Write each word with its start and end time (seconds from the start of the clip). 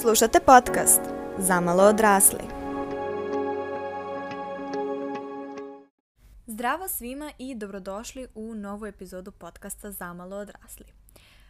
Slušate 0.00 0.40
podcast 0.40 1.00
Zamalo 1.38 1.82
odrasli. 1.82 2.38
Zdravo 6.46 6.88
svima 6.88 7.32
i 7.38 7.54
dobrodošli 7.54 8.26
u 8.34 8.54
novu 8.54 8.86
epizodu 8.86 9.30
podcasta 9.32 9.90
Zamalo 9.90 10.36
odrasli. 10.36 10.86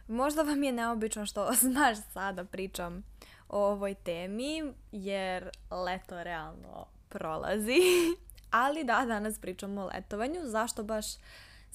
Možda 0.07 0.41
vam 0.41 0.63
je 0.63 0.71
neobično 0.71 1.25
što 1.25 1.51
znaš 1.61 1.97
sada 2.13 2.43
pričam 2.43 3.03
o 3.49 3.65
ovoj 3.65 3.93
temi, 3.93 4.73
jer 4.91 5.49
leto 5.71 6.23
realno 6.23 6.85
prolazi. 7.09 7.79
Ali 8.51 8.83
da, 8.83 9.05
danas 9.07 9.39
pričamo 9.39 9.81
o 9.81 9.85
letovanju. 9.85 10.39
Zašto 10.43 10.83
baš 10.83 11.05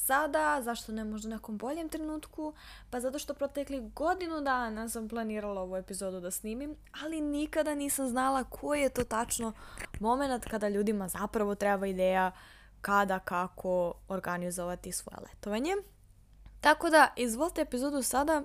sada, 0.07 0.63
zašto 0.63 0.93
ne 0.93 1.05
možda 1.05 1.29
nekom 1.29 1.59
boljem 1.59 1.89
trenutku, 1.89 2.55
pa 2.91 3.01
zato 3.01 3.19
što 3.19 3.35
protekli 3.35 3.91
godinu 3.95 4.41
dana 4.41 4.89
sam 4.89 5.09
planirala 5.09 5.63
ovu 5.63 5.77
epizodu 5.77 6.21
da 6.21 6.31
snimim, 6.31 6.77
ali 7.03 7.21
nikada 7.21 7.75
nisam 7.75 8.09
znala 8.09 8.45
koji 8.45 8.81
je 8.81 8.89
to 8.89 9.05
tačno 9.05 9.53
moment 10.01 10.45
kada 10.45 10.69
ljudima 10.69 11.09
zapravo 11.09 11.55
treba 11.55 11.87
ideja 11.87 12.33
kada, 12.81 13.19
kako 13.19 13.95
organizovati 14.09 14.93
svoje 14.93 15.17
letovanje. 15.21 15.73
Tako 16.61 16.91
da, 16.91 17.13
izvolite 17.17 17.61
epizodu 17.61 18.03
sada, 18.03 18.43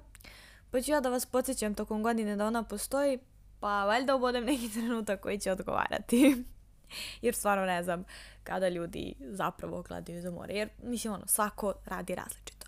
pa 0.72 0.82
ću 0.82 0.92
ja 0.92 1.00
da 1.00 1.10
vas 1.10 1.26
podsjećam 1.26 1.76
tokom 1.76 2.04
godine 2.04 2.36
da 2.36 2.48
ona 2.48 2.64
postoji, 2.64 3.20
pa 3.60 3.86
valjda 3.86 4.16
ubodem 4.16 4.46
neki 4.46 4.70
trenutak 4.70 5.20
koji 5.20 5.40
će 5.40 5.52
odgovarati. 5.52 6.44
Jer 7.22 7.36
stvarno 7.36 7.66
ne 7.66 7.84
znam 7.84 8.04
kada 8.46 8.70
ljudi 8.70 9.14
zapravo 9.20 9.82
gledaju 9.82 10.22
za 10.22 10.32
more. 10.32 10.54
Jer, 10.54 10.70
mislim, 10.84 11.14
ono, 11.14 11.28
svako 11.28 11.74
radi 11.86 12.16
različito. 12.16 12.68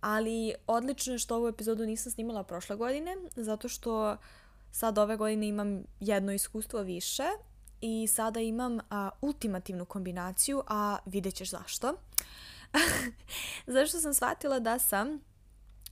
Ali 0.00 0.54
odlično 0.66 1.12
je 1.12 1.18
što 1.18 1.36
ovu 1.36 1.48
epizodu 1.48 1.86
nisam 1.86 2.12
snimala 2.12 2.44
prošle 2.44 2.76
godine, 2.76 3.16
zato 3.36 3.68
što 3.68 4.16
sad 4.72 4.98
ove 4.98 5.16
godine 5.16 5.48
imam 5.48 5.84
jedno 6.00 6.32
iskustvo 6.32 6.82
više 6.82 7.24
i 7.80 8.06
sada 8.06 8.40
imam 8.40 8.78
a, 8.90 9.10
ultimativnu 9.20 9.84
kombinaciju, 9.84 10.62
a 10.66 10.98
vidjet 11.06 11.34
ćeš 11.34 11.50
zašto. 11.50 11.94
zašto 13.66 14.00
sam 14.00 14.14
shvatila 14.14 14.58
da 14.58 14.78
sam 14.78 15.20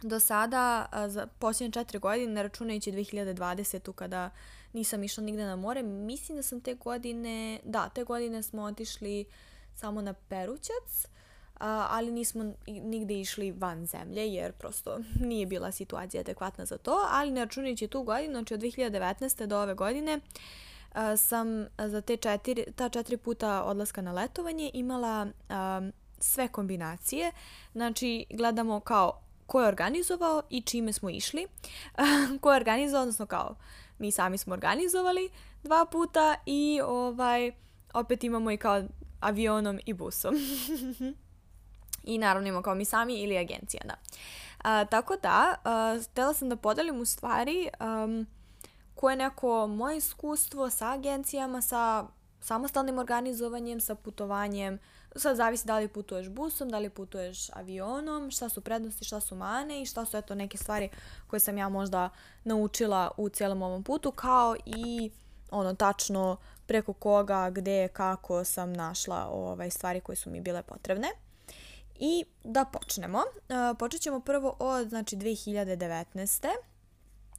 do 0.03 0.20
sada, 0.20 0.88
a, 0.92 1.09
za 1.09 1.27
posljednje 1.27 1.72
četiri 1.72 1.98
godine, 1.98 2.42
računajući 2.42 2.92
2020. 2.92 3.92
kada 3.92 4.31
nisam 4.75 5.03
išla 5.03 5.25
nigde 5.25 5.44
na 5.44 5.56
more. 5.56 5.83
Mislim 5.83 6.36
da 6.36 6.42
sam 6.42 6.61
te 6.61 6.75
godine, 6.75 7.61
da, 7.64 7.89
te 7.89 8.05
godine 8.05 8.42
smo 8.42 8.62
otišli 8.62 9.25
samo 9.75 10.03
na 10.03 10.12
Perućac, 10.12 11.06
ali 11.58 12.12
nismo 12.12 12.53
nigde 12.66 13.20
išli 13.20 13.53
van 13.53 13.86
zemlje 13.86 14.28
jer 14.28 14.53
prosto 14.53 14.98
nije 15.31 15.47
bila 15.47 15.72
situacija 15.72 16.20
adekvatna 16.20 16.66
za 16.66 16.78
to, 16.78 17.06
ali 17.11 17.31
ne 17.31 17.44
računajući 17.44 17.89
tu 17.89 18.03
godinu, 18.03 18.33
znači 18.33 18.55
od 18.55 18.61
2019. 18.61 19.47
do 19.47 19.61
ove 19.61 19.75
godine, 19.75 20.20
sam 21.16 21.66
za 21.78 22.00
te 22.00 22.16
četiri, 22.16 22.64
ta 22.77 22.88
četiri 22.88 23.16
puta 23.16 23.64
odlaska 23.64 24.03
na 24.03 24.12
letovanje 24.12 24.70
imala 24.75 25.27
a, 25.48 25.91
sve 26.19 26.48
kombinacije. 26.48 27.33
Znači, 27.72 28.27
gledamo 28.31 28.81
kao 28.81 29.20
ko 29.47 29.61
je 29.61 29.69
organizovao 29.69 30.42
i 30.50 30.62
čime 30.62 30.92
smo 30.92 31.11
išli. 31.11 31.47
ko 32.41 32.53
je 32.53 32.56
organizovao, 32.56 33.03
odnosno 33.03 33.27
kao 33.27 33.55
mi 33.98 34.11
sami 34.11 34.39
smo 34.39 34.53
organizovali 34.53 35.31
dva 35.62 35.87
puta 35.87 36.34
i 36.47 36.81
ovaj 36.84 37.53
opet 37.95 38.25
imamo 38.25 38.50
i 38.50 38.56
kao 38.56 38.83
avionom 39.20 39.81
i 39.87 39.92
busom. 39.92 40.34
I 42.05 42.19
naravno 42.19 42.48
imamo 42.48 42.62
kao 42.62 42.75
mi 42.75 42.84
sami 42.84 43.15
ili 43.15 43.39
agencija, 43.39 43.83
da. 43.84 43.95
A, 44.59 44.84
tako 44.84 45.17
da, 45.17 45.55
a, 45.65 45.98
htela 46.11 46.34
sam 46.34 46.48
da 46.48 46.56
podelim 46.56 47.00
u 47.00 47.05
stvari 47.05 47.69
um, 47.81 48.27
koje 48.95 49.12
je 49.12 49.17
neko 49.17 49.67
moje 49.67 49.97
iskustvo 49.97 50.70
sa 50.70 50.92
agencijama, 50.92 51.62
sa 51.62 52.06
samostalnim 52.41 52.98
organizovanjem, 52.98 53.81
sa 53.81 53.94
putovanjem, 53.94 54.78
sad 55.16 55.36
zavisi 55.36 55.66
da 55.66 55.78
li 55.78 55.88
putuješ 55.88 56.28
busom, 56.28 56.69
da 56.69 56.78
li 56.78 56.91
putuješ 56.91 57.50
avionom, 57.50 58.30
šta 58.30 58.48
su 58.48 58.60
prednosti, 58.60 59.04
šta 59.04 59.20
su 59.20 59.34
mane 59.34 59.82
i 59.82 59.86
šta 59.86 60.04
su 60.04 60.16
eto 60.16 60.34
neke 60.34 60.58
stvari 60.58 60.88
koje 61.26 61.41
sam 61.41 61.58
ja 61.58 61.69
možda 61.69 62.10
naučila 62.44 63.10
u 63.16 63.28
cijelom 63.28 63.62
ovom 63.62 63.82
putu, 63.82 64.10
kao 64.12 64.56
i 64.66 65.10
ono 65.50 65.75
tačno 65.75 66.36
preko 66.66 66.92
koga, 66.92 67.50
gde, 67.50 67.88
kako 67.88 68.44
sam 68.44 68.72
našla 68.72 69.28
ovaj, 69.30 69.70
stvari 69.70 70.00
koje 70.00 70.16
su 70.16 70.30
mi 70.30 70.41
bile 70.41 70.62
potrebne. 70.62 71.08
I 71.98 72.25
da 72.44 72.64
počnemo. 72.64 73.19
Uh, 73.19 73.78
počet 73.78 74.00
ćemo 74.00 74.20
prvo 74.20 74.56
od 74.58 74.88
znači, 74.88 75.16
2019. 75.16 76.48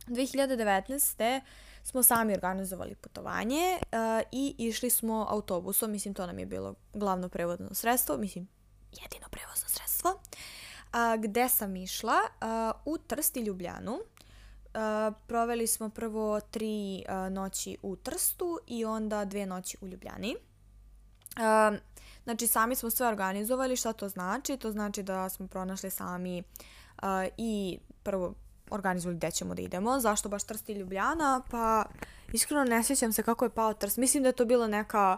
2019 0.08 1.42
smo 1.86 2.04
sami 2.04 2.34
organizovali 2.34 2.96
putovanje 2.96 3.78
uh, 3.82 4.28
i 4.32 4.56
išli 4.58 4.90
smo 4.90 5.26
autobusom, 5.30 5.92
mislim 5.92 6.14
to 6.14 6.26
nam 6.26 6.40
je 6.40 6.46
bilo 6.46 6.76
glavno 6.94 7.30
prevodno 7.30 7.74
sredstvo, 7.74 8.18
mislim 8.18 8.48
jedino 8.92 9.28
prevozno 9.30 9.70
sredstvo, 9.70 10.10
uh, 10.12 11.22
gde 11.22 11.50
sam 11.50 11.76
išla 11.76 12.16
uh, 12.16 12.94
u 12.94 12.98
Trst 12.98 13.38
i 13.38 13.42
Ljubljanu. 13.42 13.94
Uh, 13.94 15.16
proveli 15.28 15.68
smo 15.68 15.90
prvo 15.90 16.40
tri 16.42 17.06
uh, 17.10 17.34
noći 17.34 17.78
u 17.82 17.96
Trstu 17.96 18.60
i 18.68 18.86
onda 18.86 19.26
dve 19.26 19.46
noći 19.46 19.78
u 19.82 19.88
Ljubljani. 19.88 20.36
Uh, 20.36 21.78
znači 22.24 22.48
sami 22.48 22.76
smo 22.76 22.90
sve 22.90 23.08
organizovali, 23.08 23.76
šta 23.76 23.94
to 23.94 24.10
znači? 24.10 24.58
To 24.58 24.72
znači 24.72 25.04
da 25.04 25.30
smo 25.30 25.48
pronašli 25.48 25.90
sami 25.90 26.44
uh, 27.04 27.10
i 27.38 27.80
prvo 28.04 28.34
organizovali 28.70 29.18
gde 29.18 29.32
ćemo 29.32 29.56
da 29.56 29.62
idemo. 29.62 30.00
Zašto 30.00 30.30
baš 30.30 30.44
Trst 30.44 30.70
i 30.70 30.74
Ljubljana? 30.74 31.42
Pa 31.52 31.86
iskreno 32.34 32.64
ne 32.64 32.84
sjećam 32.84 33.14
se 33.14 33.24
kako 33.24 33.46
je 33.46 33.50
pao 33.50 33.74
Trst. 33.74 33.98
Mislim 33.98 34.24
da 34.24 34.30
je 34.30 34.34
to 34.34 34.46
bilo 34.46 34.68
neka 34.68 35.18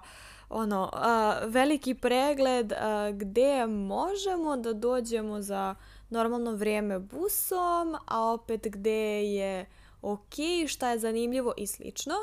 ono, 0.49 0.91
uh, 0.93 1.53
veliki 1.53 1.93
pregled 1.93 2.71
uh, 2.71 3.17
gde 3.17 3.67
možemo 3.67 4.57
da 4.57 4.73
dođemo 4.73 5.41
za 5.41 5.75
normalno 6.09 6.51
vrijeme 6.51 6.99
busom, 6.99 7.95
a 8.05 8.31
opet 8.33 8.67
gde 8.69 9.23
je 9.23 9.65
ok, 10.01 10.35
šta 10.67 10.89
je 10.89 10.99
zanimljivo 10.99 11.53
i 11.57 11.67
slično. 11.67 12.13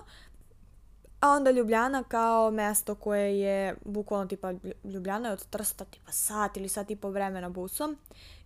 A 1.24 1.30
onda 1.30 1.50
Ljubljana 1.50 2.02
kao 2.02 2.50
mesto 2.50 2.94
koje 2.94 3.40
je 3.40 3.76
bukvalno 3.84 4.26
tipa 4.26 4.52
Ljubljana 4.84 5.28
je 5.28 5.32
od 5.32 5.46
Trsta 5.46 5.84
tipa 5.84 6.12
sat 6.12 6.56
ili 6.56 6.68
sat 6.68 6.90
i 6.90 6.96
po 6.96 7.10
vremena 7.10 7.48
busom 7.48 7.96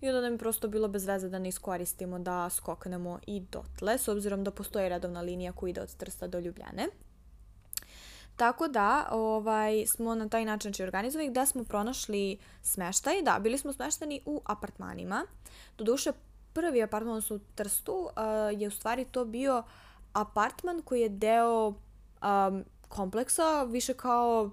i 0.01 0.09
onda 0.09 0.21
nam 0.21 0.33
je 0.33 0.39
prosto 0.39 0.69
bilo 0.69 0.89
bez 0.89 1.07
veze 1.07 1.29
da 1.29 1.39
ne 1.39 1.49
iskoristimo 1.49 2.19
da 2.19 2.51
skoknemo 2.51 3.19
i 3.27 3.41
dotle 3.41 3.99
s 3.99 4.09
obzirom 4.09 4.45
da 4.45 4.51
postoji 4.51 4.89
redovna 4.89 5.21
linija 5.21 5.53
koja 5.53 5.71
ide 5.71 5.81
od 5.81 5.95
Trsta 5.95 6.27
do 6.27 6.39
Ljubljane. 6.39 6.89
Tako 8.37 8.69
da 8.69 9.09
ovaj, 9.11 9.87
smo 9.87 10.15
na 10.15 10.29
taj 10.29 10.45
način 10.45 10.73
znači, 10.73 10.83
organizovali 10.83 11.31
gde 11.31 11.47
smo 11.47 11.65
pronašli 11.65 12.39
smeštaj. 12.63 13.23
Da, 13.23 13.39
bili 13.41 13.59
smo 13.59 13.73
smeštani 13.73 14.21
u 14.27 14.41
apartmanima. 14.45 15.25
Doduše, 15.79 16.13
prvi 16.53 16.83
apartman 16.83 17.23
u 17.31 17.39
Trstu 17.55 17.93
uh, 17.93 18.61
je 18.61 18.69
u 18.69 18.71
stvari 18.71 19.05
to 19.05 19.25
bio 19.25 19.63
apartman 20.13 20.83
koji 20.83 21.01
je 21.01 21.09
deo 21.09 21.75
um, 22.23 22.65
kompleksa, 22.89 23.63
više 23.63 23.95
kao, 23.95 24.51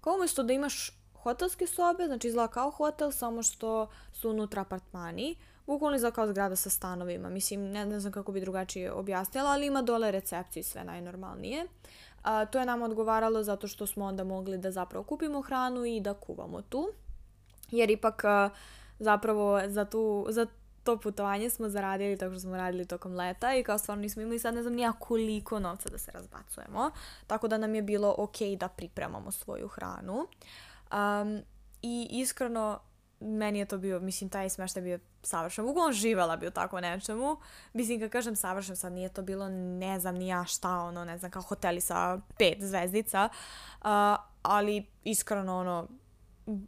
kao 0.00 0.14
umjesto 0.14 0.42
da 0.42 0.52
imaš 0.52 0.90
hotelske 1.22 1.66
sobe, 1.66 2.06
znači 2.06 2.28
izgleda 2.28 2.48
kao 2.48 2.70
hotel, 2.70 3.10
samo 3.12 3.42
što 3.42 3.88
su 4.12 4.30
unutra 4.30 4.62
apartmani, 4.62 5.36
bukvalno 5.66 5.96
izgleda 5.96 6.14
kao 6.14 6.26
zgrada 6.26 6.56
sa 6.56 6.70
stanovima. 6.70 7.28
Mislim, 7.28 7.70
ne, 7.70 7.86
ne 7.86 8.00
znam 8.00 8.12
kako 8.12 8.32
bi 8.32 8.40
drugačije 8.40 8.92
objasnila, 8.92 9.50
ali 9.50 9.66
ima 9.66 9.82
dole 9.82 10.10
recepciju 10.10 10.60
i 10.60 10.64
sve 10.64 10.84
najnormalnije. 10.84 11.66
A, 12.22 12.44
to 12.44 12.58
je 12.58 12.66
nam 12.66 12.82
odgovaralo 12.82 13.42
zato 13.42 13.68
što 13.68 13.86
smo 13.86 14.04
onda 14.04 14.24
mogli 14.24 14.58
da 14.58 14.70
zapravo 14.70 15.04
kupimo 15.04 15.42
hranu 15.42 15.84
i 15.84 16.00
da 16.00 16.14
kuvamo 16.14 16.62
tu. 16.62 16.88
Jer 17.70 17.90
ipak 17.90 18.24
a, 18.24 18.50
zapravo 18.98 19.60
za, 19.66 19.84
tu, 19.84 20.26
za 20.28 20.46
to 20.84 20.96
putovanje 20.96 21.50
smo 21.50 21.68
zaradili 21.68 22.18
tako 22.18 22.32
što 22.32 22.40
smo 22.40 22.56
radili 22.56 22.86
tokom 22.86 23.14
leta 23.14 23.54
i 23.54 23.62
kao 23.62 23.78
stvarno 23.78 24.02
nismo 24.02 24.22
imali 24.22 24.38
sad 24.38 24.54
ne 24.54 24.62
znam 24.62 24.74
nija 24.74 24.92
koliko 24.92 25.58
novca 25.58 25.88
da 25.88 25.98
se 25.98 26.10
razbacujemo. 26.12 26.90
Tako 27.26 27.48
da 27.48 27.58
nam 27.58 27.74
je 27.74 27.82
bilo 27.82 28.14
ok 28.18 28.36
da 28.58 28.68
pripremamo 28.68 29.30
svoju 29.30 29.68
hranu. 29.68 30.26
Um, 30.92 31.42
I 31.82 32.08
iskreno 32.10 32.80
meni 33.20 33.58
je 33.58 33.66
to 33.66 33.78
bio, 33.78 34.00
mislim, 34.00 34.30
taj 34.30 34.48
smeštaj 34.48 34.82
bio 34.82 34.98
savršen. 35.22 35.64
Uglavnom 35.64 35.92
živela 35.92 36.36
bi 36.36 36.46
u 36.46 36.50
tako 36.50 36.80
nečemu. 36.80 37.36
Mislim, 37.72 38.00
kad 38.00 38.10
kažem 38.10 38.36
savršen, 38.36 38.76
sad 38.76 38.92
nije 38.92 39.08
to 39.08 39.22
bilo 39.22 39.48
ne 39.48 40.00
znam 40.00 40.14
ni 40.14 40.28
ja 40.28 40.44
šta, 40.44 40.78
ono, 40.78 41.04
ne 41.04 41.18
znam, 41.18 41.30
kao 41.30 41.42
hoteli 41.42 41.80
sa 41.80 42.18
pet 42.38 42.58
zvezdica. 42.60 43.28
Uh, 43.80 43.86
ali 44.42 44.86
iskreno, 45.04 45.58
ono, 45.58 45.88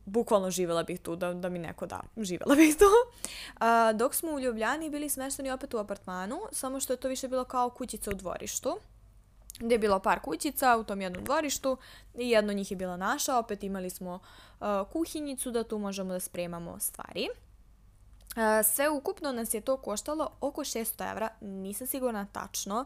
bukvalno 0.04 0.50
živela 0.50 0.82
bih 0.82 1.00
tu, 1.00 1.16
da, 1.16 1.34
da 1.34 1.48
mi 1.48 1.58
neko 1.58 1.86
da, 1.86 2.00
živela 2.16 2.54
bih 2.54 2.76
tu. 2.76 2.84
A, 3.60 3.92
dok 3.92 4.14
smo 4.14 4.30
u 4.30 4.40
Ljubljani 4.40 4.90
bili 4.90 5.08
smešteni 5.08 5.50
opet 5.50 5.74
u 5.74 5.78
apartmanu, 5.78 6.40
samo 6.52 6.80
što 6.80 6.92
je 6.92 6.96
to 6.96 7.08
više 7.08 7.28
bilo 7.28 7.44
kao 7.44 7.70
kućica 7.70 8.10
u 8.10 8.14
dvorištu 8.14 8.78
gdje 9.60 9.74
je 9.74 9.78
bilo 9.78 9.98
par 9.98 10.20
kućica 10.20 10.76
u 10.76 10.84
tom 10.84 11.00
jednom 11.00 11.24
dvorištu 11.24 11.76
i 12.14 12.30
jedno 12.30 12.52
njih 12.52 12.70
je 12.70 12.76
bila 12.76 12.96
naša, 12.96 13.38
opet 13.38 13.62
imali 13.62 13.90
smo 13.90 14.14
uh, 14.14 14.66
kuhinjicu 14.92 15.50
da 15.50 15.64
tu 15.64 15.78
možemo 15.78 16.12
da 16.12 16.20
spremamo 16.20 16.78
stvari. 16.80 17.28
Uh, 17.28 18.66
sve 18.66 18.88
ukupno 18.88 19.32
nas 19.32 19.54
je 19.54 19.60
to 19.60 19.76
koštalo 19.76 20.30
oko 20.40 20.60
600 20.60 21.10
evra, 21.10 21.28
nisam 21.40 21.86
sigurna 21.86 22.26
tačno, 22.32 22.84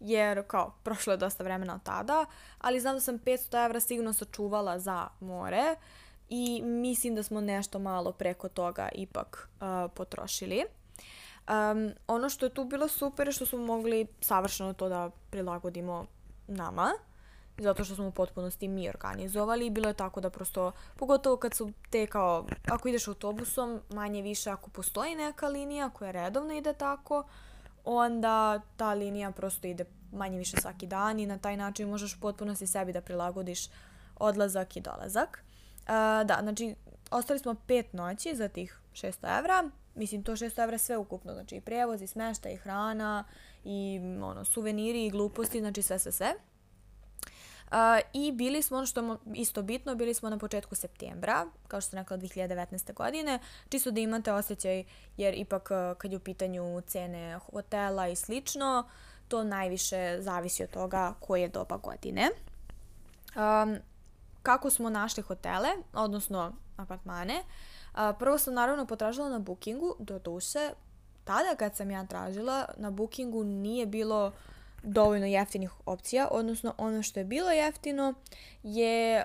jer 0.00 0.46
kao 0.46 0.74
prošlo 0.84 1.12
je 1.12 1.16
dosta 1.16 1.44
vremena 1.44 1.74
od 1.74 1.82
tada, 1.82 2.26
ali 2.58 2.80
znam 2.80 2.94
da 2.94 3.00
sam 3.00 3.18
500 3.18 3.64
evra 3.64 3.80
sigurno 3.80 4.12
sačuvala 4.12 4.78
za 4.78 5.08
more 5.20 5.76
i 6.30 6.62
mislim 6.62 7.14
da 7.14 7.22
smo 7.22 7.40
nešto 7.40 7.78
malo 7.78 8.12
preko 8.12 8.48
toga 8.48 8.88
ipak 8.94 9.48
uh, 9.60 9.90
potrošili. 9.94 10.64
Um, 11.48 11.92
ono 12.06 12.28
što 12.28 12.46
je 12.46 12.54
tu 12.54 12.64
bilo 12.64 12.88
super 12.88 13.28
je 13.28 13.32
što 13.32 13.46
smo 13.46 13.58
mogli 13.58 14.06
savršeno 14.20 14.72
to 14.72 14.88
da 14.88 15.10
prilagodimo 15.30 16.06
nama 16.48 16.92
zato 17.60 17.84
što 17.84 17.94
smo 17.94 18.06
u 18.06 18.10
potpunosti 18.10 18.68
mi 18.68 18.88
organizovali 18.88 19.66
i 19.66 19.70
bilo 19.70 19.88
je 19.88 19.94
tako 19.94 20.20
da 20.20 20.30
prosto, 20.30 20.72
pogotovo 20.96 21.36
kad 21.36 21.54
su 21.54 21.72
te 21.90 22.06
kao, 22.06 22.46
ako 22.68 22.88
ideš 22.88 23.08
autobusom, 23.08 23.80
manje 23.90 24.22
više 24.22 24.50
ako 24.50 24.70
postoji 24.70 25.14
neka 25.14 25.48
linija 25.48 25.90
koja 25.90 26.10
redovno 26.10 26.54
ide 26.54 26.72
tako, 26.72 27.24
onda 27.84 28.60
ta 28.76 28.94
linija 28.94 29.30
prosto 29.30 29.66
ide 29.66 29.84
manje 30.12 30.38
više 30.38 30.56
svaki 30.60 30.86
dan 30.86 31.20
i 31.20 31.26
na 31.26 31.38
taj 31.38 31.56
način 31.56 31.88
možeš 31.88 32.14
u 32.14 32.20
potpunosti 32.20 32.66
sebi 32.66 32.92
da 32.92 33.00
prilagodiš 33.00 33.68
odlazak 34.16 34.76
i 34.76 34.80
dolazak. 34.80 35.44
Da, 36.24 36.38
znači, 36.42 36.74
ostali 37.10 37.38
smo 37.38 37.54
pet 37.66 37.92
noći 37.92 38.34
za 38.34 38.48
tih 38.48 38.80
600 38.92 39.38
evra. 39.38 39.70
Mislim, 39.94 40.22
to 40.22 40.32
600 40.32 40.62
evra 40.62 40.78
sve 40.78 40.96
ukupno, 40.96 41.34
znači 41.34 41.56
i 41.56 41.60
prevoz, 41.60 42.02
i 42.02 42.06
smešta, 42.06 42.50
i 42.50 42.56
hrana, 42.56 43.24
i 43.64 44.00
ono, 44.22 44.44
suveniri, 44.44 45.06
i 45.06 45.10
gluposti, 45.10 45.60
znači 45.60 45.82
sve, 45.82 45.98
sve, 45.98 46.12
sve. 46.12 46.34
Uh, 47.70 47.76
I 48.12 48.32
bili 48.32 48.62
smo, 48.62 48.76
ono 48.76 48.86
što 48.86 49.00
je 49.00 49.16
isto 49.34 49.62
bitno, 49.62 49.94
bili 49.94 50.14
smo 50.14 50.30
na 50.30 50.38
početku 50.38 50.74
septembra, 50.74 51.46
kao 51.68 51.80
što 51.80 51.90
sam 51.90 51.98
rekla 51.98 52.18
2019. 52.18 52.94
godine, 52.94 53.38
čisto 53.68 53.90
da 53.90 54.00
imate 54.00 54.32
osjećaj, 54.32 54.84
jer 55.16 55.34
ipak 55.34 55.70
kad 55.98 56.12
je 56.12 56.16
u 56.16 56.20
pitanju 56.20 56.80
cene 56.86 57.38
hotela 57.38 58.08
i 58.08 58.16
slično, 58.16 58.88
to 59.28 59.44
najviše 59.44 60.16
zavisi 60.20 60.64
od 60.64 60.70
toga 60.70 61.14
koje 61.20 61.40
je 61.40 61.48
doba 61.48 61.76
godine. 61.76 62.30
Um, 63.36 63.78
kako 64.42 64.70
smo 64.70 64.90
našli 64.90 65.22
hotele, 65.22 65.68
odnosno 65.92 66.52
apartmane, 66.76 67.42
prvo 68.18 68.38
sam 68.38 68.54
naravno 68.54 68.86
potražila 68.86 69.28
na 69.28 69.38
bookingu, 69.38 69.96
do 69.98 70.18
duše, 70.18 70.70
tada 71.24 71.54
kad 71.58 71.76
sam 71.76 71.90
ja 71.90 72.06
tražila, 72.06 72.68
na 72.76 72.90
bookingu 72.90 73.44
nije 73.44 73.86
bilo 73.86 74.32
dovoljno 74.82 75.26
jeftinih 75.26 75.70
opcija, 75.86 76.28
odnosno 76.30 76.74
ono 76.78 77.02
što 77.02 77.20
je 77.20 77.24
bilo 77.24 77.50
jeftino 77.50 78.14
je, 78.62 79.24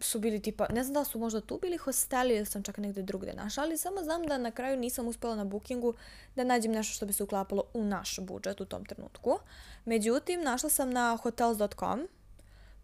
su 0.00 0.18
bili 0.18 0.42
tipa, 0.42 0.66
ne 0.70 0.84
znam 0.84 0.94
da 0.94 1.04
su 1.04 1.18
možda 1.18 1.40
tu 1.40 1.58
bili 1.62 1.76
hosteli 1.76 2.36
ili 2.36 2.46
sam 2.46 2.62
čak 2.62 2.78
negde 2.78 3.02
drugde 3.02 3.32
našla, 3.32 3.62
ali 3.62 3.78
samo 3.78 4.02
znam 4.02 4.22
da 4.22 4.38
na 4.38 4.50
kraju 4.50 4.76
nisam 4.76 5.08
uspela 5.08 5.36
na 5.36 5.44
bookingu 5.44 5.94
da 6.36 6.44
nađem 6.44 6.72
nešto 6.72 6.94
što 6.94 7.06
bi 7.06 7.12
se 7.12 7.22
uklapalo 7.22 7.64
u 7.74 7.84
naš 7.84 8.18
budžet 8.20 8.60
u 8.60 8.64
tom 8.64 8.84
trenutku. 8.84 9.38
Međutim, 9.84 10.42
našla 10.42 10.70
sam 10.70 10.90
na 10.90 11.18
hotels.com, 11.22 12.08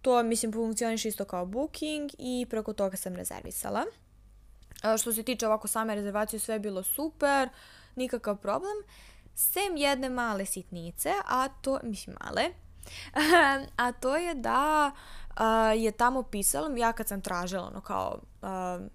to 0.04 0.22
mislim 0.22 0.52
funkcioniš 0.52 1.04
isto 1.04 1.24
kao 1.24 1.46
booking 1.46 2.10
i 2.18 2.46
preko 2.50 2.72
toga 2.72 2.96
sam 2.96 3.16
rezervisala. 3.16 3.84
Što 4.98 5.12
se 5.12 5.22
tiče 5.22 5.46
ovako 5.46 5.68
same 5.68 5.94
rezervacije, 5.94 6.40
sve 6.40 6.54
je 6.54 6.58
bilo 6.58 6.82
super, 6.82 7.48
nikakav 7.96 8.36
problem. 8.36 8.76
Sem 9.34 9.76
jedne 9.76 10.08
male 10.08 10.46
sitnice, 10.46 11.12
a 11.26 11.48
to, 11.48 11.78
mislim 11.82 12.16
male, 12.20 12.42
a 13.84 13.92
to 13.92 14.16
je 14.16 14.34
da 14.34 14.90
uh, 15.30 15.82
je 15.82 15.92
tamo 15.92 16.22
pisalo, 16.22 16.76
ja 16.76 16.92
kad 16.92 17.08
sam 17.08 17.20
tražila 17.20 17.66
ono 17.66 17.80
kao 17.80 18.18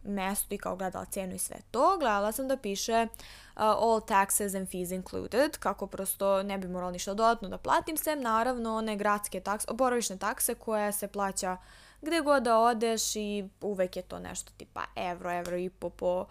mesto 0.03 0.55
i 0.55 0.57
kao 0.57 0.75
gledala 0.75 1.05
cenu 1.05 1.35
i 1.35 1.39
sve 1.39 1.57
to, 1.71 1.97
gledala 1.97 2.31
sam 2.31 2.47
da 2.47 2.57
piše 2.57 3.07
uh, 3.11 3.61
all 3.61 3.99
taxes 3.99 4.57
and 4.57 4.69
fees 4.71 4.91
included, 4.91 5.57
kako 5.57 5.87
prosto 5.87 6.43
ne 6.43 6.57
bi 6.57 6.67
morala 6.67 6.91
ništa 6.91 7.13
dodatno 7.13 7.49
da 7.49 7.57
platim, 7.57 7.97
sem 7.97 8.21
naravno 8.21 8.75
one 8.75 8.95
gradske 8.95 9.39
takse, 9.39 9.67
boravišne 9.73 10.17
takse 10.17 10.55
koje 10.55 10.91
se 10.91 11.07
plaća 11.07 11.57
gde 12.01 12.21
god 12.21 12.43
da 12.43 12.57
odeš 12.59 13.15
i 13.15 13.49
uvek 13.61 13.95
je 13.95 14.01
to 14.01 14.19
nešto 14.19 14.51
tipa 14.57 14.81
evro, 14.95 15.31
evro 15.31 15.57
i 15.57 15.69
po 15.69 15.89
po 15.89 16.19
uh, 16.21 16.27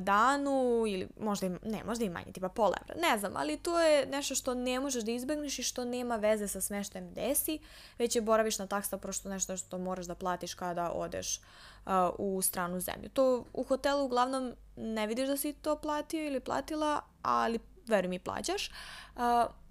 danu 0.00 0.84
ili 0.88 1.08
možda 1.20 1.46
i, 1.46 1.50
ne, 1.50 1.84
možda 1.84 2.04
i 2.04 2.08
manje, 2.08 2.32
tipa 2.32 2.48
pola 2.48 2.76
evra, 2.82 3.08
ne 3.08 3.18
znam, 3.18 3.32
ali 3.36 3.56
to 3.56 3.80
je 3.80 4.06
nešto 4.06 4.34
što 4.34 4.54
ne 4.54 4.80
možeš 4.80 5.02
da 5.02 5.10
izbegneš 5.10 5.58
i 5.58 5.62
što 5.62 5.84
nema 5.84 6.16
veze 6.16 6.48
sa 6.48 6.60
smeštajem 6.60 7.14
desi, 7.14 7.58
već 7.98 8.16
je 8.16 8.22
boravišna 8.22 8.66
taksa 8.66 8.98
prosto 8.98 9.28
nešto 9.28 9.56
što 9.56 9.78
moraš 9.78 10.06
da 10.06 10.14
platiš 10.14 10.54
kada 10.54 10.90
odeš 10.90 11.40
uh, 11.86 11.92
u 12.18 12.42
stranu 12.42 12.80
zemlju. 12.80 13.08
To 13.08 13.44
u 13.52 13.62
hotelu 13.64 14.04
uglavnom 14.04 14.52
ne 14.76 15.06
vidiš 15.06 15.28
da 15.28 15.36
si 15.36 15.52
to 15.52 15.76
platio 15.76 16.26
ili 16.26 16.40
platila, 16.40 17.00
ali 17.22 17.58
veruj 17.86 18.08
mi 18.08 18.18
plaćaš. 18.18 18.70
Uh, 19.16 19.20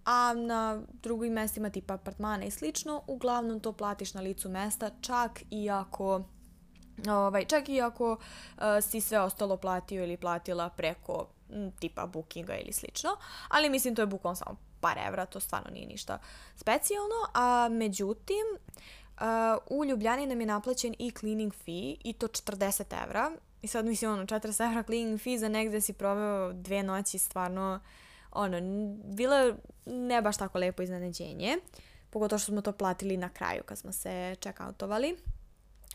a 0.06 0.34
na 0.34 0.82
drugim 1.04 1.34
mestima 1.34 1.70
tipa 1.70 1.94
apartmana 1.94 2.46
i 2.46 2.52
slično, 2.52 3.02
uglavnom 3.08 3.60
to 3.60 3.72
platiš 3.72 4.14
na 4.14 4.22
licu 4.22 4.50
mesta, 4.50 4.92
čak 5.02 5.44
i 5.50 5.70
ako 5.70 6.24
Ovaj, 7.10 7.46
čak 7.46 7.70
i 7.70 7.82
ako 7.82 8.12
uh, 8.12 8.64
si 8.82 9.02
sve 9.02 9.20
ostalo 9.20 9.58
platio 9.58 10.04
ili 10.04 10.18
platila 10.18 10.70
preko 10.70 11.28
m, 11.50 11.72
tipa 11.80 12.06
bookinga 12.06 12.56
ili 12.56 12.74
slično, 12.74 13.10
ali 13.50 13.70
mislim 13.70 13.96
to 13.96 14.02
je 14.02 14.06
bukvalno 14.06 14.36
samo 14.36 14.58
par 14.80 14.98
evra, 15.08 15.26
to 15.26 15.40
stvarno 15.40 15.70
nije 15.72 15.88
ništa 15.88 16.20
specijalno, 16.56 17.16
a 17.34 17.68
međutim 17.72 18.46
uh, 18.54 19.78
u 19.80 19.86
Ljubljani 19.86 20.28
nam 20.28 20.40
je 20.40 20.48
naplaćen 20.48 20.96
i 21.00 21.12
cleaning 21.12 21.54
fee 21.54 21.96
i 22.04 22.14
to 22.14 22.28
40 22.28 23.04
evra 23.04 23.32
i 23.62 23.68
sad 23.68 23.86
mislim 23.86 24.12
ono 24.12 24.26
40 24.26 24.70
evra 24.70 24.84
cleaning 24.84 25.22
fee 25.22 25.38
za 25.38 25.50
negde 25.50 25.82
si 25.82 25.94
proveo 25.94 26.54
dve 26.54 26.84
noći 26.84 27.20
stvarno 27.20 27.80
ono, 28.32 28.58
bilo 29.04 29.54
ne 29.86 30.22
baš 30.22 30.38
tako 30.38 30.58
lepo 30.58 30.82
iznenađenje, 30.82 31.58
pogotovo 32.10 32.40
što 32.40 32.52
smo 32.52 32.62
to 32.62 32.72
platili 32.72 33.18
na 33.18 33.30
kraju 33.30 33.64
kad 33.66 33.78
smo 33.78 33.92
se 33.92 34.36
check-outovali. 34.40 35.16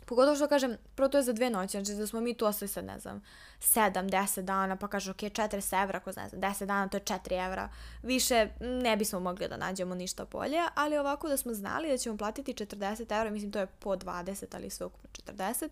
Pogotovo 0.09 0.37
što 0.37 0.49
kažem, 0.49 0.77
prvo 0.95 1.09
to 1.09 1.19
je 1.19 1.23
za 1.23 1.33
dve 1.33 1.51
noći, 1.51 1.71
znači 1.71 2.01
da 2.01 2.07
smo 2.07 2.21
mi 2.21 2.35
tu 2.35 2.47
ostali 2.47 2.69
sad, 2.69 2.85
ne 2.85 2.99
znam, 2.99 3.23
7, 3.61 4.11
10 4.11 4.41
dana, 4.41 4.77
pa 4.77 4.89
kaže, 4.89 5.11
ok, 5.11 5.17
40 5.17 5.83
evra, 5.83 6.01
ko 6.01 6.11
ne 6.17 6.29
znam, 6.29 6.41
10 6.41 6.67
dana, 6.67 6.89
to 6.89 6.97
je 6.97 7.01
4 7.01 7.47
evra. 7.47 7.69
Više 8.03 8.49
ne 8.61 8.97
bismo 8.97 9.21
mogli 9.21 9.49
da 9.49 9.57
nađemo 9.57 9.95
ništa 9.95 10.25
bolje, 10.25 10.59
ali 10.75 10.99
ovako 10.99 11.29
da 11.29 11.37
smo 11.37 11.55
znali 11.55 11.89
da 11.89 11.97
ćemo 11.97 12.17
platiti 12.17 12.55
40 12.55 13.19
evra, 13.19 13.31
mislim 13.31 13.53
to 13.53 13.59
je 13.59 13.67
po 13.67 13.97
20, 13.97 14.45
ali 14.55 14.71
sve 14.71 14.87
ukupno 14.87 15.09
40, 15.35 15.69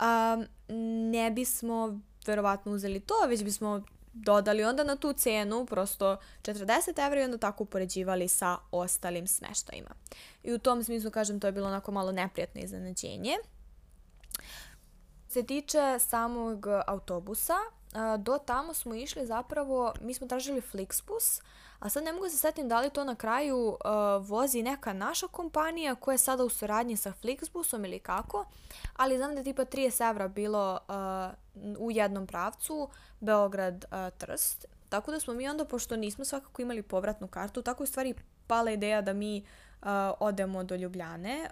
um, 0.00 0.46
ne 1.10 1.30
bismo 1.30 2.00
verovatno 2.26 2.72
uzeli 2.72 3.00
to, 3.00 3.14
već 3.28 3.44
bismo 3.44 3.82
dodali 4.12 4.64
onda 4.64 4.84
na 4.84 4.96
tu 4.96 5.12
cenu 5.12 5.66
prosto 5.66 6.16
40 6.42 7.06
evra 7.06 7.20
i 7.20 7.24
onda 7.24 7.38
tako 7.38 7.62
upoređivali 7.62 8.28
sa 8.28 8.56
ostalim 8.70 9.26
smeštajima. 9.26 9.90
I 10.42 10.52
u 10.52 10.58
tom 10.58 10.84
smislu, 10.84 11.10
kažem, 11.10 11.40
to 11.40 11.46
je 11.46 11.52
bilo 11.52 11.66
onako 11.66 11.92
malo 11.92 12.12
neprijatno 12.12 12.60
iznenađenje 12.60 13.36
se 15.28 15.42
tiče 15.42 15.98
samog 15.98 16.66
autobusa, 16.86 17.56
do 18.18 18.38
tamo 18.38 18.74
smo 18.74 18.94
išli 18.94 19.26
zapravo, 19.26 19.92
mi 20.00 20.14
smo 20.14 20.26
tražili 20.26 20.60
Flixbus, 20.60 21.42
a 21.78 21.88
sad 21.88 22.04
ne 22.04 22.12
mogu 22.12 22.28
se 22.28 22.36
setim 22.36 22.68
da 22.68 22.80
li 22.80 22.90
to 22.90 23.04
na 23.04 23.14
kraju 23.14 23.76
vozi 24.20 24.62
neka 24.62 24.92
naša 24.92 25.28
kompanija 25.28 25.94
koja 25.94 26.14
je 26.14 26.18
sada 26.18 26.44
u 26.44 26.48
suradnji 26.48 26.96
sa 26.96 27.12
Flixbusom 27.22 27.84
ili 27.84 27.98
kako, 27.98 28.44
ali 28.96 29.16
znam 29.16 29.32
da 29.32 29.40
je 29.40 29.44
tipa 29.44 29.64
30 29.64 30.10
evra 30.10 30.28
bilo 30.28 30.78
u 31.78 31.90
jednom 31.90 32.26
pravcu 32.26 32.88
Beograd-Trst, 33.20 34.64
tako 34.88 35.10
da 35.10 35.20
smo 35.20 35.34
mi 35.34 35.48
onda, 35.48 35.64
pošto 35.64 35.96
nismo 35.96 36.24
svakako 36.24 36.62
imali 36.62 36.82
povratnu 36.82 37.28
kartu, 37.28 37.62
tako 37.62 37.82
je 37.82 37.86
stvari 37.86 38.14
pala 38.46 38.70
ideja 38.70 39.02
da 39.02 39.12
mi 39.12 39.46
odemo 40.20 40.64
do 40.64 40.76
Ljubljane 40.76 41.50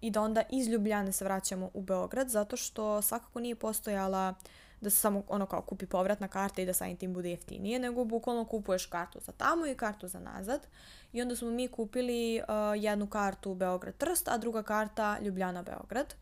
i 0.00 0.10
da 0.10 0.22
onda 0.22 0.42
iz 0.50 0.68
Ljubljane 0.68 1.12
se 1.12 1.24
vraćamo 1.24 1.70
u 1.74 1.82
Beograd, 1.82 2.28
zato 2.28 2.56
što 2.56 3.02
svakako 3.02 3.40
nije 3.40 3.54
postojala 3.54 4.34
da 4.80 4.90
se 4.90 4.96
samo 4.96 5.22
ono 5.28 5.46
kao 5.46 5.62
kupi 5.62 5.86
povratna 5.86 6.28
karta 6.28 6.62
i 6.62 6.66
da 6.66 6.72
samim 6.72 6.96
tim 6.96 7.14
bude 7.14 7.30
jeftinije, 7.30 7.78
nego 7.78 8.04
bukvalno 8.04 8.44
kupuješ 8.44 8.86
kartu 8.86 9.20
za 9.20 9.32
tamo 9.32 9.66
i 9.66 9.74
kartu 9.74 10.08
za 10.08 10.20
nazad. 10.20 10.66
I 11.12 11.22
onda 11.22 11.36
smo 11.36 11.50
mi 11.50 11.68
kupili 11.68 12.42
jednu 12.76 13.06
kartu 13.06 13.54
Beograd-Trst, 13.54 14.28
a 14.28 14.38
druga 14.38 14.62
karta 14.62 15.18
Ljubljana-Beograd. 15.22 16.14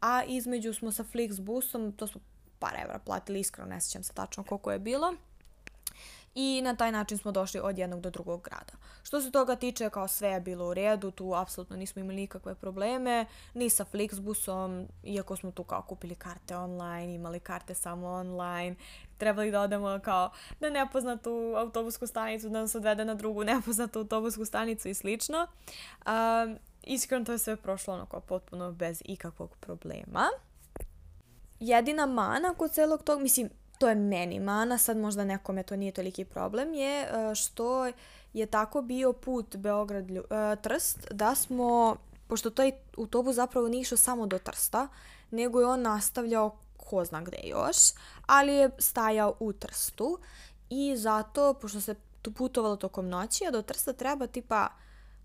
A 0.00 0.22
između 0.24 0.74
smo 0.74 0.92
sa 0.92 1.04
Flixbusom, 1.04 1.96
to 1.96 2.06
smo 2.06 2.20
par 2.58 2.74
evra 2.84 2.98
platili, 2.98 3.40
iskreno 3.40 3.68
ne 3.68 3.80
sjećam 3.80 4.02
se 4.02 4.12
tačno 4.12 4.44
koliko 4.44 4.72
je 4.72 4.78
bilo 4.78 5.14
i 6.34 6.62
na 6.62 6.76
taj 6.76 6.92
način 6.92 7.18
smo 7.18 7.32
došli 7.32 7.60
od 7.60 7.78
jednog 7.78 8.00
do 8.00 8.10
drugog 8.10 8.42
grada. 8.42 8.72
Što 9.02 9.20
se 9.20 9.30
toga 9.30 9.56
tiče, 9.56 9.90
kao 9.90 10.08
sve 10.08 10.28
je 10.28 10.40
bilo 10.40 10.68
u 10.68 10.74
redu, 10.74 11.10
tu 11.10 11.34
apsolutno 11.34 11.76
nismo 11.76 12.00
imali 12.00 12.16
nikakve 12.16 12.54
probleme, 12.54 13.26
ni 13.54 13.70
sa 13.70 13.84
Flixbusom, 13.84 14.86
iako 15.04 15.36
smo 15.36 15.50
tu 15.50 15.64
kao 15.64 15.82
kupili 15.82 16.14
karte 16.14 16.56
online, 16.56 17.14
imali 17.14 17.40
karte 17.40 17.74
samo 17.74 18.08
online, 18.08 18.76
trebali 19.18 19.50
da 19.50 19.60
odemo 19.60 20.00
kao 20.04 20.30
na 20.60 20.70
nepoznatu 20.70 21.54
autobusku 21.56 22.06
stanicu, 22.06 22.48
da 22.48 22.60
nas 22.60 22.74
odvede 22.74 23.04
na 23.04 23.14
drugu 23.14 23.44
nepoznatu 23.44 23.98
autobusku 23.98 24.44
stanicu 24.44 24.88
i 24.88 24.94
slično. 24.94 25.46
Um, 26.06 26.58
iskreno 26.82 27.24
to 27.24 27.32
je 27.32 27.38
sve 27.38 27.56
prošlo 27.56 27.94
onako 27.94 28.20
potpuno 28.20 28.72
bez 28.72 29.02
ikakvog 29.04 29.56
problema. 29.56 30.28
Jedina 31.60 32.06
mana 32.06 32.54
kod 32.54 32.72
celog 32.72 33.02
tog, 33.02 33.20
mislim, 33.20 33.50
to 33.80 33.88
je 33.88 33.94
meni 33.94 34.40
mana, 34.40 34.78
sad 34.78 34.96
možda 34.96 35.24
nekome 35.24 35.62
to 35.62 35.76
nije 35.76 35.92
toliki 35.92 36.24
problem, 36.24 36.74
je 36.74 37.02
uh, 37.02 37.34
što 37.34 37.90
je 38.32 38.46
tako 38.46 38.82
bio 38.82 39.12
put 39.12 39.56
Beograd-Trst 39.56 40.98
da 41.10 41.34
smo, 41.34 41.96
pošto 42.28 42.50
taj 42.50 42.72
autobus 42.98 43.36
zapravo 43.36 43.68
nije 43.68 43.80
išao 43.80 43.98
samo 43.98 44.26
do 44.26 44.38
Trsta, 44.38 44.88
nego 45.30 45.60
je 45.60 45.66
on 45.66 45.82
nastavljao 45.82 46.56
ko 46.76 47.04
zna 47.04 47.20
gde 47.20 47.38
još, 47.44 47.76
ali 48.26 48.52
je 48.52 48.70
stajao 48.78 49.34
u 49.40 49.52
Trstu 49.52 50.18
i 50.70 50.96
zato, 50.96 51.54
pošto 51.54 51.80
se 51.80 51.94
tu 52.22 52.32
putovalo 52.32 52.76
tokom 52.76 53.08
noći, 53.08 53.44
a 53.46 53.50
do 53.50 53.62
Trsta 53.62 53.92
treba 53.92 54.26
tipa 54.26 54.68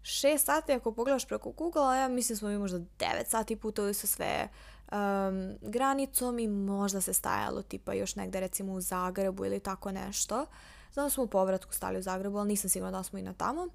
6 0.01 0.37
sati 0.37 0.73
ako 0.73 0.91
pogledaš 0.91 1.27
preko 1.27 1.51
Google, 1.51 1.97
ja 1.97 2.07
mislim 2.07 2.37
smo 2.37 2.49
mi 2.49 2.57
možda 2.57 2.77
9 2.77 2.85
sati 3.25 3.55
putovali 3.55 3.93
sa 3.93 4.07
sve 4.07 4.49
um, 4.91 5.57
granicom 5.61 6.39
i 6.39 6.47
možda 6.47 7.01
se 7.01 7.13
stajalo 7.13 7.61
tipa 7.61 7.93
još 7.93 8.15
negde 8.15 8.39
recimo 8.39 8.73
u 8.73 8.81
Zagrebu 8.81 9.45
ili 9.45 9.59
tako 9.59 9.91
nešto. 9.91 10.45
Znam 10.93 11.09
smo 11.09 11.23
u 11.23 11.27
povratku 11.27 11.73
stali 11.73 11.99
u 11.99 12.01
Zagrebu, 12.01 12.37
ali 12.37 12.47
nisam 12.47 12.69
sigurna 12.69 12.97
da 12.97 13.03
smo 13.03 13.19
i 13.19 13.21
na 13.21 13.33
tamo. 13.33 13.67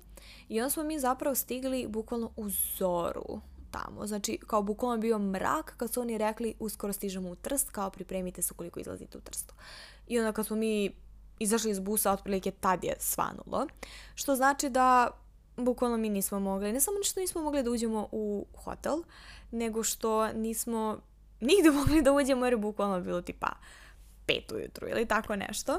I 0.49 0.61
onda 0.61 0.71
smo 0.71 0.83
mi 0.83 0.99
zapravo 0.99 1.35
stigli 1.35 1.87
bukvalno 1.89 2.31
u 2.37 2.49
zoru 2.49 3.41
tamo. 3.71 4.07
Znači, 4.07 4.39
kao 4.47 4.63
bukvalno 4.63 4.99
bio 4.99 5.19
mrak 5.19 5.75
kad 5.77 5.93
su 5.93 6.01
oni 6.01 6.19
rekli 6.19 6.55
uskoro 6.59 6.93
stižemo 6.93 7.29
u 7.31 7.37
Trst, 7.37 7.71
kao 7.71 7.91
pripremite 7.91 8.43
se 8.43 8.55
ukoliko 8.55 8.81
izlazite 8.81 9.19
u 9.19 9.21
Trstu. 9.21 9.55
I 10.07 10.19
onda 10.19 10.33
kad 10.33 10.47
smo 10.47 10.57
mi 10.57 10.95
izašli 11.39 11.71
iz 11.71 11.81
busa, 11.81 12.13
otprilike 12.13 12.51
tad 12.51 12.85
je 12.85 12.95
svanulo. 12.99 13.67
Što 14.15 14.37
znači 14.37 14.71
da 14.71 15.11
bukvalno 15.57 15.97
mi 15.97 16.09
nismo 16.09 16.41
mogli, 16.41 16.73
ne 16.73 16.81
samo 16.81 16.97
što 17.03 17.21
nismo 17.21 17.43
mogli 17.43 17.63
da 17.63 17.71
uđemo 17.71 18.09
u 18.13 18.47
hotel, 18.65 19.03
nego 19.51 19.83
što 19.83 20.33
nismo 20.33 20.99
nigde 21.41 21.71
mogli 21.81 22.03
da 22.03 22.13
uđemo 22.13 22.47
jer 22.47 22.53
je 22.53 22.59
bukvalno 22.59 23.01
bilo 23.01 23.23
tipa 23.23 23.49
pet 24.27 24.53
ujutru 24.53 24.89
ili 24.89 25.07
tako 25.07 25.37
nešto. 25.37 25.79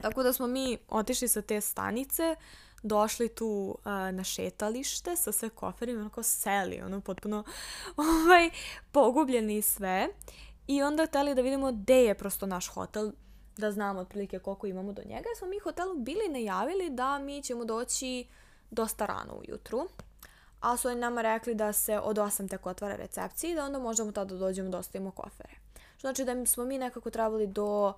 Tako 0.00 0.22
da 0.22 0.32
smo 0.32 0.46
mi 0.46 0.78
otišli 0.88 1.28
sa 1.28 1.42
te 1.42 1.60
stanice, 1.60 2.36
došli 2.82 3.28
tu 3.28 3.78
uh, 3.78 3.84
na 3.84 4.24
šetalište 4.24 5.16
sa 5.16 5.32
sve 5.32 5.48
koferima, 5.48 6.00
onako 6.00 6.22
seli, 6.22 6.80
ono 6.80 7.00
potpuno 7.00 7.44
ovaj, 7.96 8.50
pogubljeni 8.92 9.62
sve. 9.62 10.08
I 10.66 10.82
onda 10.82 11.06
hteli 11.06 11.34
da 11.34 11.42
vidimo 11.42 11.72
gde 11.72 12.04
je 12.04 12.14
prosto 12.14 12.46
naš 12.46 12.68
hotel, 12.68 13.12
da 13.56 13.72
znamo 13.72 14.00
otprilike 14.00 14.38
koliko 14.38 14.66
imamo 14.66 14.92
do 14.92 15.02
njega. 15.06 15.28
Smo 15.38 15.48
mi 15.48 15.58
hotelu 15.58 15.94
bili 15.94 16.28
najavili 16.28 16.90
da 16.90 17.18
mi 17.18 17.42
ćemo 17.42 17.64
doći 17.64 18.26
dosta 18.70 19.06
rano 19.06 19.34
ujutru. 19.34 19.88
A 20.60 20.76
su 20.76 20.88
oni 20.88 21.00
nama 21.00 21.22
rekli 21.22 21.54
da 21.54 21.72
se 21.72 21.98
od 21.98 22.16
8 22.16 22.50
tek 22.50 22.66
otvara 22.66 22.96
recepcija 22.96 23.52
i 23.52 23.54
da 23.54 23.64
onda 23.64 23.78
možemo 23.78 24.12
tada 24.12 24.34
da 24.34 24.40
dođemo 24.40 24.68
da 24.68 24.78
ostavimo 24.78 25.10
kofere. 25.10 25.54
Što 25.96 26.00
znači 26.00 26.24
da 26.24 26.46
smo 26.46 26.64
mi 26.64 26.78
nekako 26.78 27.10
trebali 27.10 27.46
do 27.46 27.88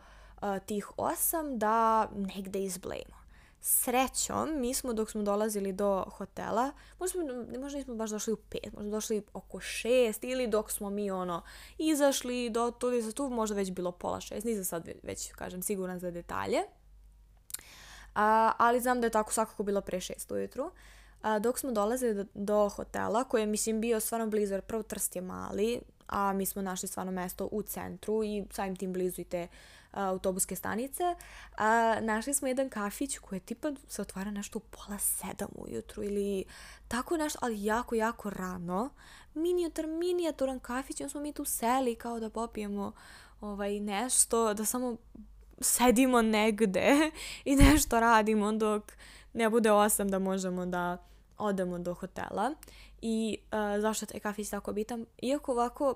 uh, 0.43 0.59
tih 0.67 0.89
8 0.97 1.59
da 1.59 2.09
negde 2.15 2.63
izblejimo. 2.63 3.23
Srećom, 3.61 4.61
mi 4.61 4.75
smo 4.75 4.93
dok 4.93 5.11
smo 5.11 5.23
dolazili 5.23 5.73
do 5.73 6.05
hotela, 6.11 6.73
možda, 6.99 7.19
možda 7.61 7.79
nismo 7.79 7.95
baš 7.95 8.11
došli 8.11 8.33
u 8.33 8.37
pet, 8.37 8.73
možda 8.73 8.91
došli 8.91 9.23
oko 9.33 9.61
šest 9.61 10.25
ili 10.25 10.47
dok 10.47 10.71
smo 10.71 10.91
mi 10.91 11.11
ono 11.11 11.43
izašli 11.79 12.51
do 12.51 12.71
tu 12.71 13.01
za 13.01 13.13
tu 13.13 13.29
možda 13.29 13.57
već 13.57 13.71
bilo 13.71 13.93
pola 13.93 14.21
šest, 14.21 14.45
nisam 14.45 14.65
sad 14.65 14.89
već 15.03 15.33
kažem 15.33 15.63
siguran 15.63 15.99
za 15.99 16.11
detalje. 16.11 16.59
A, 18.15 18.53
ali 18.59 18.81
znam 18.81 19.01
da 19.01 19.07
je 19.07 19.11
tako 19.11 19.33
svakako 19.33 19.63
bilo 19.63 19.81
pre 19.81 20.01
šest 20.01 20.31
ujutru. 20.31 20.71
A, 21.23 21.39
dok 21.39 21.59
smo 21.59 21.73
dolazili 21.73 22.15
do, 22.15 22.25
do 22.35 22.69
hotela, 22.69 23.25
koji 23.25 23.43
je 23.43 23.47
mislim 23.47 23.81
bio 23.81 24.01
stvarno 24.01 24.27
blizu, 24.27 24.55
jer 24.55 24.63
prvo 24.63 24.83
Trst 24.83 25.17
je 25.17 25.23
mali, 25.23 25.81
a 26.09 26.33
mi 26.33 26.47
smo 26.47 26.63
našli 26.63 26.89
stvarno 26.89 27.13
mesto 27.13 27.49
u 27.53 27.63
centru 27.63 28.25
i 28.25 28.45
samim 28.51 28.77
tim 28.77 28.93
blizu 28.93 29.21
i 29.21 29.25
te 29.25 29.49
autobuske 29.93 30.57
stanice, 30.57 31.15
a, 31.57 32.01
našli 32.01 32.35
smo 32.35 32.49
jedan 32.49 32.69
kafić 32.69 33.19
koji 33.19 33.37
je 33.37 33.41
tipa 33.41 33.73
se 33.89 34.03
otvara 34.03 34.31
nešto 34.31 34.59
u 34.59 34.63
pola 34.63 34.99
sedam 34.99 35.49
ujutru 35.55 36.03
ili 36.03 36.45
tako 36.89 37.17
nešto, 37.17 37.39
ali 37.43 37.65
jako, 37.65 37.95
jako 37.95 38.31
rano. 38.31 38.91
Minijatur, 39.35 39.87
minijaturan 39.87 40.61
kafić, 40.61 41.01
onda 41.01 41.11
smo 41.11 41.21
mi 41.21 41.33
tu 41.33 41.45
seli 41.45 41.95
kao 41.95 42.21
da 42.21 42.31
popijemo 42.31 42.93
ovaj, 43.41 43.81
nešto, 43.81 44.55
da 44.55 44.65
samo 44.65 44.97
sedimo 45.61 46.23
negde 46.23 47.11
i 47.45 47.57
nešto 47.57 48.01
radimo 48.01 48.53
dok 48.53 48.93
ne 49.33 49.51
bude 49.51 49.73
osam 49.73 50.09
da 50.09 50.19
možemo 50.19 50.67
da 50.67 51.05
odemo 51.39 51.79
do 51.79 51.95
hotela. 51.95 52.55
I 53.03 53.39
uh, 53.43 53.81
zašto 53.81 54.05
je 54.05 54.09
taj 54.09 54.21
kafić 54.21 54.51
tako 54.51 54.73
bitan? 54.73 55.07
Iako 55.23 55.53
ovako 55.53 55.95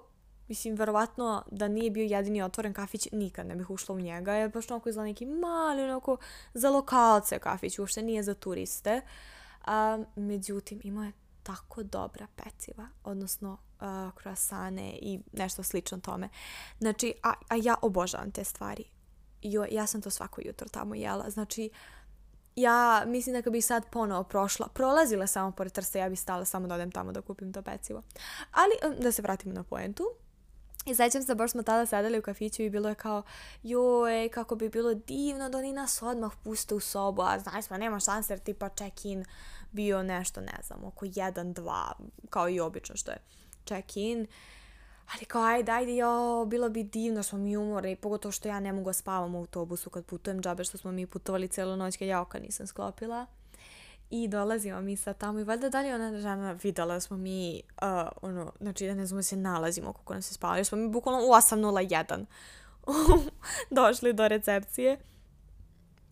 Mislim, 0.48 0.74
verovatno 0.74 1.44
da 1.50 1.68
nije 1.68 1.90
bio 1.90 2.04
jedini 2.04 2.42
otvoren 2.42 2.72
kafić, 2.72 3.08
nikad 3.12 3.46
ne 3.46 3.56
bih 3.56 3.70
ušla 3.70 3.94
u 3.94 4.00
njega, 4.00 4.32
jer 4.32 4.50
baš 4.50 4.70
onako 4.70 4.88
izgleda 4.88 5.06
neki 5.06 5.26
mali, 5.26 5.82
onako 5.82 6.16
za 6.54 6.70
lokalce 6.70 7.38
kafić, 7.38 7.78
uopšte 7.78 8.02
nije 8.02 8.22
za 8.22 8.34
turiste. 8.34 9.00
A, 9.64 9.98
međutim, 10.16 10.80
imao 10.84 11.04
je 11.04 11.12
tako 11.42 11.82
dobra 11.82 12.26
peciva, 12.36 12.88
odnosno 13.04 13.52
uh, 13.80 14.14
krasane 14.14 14.98
i 15.02 15.20
nešto 15.32 15.62
slično 15.62 15.98
tome. 15.98 16.28
Znači, 16.78 17.14
a, 17.22 17.32
a 17.48 17.54
ja 17.62 17.74
obožavam 17.82 18.30
te 18.30 18.44
stvari. 18.44 18.84
Jo, 19.42 19.66
ja 19.70 19.86
sam 19.86 20.02
to 20.02 20.10
svako 20.10 20.40
jutro 20.44 20.68
tamo 20.68 20.94
jela. 20.94 21.30
Znači, 21.30 21.70
ja 22.56 23.04
mislim 23.06 23.34
da 23.34 23.42
kad 23.42 23.52
bih 23.52 23.64
sad 23.64 23.86
ponovo 23.90 24.24
prošla, 24.24 24.68
prolazila 24.68 25.26
samo 25.26 25.52
pored 25.52 25.72
Trsta, 25.72 25.98
ja 25.98 26.08
bih 26.08 26.20
stala 26.20 26.44
samo 26.44 26.66
da 26.66 26.74
odem 26.74 26.90
tamo 26.90 27.12
da 27.12 27.20
kupim 27.20 27.52
to 27.52 27.62
pecivo. 27.62 28.02
Ali, 28.52 29.00
da 29.02 29.12
se 29.12 29.22
vratimo 29.22 29.54
na 29.54 29.62
poentu. 29.62 30.04
I 30.86 30.94
sećam 30.94 31.22
se, 31.22 31.34
baš 31.34 31.50
smo 31.50 31.62
tada 31.62 31.86
sedeli 31.86 32.18
u 32.18 32.22
kafiću 32.22 32.62
i 32.62 32.70
bilo 32.70 32.88
je 32.88 32.94
kao, 32.94 33.22
joj, 33.62 34.28
kako 34.28 34.56
bi 34.56 34.68
bilo 34.68 34.94
divno 34.94 35.48
da 35.48 35.58
oni 35.58 35.72
nas 35.72 36.02
odmah 36.02 36.32
puste 36.44 36.74
u 36.74 36.80
sobu, 36.80 37.22
a 37.22 37.38
znaš 37.38 37.64
smo, 37.64 37.76
nema 37.76 38.00
šanse 38.00 38.32
jer 38.32 38.40
tipa 38.40 38.68
check-in 38.68 39.24
bio 39.72 40.02
nešto, 40.02 40.40
ne 40.40 40.58
znam, 40.62 40.84
oko 40.84 41.06
1-2, 41.06 41.92
kao 42.30 42.48
i 42.48 42.60
obično 42.60 42.96
što 42.96 43.10
je 43.10 43.18
check-in. 43.64 44.26
Ali 45.14 45.24
kao, 45.24 45.42
ajde, 45.42 45.72
ajde, 45.72 45.96
jo, 45.96 46.44
bilo 46.46 46.68
bi 46.68 46.82
divno, 46.82 47.22
smo 47.22 47.38
mi 47.38 47.56
umore, 47.56 47.96
pogotovo 47.96 48.32
što 48.32 48.48
ja 48.48 48.60
ne 48.60 48.72
mogu 48.72 48.88
da 48.88 48.92
spavam 48.92 49.34
u 49.34 49.38
autobusu 49.38 49.90
kad 49.90 50.04
putujem, 50.04 50.42
džabe 50.42 50.64
što 50.64 50.78
smo 50.78 50.92
mi 50.92 51.06
putovali 51.06 51.48
celu 51.48 51.76
noć 51.76 51.96
kad 51.96 52.08
ja 52.08 52.20
oka 52.20 52.38
nisam 52.38 52.66
sklopila. 52.66 53.26
I 54.10 54.28
dolazimo 54.28 54.80
mi 54.80 54.96
sad 54.96 55.18
tamo 55.18 55.40
i 55.40 55.44
valjda 55.44 55.68
dalje 55.68 55.94
ona 55.94 56.18
žena 56.18 56.52
videla 56.52 57.00
smo 57.00 57.16
mi, 57.16 57.62
uh, 57.82 58.08
ono, 58.22 58.52
znači 58.60 58.86
da 58.86 58.94
ne 58.94 59.06
znamo 59.06 59.18
da 59.18 59.22
se 59.22 59.36
nalazimo 59.36 59.92
kako 59.92 60.12
nam 60.12 60.22
se 60.22 60.34
spavali. 60.34 60.64
Smo 60.64 60.78
mi 60.78 60.88
bukvalno 60.88 61.20
u 61.26 61.30
8.01 61.30 62.24
došli 63.70 64.12
do 64.12 64.28
recepcije. 64.28 64.98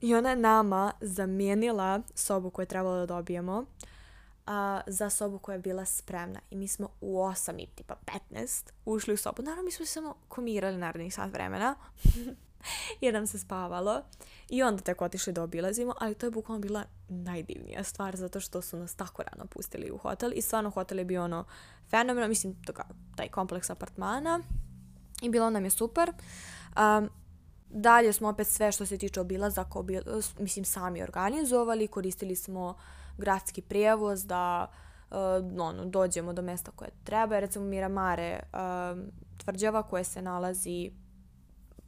I 0.00 0.14
ona 0.14 0.30
je 0.30 0.36
nama 0.36 0.92
zamijenila 1.00 2.00
sobu 2.14 2.50
koju 2.50 2.62
je 2.62 2.68
trebalo 2.68 2.96
da 2.96 3.06
dobijemo 3.06 3.58
uh, 3.58 3.66
za 4.86 5.10
sobu 5.10 5.38
koja 5.38 5.54
je 5.54 5.58
bila 5.58 5.84
spremna. 5.84 6.40
I 6.50 6.56
mi 6.56 6.68
smo 6.68 6.88
u 7.00 7.18
8 7.18 7.62
i 7.62 7.66
tipa 7.66 7.94
15 8.30 8.70
ušli 8.84 9.14
u 9.14 9.16
sobu. 9.16 9.42
Naravno, 9.42 9.62
mi 9.62 9.70
smo 9.70 9.86
samo 9.86 10.14
komirali 10.28 10.78
narednih 10.78 11.14
sat 11.14 11.32
vremena. 11.32 11.74
jer 13.00 13.14
nam 13.14 13.26
se 13.26 13.38
spavalo. 13.38 14.02
I 14.48 14.62
onda 14.62 14.82
tek 14.82 15.02
otišli 15.02 15.32
da 15.32 15.42
obilazimo, 15.42 15.94
ali 16.00 16.14
to 16.14 16.26
je 16.26 16.30
bukvalno 16.30 16.60
bila 16.60 16.84
najdivnija 17.08 17.84
stvar 17.84 18.16
zato 18.16 18.40
što 18.40 18.62
su 18.62 18.76
nas 18.76 18.94
tako 18.94 19.22
rano 19.22 19.46
pustili 19.46 19.90
u 19.90 19.98
hotel 19.98 20.32
i 20.34 20.42
stvarno 20.42 20.70
hotel 20.70 20.98
je 20.98 21.04
bio 21.04 21.24
ono 21.24 21.44
fenomenal, 21.90 22.28
mislim 22.28 22.62
toga, 22.64 22.84
taj 23.16 23.28
kompleks 23.28 23.70
apartmana 23.70 24.40
i 25.22 25.28
bilo 25.28 25.50
nam 25.50 25.64
je 25.64 25.70
super. 25.70 26.12
Um, 26.76 27.10
dalje 27.68 28.12
smo 28.12 28.28
opet 28.28 28.46
sve 28.46 28.72
što 28.72 28.86
se 28.86 28.98
tiče 28.98 29.20
obilazaka, 29.20 29.78
obil, 29.78 30.02
mislim 30.38 30.64
sami 30.64 31.02
organizovali, 31.02 31.88
koristili 31.88 32.36
smo 32.36 32.76
gradski 33.18 33.62
prijevoz 33.62 34.26
da 34.26 34.66
uh, 35.10 35.16
ono, 35.60 35.84
dođemo 35.84 36.32
do 36.32 36.42
mesta 36.42 36.70
koje 36.76 36.90
treba. 37.04 37.40
Recimo 37.40 37.64
Miramare, 37.64 38.40
uh, 38.52 38.98
tvrđava 39.38 39.82
koja 39.82 40.04
se 40.04 40.22
nalazi 40.22 40.92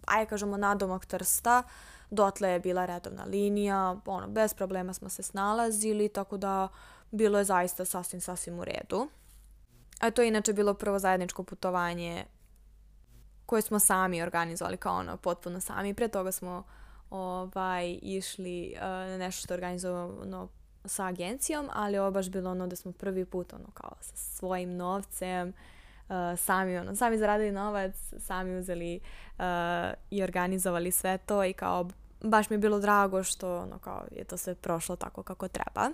ajde 0.06 0.28
kažemo 0.28 0.56
nadomak 0.56 1.06
Trsta, 1.06 1.62
dotle 2.10 2.48
je 2.48 2.60
bila 2.60 2.86
redovna 2.86 3.24
linija, 3.24 3.96
ono, 4.06 4.28
bez 4.28 4.54
problema 4.54 4.92
smo 4.92 5.08
se 5.08 5.22
snalazili, 5.22 6.08
tako 6.08 6.36
da 6.36 6.68
bilo 7.10 7.38
je 7.38 7.44
zaista 7.44 7.84
sasvim, 7.84 8.20
sasvim 8.20 8.58
u 8.58 8.64
redu. 8.64 9.08
A 10.00 10.10
to 10.10 10.22
je 10.22 10.28
inače 10.28 10.52
bilo 10.52 10.74
prvo 10.74 10.98
zajedničko 10.98 11.42
putovanje 11.42 12.24
koje 13.46 13.62
smo 13.62 13.78
sami 13.78 14.22
organizovali 14.22 14.76
kao 14.76 14.96
ono 14.96 15.16
potpuno 15.16 15.60
sami. 15.60 15.94
Pre 15.94 16.08
toga 16.08 16.32
smo 16.32 16.64
ovaj, 17.10 17.98
išli 18.02 18.72
uh, 18.74 18.80
na 18.82 19.18
nešto 19.18 19.44
što 19.44 19.54
je 19.54 19.56
organizovano 19.56 20.48
sa 20.88 21.06
agencijom, 21.06 21.68
ali 21.72 21.98
ovo 21.98 22.10
baš 22.10 22.28
bilo 22.28 22.50
ono 22.50 22.66
da 22.66 22.76
smo 22.76 22.92
prvi 22.92 23.24
put 23.24 23.52
ono 23.52 23.70
kao 23.74 23.92
sa 24.00 24.16
svojim 24.16 24.76
novcem 24.76 25.48
uh, 25.48 26.14
sami, 26.38 26.78
ono, 26.78 26.96
sami 26.96 27.18
zaradili 27.18 27.52
novac, 27.52 27.94
sami 28.18 28.58
uzeli 28.58 29.00
uh, 29.38 29.44
i 30.10 30.22
organizovali 30.22 30.90
sve 30.90 31.18
to 31.18 31.44
i 31.44 31.52
kao 31.52 31.88
baš 32.20 32.50
mi 32.50 32.54
je 32.54 32.58
bilo 32.58 32.78
drago 32.78 33.22
što 33.22 33.56
ono, 33.56 33.78
kao, 33.78 34.04
je 34.10 34.24
to 34.24 34.36
sve 34.36 34.54
prošlo 34.54 34.96
tako 34.96 35.22
kako 35.22 35.48
treba. 35.48 35.90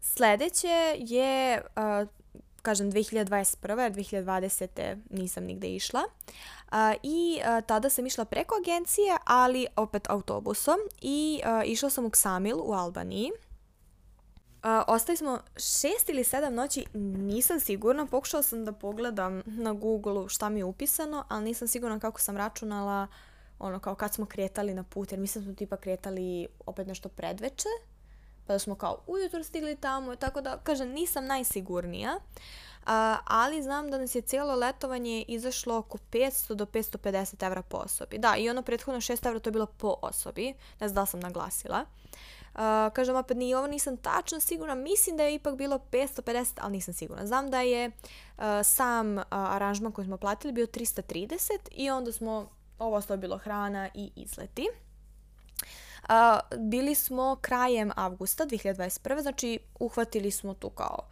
Sledeće 0.00 0.96
je 0.98 1.62
uh, 1.76 2.08
kažem 2.66 2.92
2021. 2.92 3.80
jer 3.80 3.92
2020. 3.92 4.96
nisam 5.10 5.44
nigde 5.44 5.68
išla. 5.68 6.00
A, 6.70 6.94
I 7.02 7.40
a, 7.44 7.60
tada 7.60 7.90
sam 7.90 8.06
išla 8.06 8.24
preko 8.24 8.54
agencije, 8.54 9.16
ali 9.24 9.66
opet 9.76 10.10
autobusom 10.10 10.78
i 11.00 11.40
a, 11.44 11.64
išla 11.64 11.90
sam 11.90 12.04
u 12.04 12.10
Ksamil 12.10 12.56
u 12.58 12.72
Albaniji. 12.72 13.30
A, 14.62 14.84
ostali 14.88 15.16
smo 15.16 15.38
šest 15.56 16.08
ili 16.08 16.24
sedam 16.24 16.54
noći, 16.54 16.84
nisam 16.94 17.60
sigurna, 17.60 18.06
pokušala 18.06 18.42
sam 18.42 18.64
da 18.64 18.72
pogledam 18.72 19.42
na 19.46 19.72
Google 19.72 20.28
šta 20.28 20.48
mi 20.48 20.60
je 20.60 20.64
upisano, 20.64 21.24
ali 21.28 21.44
nisam 21.44 21.68
sigurna 21.68 22.00
kako 22.00 22.20
sam 22.20 22.36
računala 22.36 23.06
ono 23.58 23.78
kao 23.78 23.94
kad 23.94 24.14
smo 24.14 24.26
kretali 24.26 24.74
na 24.74 24.82
put, 24.82 25.12
jer 25.12 25.20
mislim 25.20 25.44
da 25.44 25.48
smo 25.48 25.54
tipa 25.54 25.76
kretali 25.76 26.46
opet 26.66 26.86
nešto 26.86 27.08
predveče, 27.08 27.68
pa 28.46 28.52
da 28.52 28.58
smo 28.58 28.74
kao 28.74 29.02
ujutro 29.06 29.44
stigli 29.44 29.76
tamo, 29.76 30.16
tako 30.16 30.40
da, 30.40 30.58
kažem, 30.62 30.88
nisam 30.88 31.26
najsigurnija, 31.26 32.20
a, 32.86 33.16
ali 33.24 33.62
znam 33.62 33.90
da 33.90 33.98
nas 33.98 34.14
je 34.14 34.20
cijelo 34.20 34.54
letovanje 34.54 35.24
izašlo 35.28 35.78
oko 35.78 35.98
500 36.12 36.54
do 36.54 36.66
550 36.66 37.46
evra 37.46 37.62
po 37.62 37.76
osobi. 37.76 38.18
Da, 38.18 38.36
i 38.36 38.50
ono 38.50 38.62
prethodno 38.62 39.00
6 39.00 39.26
evra 39.26 39.40
to 39.40 39.48
je 39.48 39.52
bilo 39.52 39.66
po 39.66 39.94
osobi, 40.02 40.54
ne 40.80 40.88
znam 40.88 40.94
da 40.94 41.06
sam 41.06 41.20
naglasila. 41.20 41.80
Uh, 41.80 42.16
kažem 42.92 43.16
opet, 43.16 43.36
ni 43.36 43.54
ovo 43.54 43.66
nisam 43.66 43.96
tačno 43.96 44.40
sigurna, 44.40 44.74
mislim 44.74 45.16
da 45.16 45.22
je 45.22 45.34
ipak 45.34 45.56
bilo 45.56 45.78
550, 45.92 46.52
ali 46.60 46.72
nisam 46.72 46.94
sigurna. 46.94 47.26
Znam 47.26 47.50
da 47.50 47.60
je 47.60 47.90
sam 48.62 49.18
aranžman 49.30 49.92
koji 49.92 50.04
smo 50.04 50.16
platili 50.16 50.52
bio 50.52 50.66
330 50.66 51.38
i 51.70 51.90
onda 51.90 52.12
smo, 52.12 52.50
ovo 52.78 52.96
ostalo 52.96 53.16
bilo 53.16 53.38
hrana 53.38 53.88
i 53.94 54.10
izleti. 54.16 54.68
Uh, 56.08 56.58
bili 56.58 56.94
smo 56.94 57.36
krajem 57.40 57.92
avgusta 57.96 58.46
2021. 58.46 59.22
Znači, 59.22 59.58
uhvatili 59.80 60.30
smo 60.30 60.54
tu 60.54 60.70
kao 60.70 61.08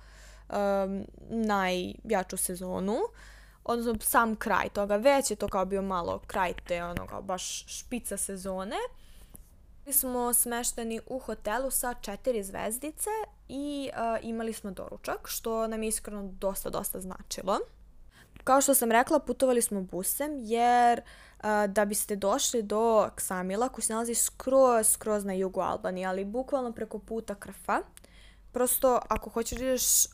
um, 0.49 1.05
najjaču 1.29 2.37
sezonu. 2.37 2.99
Odnosno, 3.65 3.95
sam 4.01 4.37
kraj 4.37 4.69
toga. 4.69 4.97
Već 4.97 5.31
je 5.31 5.37
to 5.37 5.49
kao 5.49 5.65
bio 5.65 5.83
malo 5.83 6.21
kraj 6.27 6.53
te, 6.67 6.85
ono, 6.85 7.07
kao 7.07 7.23
baš 7.23 7.65
špica 7.67 8.17
sezone. 8.17 8.77
Smo 9.93 10.33
smešteni 10.33 11.01
u 11.07 11.19
hotelu 11.19 11.71
sa 11.71 11.95
četiri 11.95 12.43
zvezdice 12.43 13.11
i 13.49 13.91
uh, 13.93 14.25
imali 14.25 14.53
smo 14.53 14.71
doručak, 14.71 15.29
što 15.29 15.67
nam 15.67 15.83
je 15.83 15.89
iskreno 15.89 16.23
dosta, 16.33 16.71
dosta 16.71 17.01
značilo. 17.01 17.59
Kao 18.45 18.61
što 18.61 18.75
sam 18.75 18.93
rekla, 18.93 19.19
putovali 19.19 19.63
smo 19.63 19.81
busem 19.81 20.33
jer 20.43 21.01
uh, 21.01 21.45
da 21.69 21.85
biste 21.85 22.17
došli 22.17 22.63
do 22.63 23.09
Ksamila, 23.15 23.69
koji 23.69 23.83
se 23.83 23.93
nalazi 23.93 24.15
skroz, 24.15 24.89
skroz 24.89 25.25
na 25.25 25.33
jugu 25.33 25.61
Albanije, 25.61 26.07
ali 26.07 26.25
bukvalno 26.25 26.73
preko 26.73 26.99
puta 26.99 27.35
Krfa. 27.35 27.81
Prosto, 28.53 29.01
ako 29.09 29.31
hoćeš 29.31 29.59
da 29.59 29.65
ideš 29.65 30.05
uh, 30.05 30.11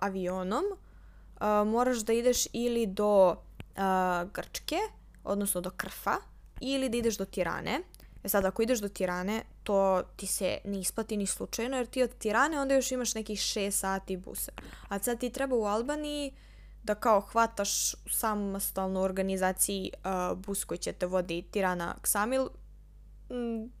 avionom, 0.00 0.64
uh, 0.64 1.68
moraš 1.68 1.98
da 1.98 2.12
ideš 2.12 2.46
ili 2.52 2.86
do 2.86 3.30
uh, 3.30 4.30
Grčke, 4.32 4.78
odnosno 5.24 5.60
do 5.60 5.70
Krfa, 5.70 6.16
ili 6.60 6.88
da 6.88 6.96
ideš 6.96 7.16
do 7.16 7.24
Tirane. 7.24 7.80
E 8.24 8.28
sad, 8.28 8.44
ako 8.44 8.62
ideš 8.62 8.78
do 8.78 8.88
Tirane, 8.88 9.42
to 9.62 10.02
ti 10.16 10.26
se 10.26 10.58
ne 10.64 10.80
isplati 10.80 11.16
ni 11.16 11.26
slučajno, 11.26 11.76
jer 11.76 11.86
ti 11.86 12.02
od 12.02 12.18
Tirane 12.18 12.60
onda 12.60 12.74
još 12.74 12.92
imaš 12.92 13.14
nekih 13.14 13.38
6 13.38 13.70
sati 13.70 14.16
busa. 14.16 14.52
A 14.88 14.98
sad 14.98 15.20
ti 15.20 15.30
treba 15.30 15.56
u 15.56 15.64
Albaniji 15.64 16.32
da 16.82 16.94
kao 16.94 17.20
hvataš 17.20 17.94
samostalnu 18.10 19.00
organizaciji 19.00 19.90
uh, 19.94 20.38
bus 20.38 20.64
koji 20.64 20.78
će 20.78 20.92
te 20.92 21.06
vodi 21.06 21.42
Tirana 21.42 21.94
Ksamil, 22.02 22.48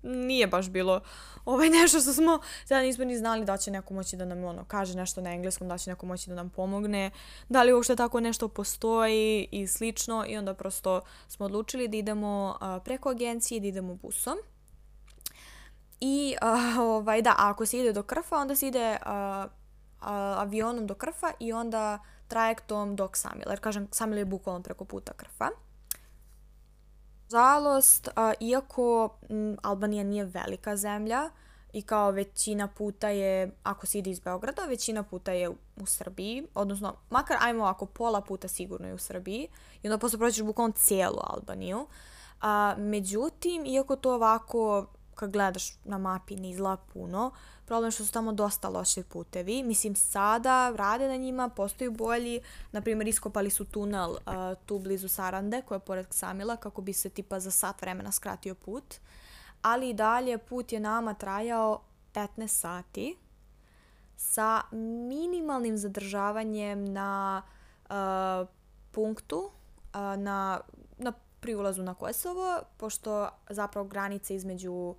nije 0.02 0.46
baš 0.46 0.68
bilo 0.68 1.00
ovaj 1.44 1.68
nešto 1.80 2.00
što 2.00 2.12
smo 2.12 2.40
sada 2.64 2.82
nismo 2.82 3.04
ni 3.04 3.16
znali 3.16 3.44
da 3.44 3.56
će 3.56 3.70
neko 3.70 3.94
moći 3.94 4.16
da 4.16 4.24
nam 4.24 4.44
ono 4.44 4.64
kaže 4.64 4.96
nešto 4.96 5.20
na 5.20 5.32
engleskom, 5.32 5.68
da 5.68 5.78
će 5.78 5.90
neko 5.90 6.06
moći 6.06 6.30
da 6.30 6.36
nam 6.36 6.50
pomogne, 6.50 7.10
da 7.48 7.62
li 7.62 7.72
uopšte 7.72 7.96
tako 7.96 8.20
nešto 8.20 8.48
postoji 8.48 9.48
i 9.50 9.66
slično 9.66 10.24
i 10.28 10.36
onda 10.36 10.54
prosto 10.54 11.00
smo 11.28 11.46
odlučili 11.46 11.88
da 11.88 11.96
idemo 11.96 12.58
uh, 12.60 12.84
preko 12.84 13.10
agencije 13.10 13.60
da 13.60 13.66
idemo 13.66 13.94
busom. 13.94 14.38
I 16.00 16.36
uh, 16.42 16.78
ovaj 16.96 17.22
da, 17.22 17.34
ako 17.38 17.66
se 17.66 17.78
ide 17.78 17.92
do 17.92 18.02
Krfa, 18.02 18.36
onda 18.36 18.56
se 18.56 18.68
ide 18.68 18.96
uh, 19.06 19.50
uh, 20.04 20.08
avionom 20.10 20.86
do 20.86 20.94
Krfa 20.94 21.32
i 21.40 21.52
onda 21.52 21.98
trajektom 22.28 22.96
do 22.96 23.08
Ksamila. 23.08 23.52
Jer 23.52 23.60
kažem, 23.60 23.86
Ksamil 23.86 24.18
je 24.18 24.24
bukvalno 24.24 24.62
preko 24.62 24.84
puta 24.84 25.12
Krfa. 25.12 25.48
Žalost, 27.30 28.08
a, 28.16 28.32
iako 28.40 29.08
Albanija 29.62 30.04
nije 30.04 30.24
velika 30.24 30.76
zemlja 30.76 31.30
i 31.72 31.82
kao 31.82 32.10
većina 32.10 32.68
puta 32.68 33.08
je, 33.08 33.50
ako 33.62 33.86
se 33.86 33.98
ide 33.98 34.10
iz 34.10 34.20
Beograda, 34.20 34.64
većina 34.64 35.02
puta 35.02 35.32
je 35.32 35.48
u 35.76 35.86
Srbiji, 35.86 36.46
odnosno, 36.54 36.94
makar 37.10 37.36
ajmo 37.40 37.64
ako 37.64 37.86
pola 37.86 38.20
puta 38.20 38.48
sigurno 38.48 38.88
je 38.88 38.94
u 38.94 38.98
Srbiji 38.98 39.48
i 39.82 39.88
onda 39.88 39.98
posle 39.98 40.18
prođeš 40.18 40.44
bukvalno 40.44 40.72
cijelu 40.72 41.18
Albaniju. 41.20 41.86
A, 42.40 42.74
međutim, 42.78 43.66
iako 43.66 43.96
to 43.96 44.14
ovako, 44.14 44.86
kad 45.14 45.30
gledaš 45.30 45.76
na 45.84 45.98
mapi, 45.98 46.36
ne 46.36 46.50
izgleda 46.50 46.76
puno, 46.76 47.30
Problem 47.66 47.90
što 47.90 48.04
su 48.04 48.12
tamo 48.12 48.32
dosta 48.32 48.68
loši 48.68 49.02
putevi. 49.02 49.62
Mislim, 49.62 49.94
sada 49.94 50.72
rade 50.76 51.08
na 51.08 51.16
njima, 51.16 51.48
postoji 51.48 51.90
bolji. 51.90 52.40
Naprimjer, 52.72 53.08
iskopali 53.08 53.50
su 53.50 53.64
tunel 53.64 54.10
uh, 54.10 54.18
tu 54.66 54.78
blizu 54.78 55.08
Sarande, 55.08 55.62
koja 55.62 55.76
je 55.76 55.80
pored 55.80 56.06
Ksamila, 56.06 56.56
kako 56.56 56.82
bi 56.82 56.92
se 56.92 57.08
tipa 57.08 57.40
za 57.40 57.50
sat 57.50 57.82
vremena 57.82 58.12
skratio 58.12 58.54
put. 58.54 58.94
Ali 59.62 59.90
i 59.90 59.94
dalje 59.94 60.38
put 60.38 60.72
je 60.72 60.80
nama 60.80 61.14
trajao 61.14 61.82
15 62.14 62.46
sati 62.46 63.16
sa 64.16 64.62
minimalnim 65.08 65.78
zadržavanjem 65.78 66.84
na 66.92 67.42
uh, 67.90 68.48
punktu, 68.90 69.36
uh, 69.36 70.00
na, 70.22 70.60
na 70.98 71.12
pri 71.40 71.54
ulazu 71.54 71.82
na 71.82 71.94
Kosovo, 71.94 72.60
pošto 72.76 73.28
zapravo 73.50 73.88
granica 73.88 74.34
između 74.34 74.72
uh, 74.72 74.94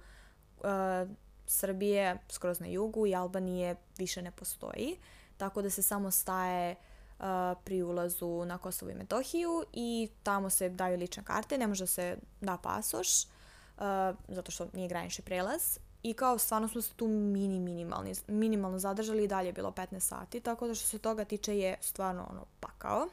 Srbije 1.47 2.17
skroz 2.29 2.59
na 2.59 2.67
jugu 2.67 3.07
i 3.07 3.15
Albanije 3.15 3.75
više 3.97 4.21
ne 4.21 4.31
postoji, 4.31 4.97
tako 5.37 5.61
da 5.61 5.69
se 5.69 5.81
samo 5.81 6.11
staje 6.11 6.75
uh, 7.19 7.25
pri 7.63 7.83
ulazu 7.83 8.45
na 8.45 8.57
Kosovo 8.57 8.91
i 8.91 8.95
Metohiju 8.95 9.63
i 9.73 10.09
tamo 10.23 10.49
se 10.49 10.69
daju 10.69 10.97
lične 10.97 11.23
karte, 11.23 11.57
ne 11.57 11.67
može 11.67 11.87
se 11.87 12.17
da 12.41 12.57
pasoš, 12.57 13.23
uh, 13.23 13.83
zato 14.27 14.51
što 14.51 14.67
nije 14.73 14.87
granični 14.87 15.25
prelaz. 15.25 15.79
I 16.03 16.13
kao 16.13 16.37
stvarno 16.37 16.67
smo 16.67 16.81
se 16.81 16.93
tu 16.95 17.07
mini, 17.07 17.59
minimalni, 17.59 18.13
minimalno 18.27 18.79
zadržali 18.79 19.23
i 19.23 19.27
dalje 19.27 19.47
je 19.47 19.53
bilo 19.53 19.71
15 19.71 19.99
sati, 19.99 20.39
tako 20.39 20.67
da 20.67 20.75
što 20.75 20.87
se 20.87 20.99
toga 20.99 21.25
tiče 21.25 21.57
je 21.57 21.77
stvarno 21.81 22.27
ono 22.29 22.45
pakao. 22.59 23.07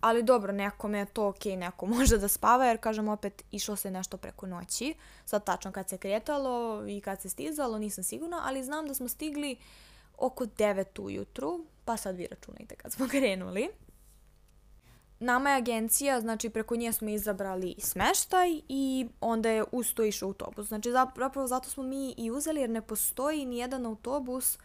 Ali 0.00 0.22
dobro, 0.22 0.52
nekome 0.52 0.98
je 0.98 1.06
to 1.06 1.28
ok, 1.28 1.44
neko 1.44 1.86
može 1.96 2.18
da 2.18 2.28
spava, 2.28 2.66
jer 2.66 2.78
kažem 2.78 3.08
opet, 3.08 3.44
išlo 3.50 3.76
se 3.76 3.90
nešto 3.90 4.16
preko 4.16 4.46
noći. 4.46 4.94
Sad 5.24 5.44
tačno 5.44 5.72
kad 5.72 5.88
se 5.88 5.98
kretalo 5.98 6.84
i 6.88 7.00
kad 7.00 7.20
se 7.20 7.28
stizalo, 7.28 7.78
nisam 7.78 8.04
sigurna, 8.04 8.42
ali 8.44 8.64
znam 8.64 8.86
da 8.86 8.94
smo 8.94 9.08
stigli 9.08 9.56
oko 10.18 10.44
9 10.44 11.00
ujutru, 11.00 11.64
pa 11.84 11.96
sad 11.96 12.16
vi 12.16 12.26
računajte 12.26 12.74
kad 12.74 12.92
smo 12.92 13.08
krenuli. 13.10 13.68
Nama 15.20 15.50
je 15.50 15.56
agencija, 15.56 16.20
znači 16.20 16.50
preko 16.50 16.76
nje 16.76 16.92
smo 16.92 17.08
izabrali 17.08 17.74
smeštaj 17.78 18.60
i 18.68 19.08
onda 19.20 19.48
je 19.50 19.64
uz 19.72 19.94
to 19.94 20.04
išao 20.04 20.28
autobus. 20.28 20.66
Znači 20.66 20.92
zapravo 20.92 21.46
zato 21.46 21.68
smo 21.68 21.82
mi 21.82 22.14
i 22.16 22.30
uzeli 22.30 22.60
jer 22.60 22.70
ne 22.70 22.82
postoji 22.82 23.46
ni 23.46 23.58
jedan 23.58 23.86
autobus 23.86 24.58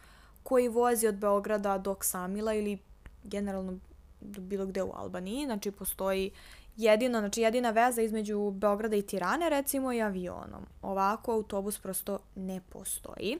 koji 0.43 0.67
vozi 0.67 1.07
od 1.07 1.15
Beograda 1.15 1.77
do 1.77 1.95
Ksamila 1.95 2.53
ili 2.53 2.77
generalno 3.23 3.79
bilo 4.25 4.65
gde 4.65 4.83
u 4.83 4.91
Albaniji, 4.95 5.45
znači 5.45 5.71
postoji 5.71 6.31
jedino, 6.77 7.19
znači 7.19 7.41
jedina 7.41 7.71
veza 7.71 8.01
između 8.01 8.51
Beograda 8.51 8.95
i 8.95 9.01
Tirane 9.01 9.49
recimo 9.49 9.91
je 9.91 10.03
avionom. 10.03 10.65
Ovako 10.81 11.31
autobus 11.31 11.79
prosto 11.79 12.19
ne 12.35 12.61
postoji. 12.69 13.37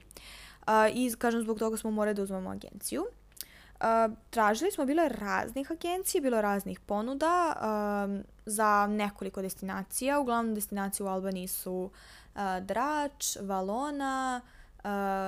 Uh, 0.67 0.73
I 0.93 1.13
kažem 1.17 1.41
zbog 1.41 1.59
toga 1.59 1.77
smo 1.77 1.91
morali 1.91 2.15
da 2.15 2.23
uzmemo 2.23 2.49
agenciju. 2.49 3.01
Uh, 3.01 4.15
tražili 4.29 4.71
smo, 4.71 4.85
bilo 4.85 5.03
je 5.03 5.09
raznih 5.09 5.71
agencija, 5.71 6.21
bilo 6.21 6.37
je 6.37 6.41
raznih 6.41 6.79
ponuda 6.79 7.55
uh, 7.55 8.25
za 8.45 8.87
nekoliko 8.87 9.41
destinacija. 9.41 10.19
Uglavnom 10.19 10.55
destinacije 10.55 11.05
u 11.05 11.09
Albaniji 11.09 11.47
su 11.47 11.91
uh, 12.35 12.41
Drač, 12.61 13.37
Valona, 13.41 14.41
uh, 14.77 14.83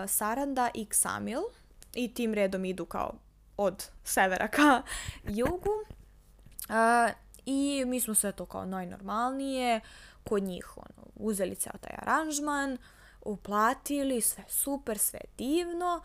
Saranda 0.08 0.70
i 0.74 0.86
Ksamil. 0.86 1.42
I 1.94 2.14
tim 2.14 2.34
redom 2.34 2.66
idu 2.66 2.86
kao 2.86 3.14
od 3.58 3.86
severa 4.04 4.48
ka 4.48 4.82
jugu. 5.40 5.72
Uh, 6.70 7.12
I 7.46 7.84
mi 7.86 8.00
smo 8.00 8.16
sve 8.16 8.32
to 8.32 8.46
kao 8.46 8.66
najnormalnije, 8.66 9.82
kod 10.24 10.44
njih 10.44 10.78
ono, 10.78 11.08
uzeli 11.16 11.56
ceo 11.56 11.74
taj 11.82 11.96
aranžman, 11.98 12.78
uplatili, 13.22 14.22
sve 14.22 14.44
super, 14.48 14.98
sve 14.98 15.20
divno. 15.38 16.02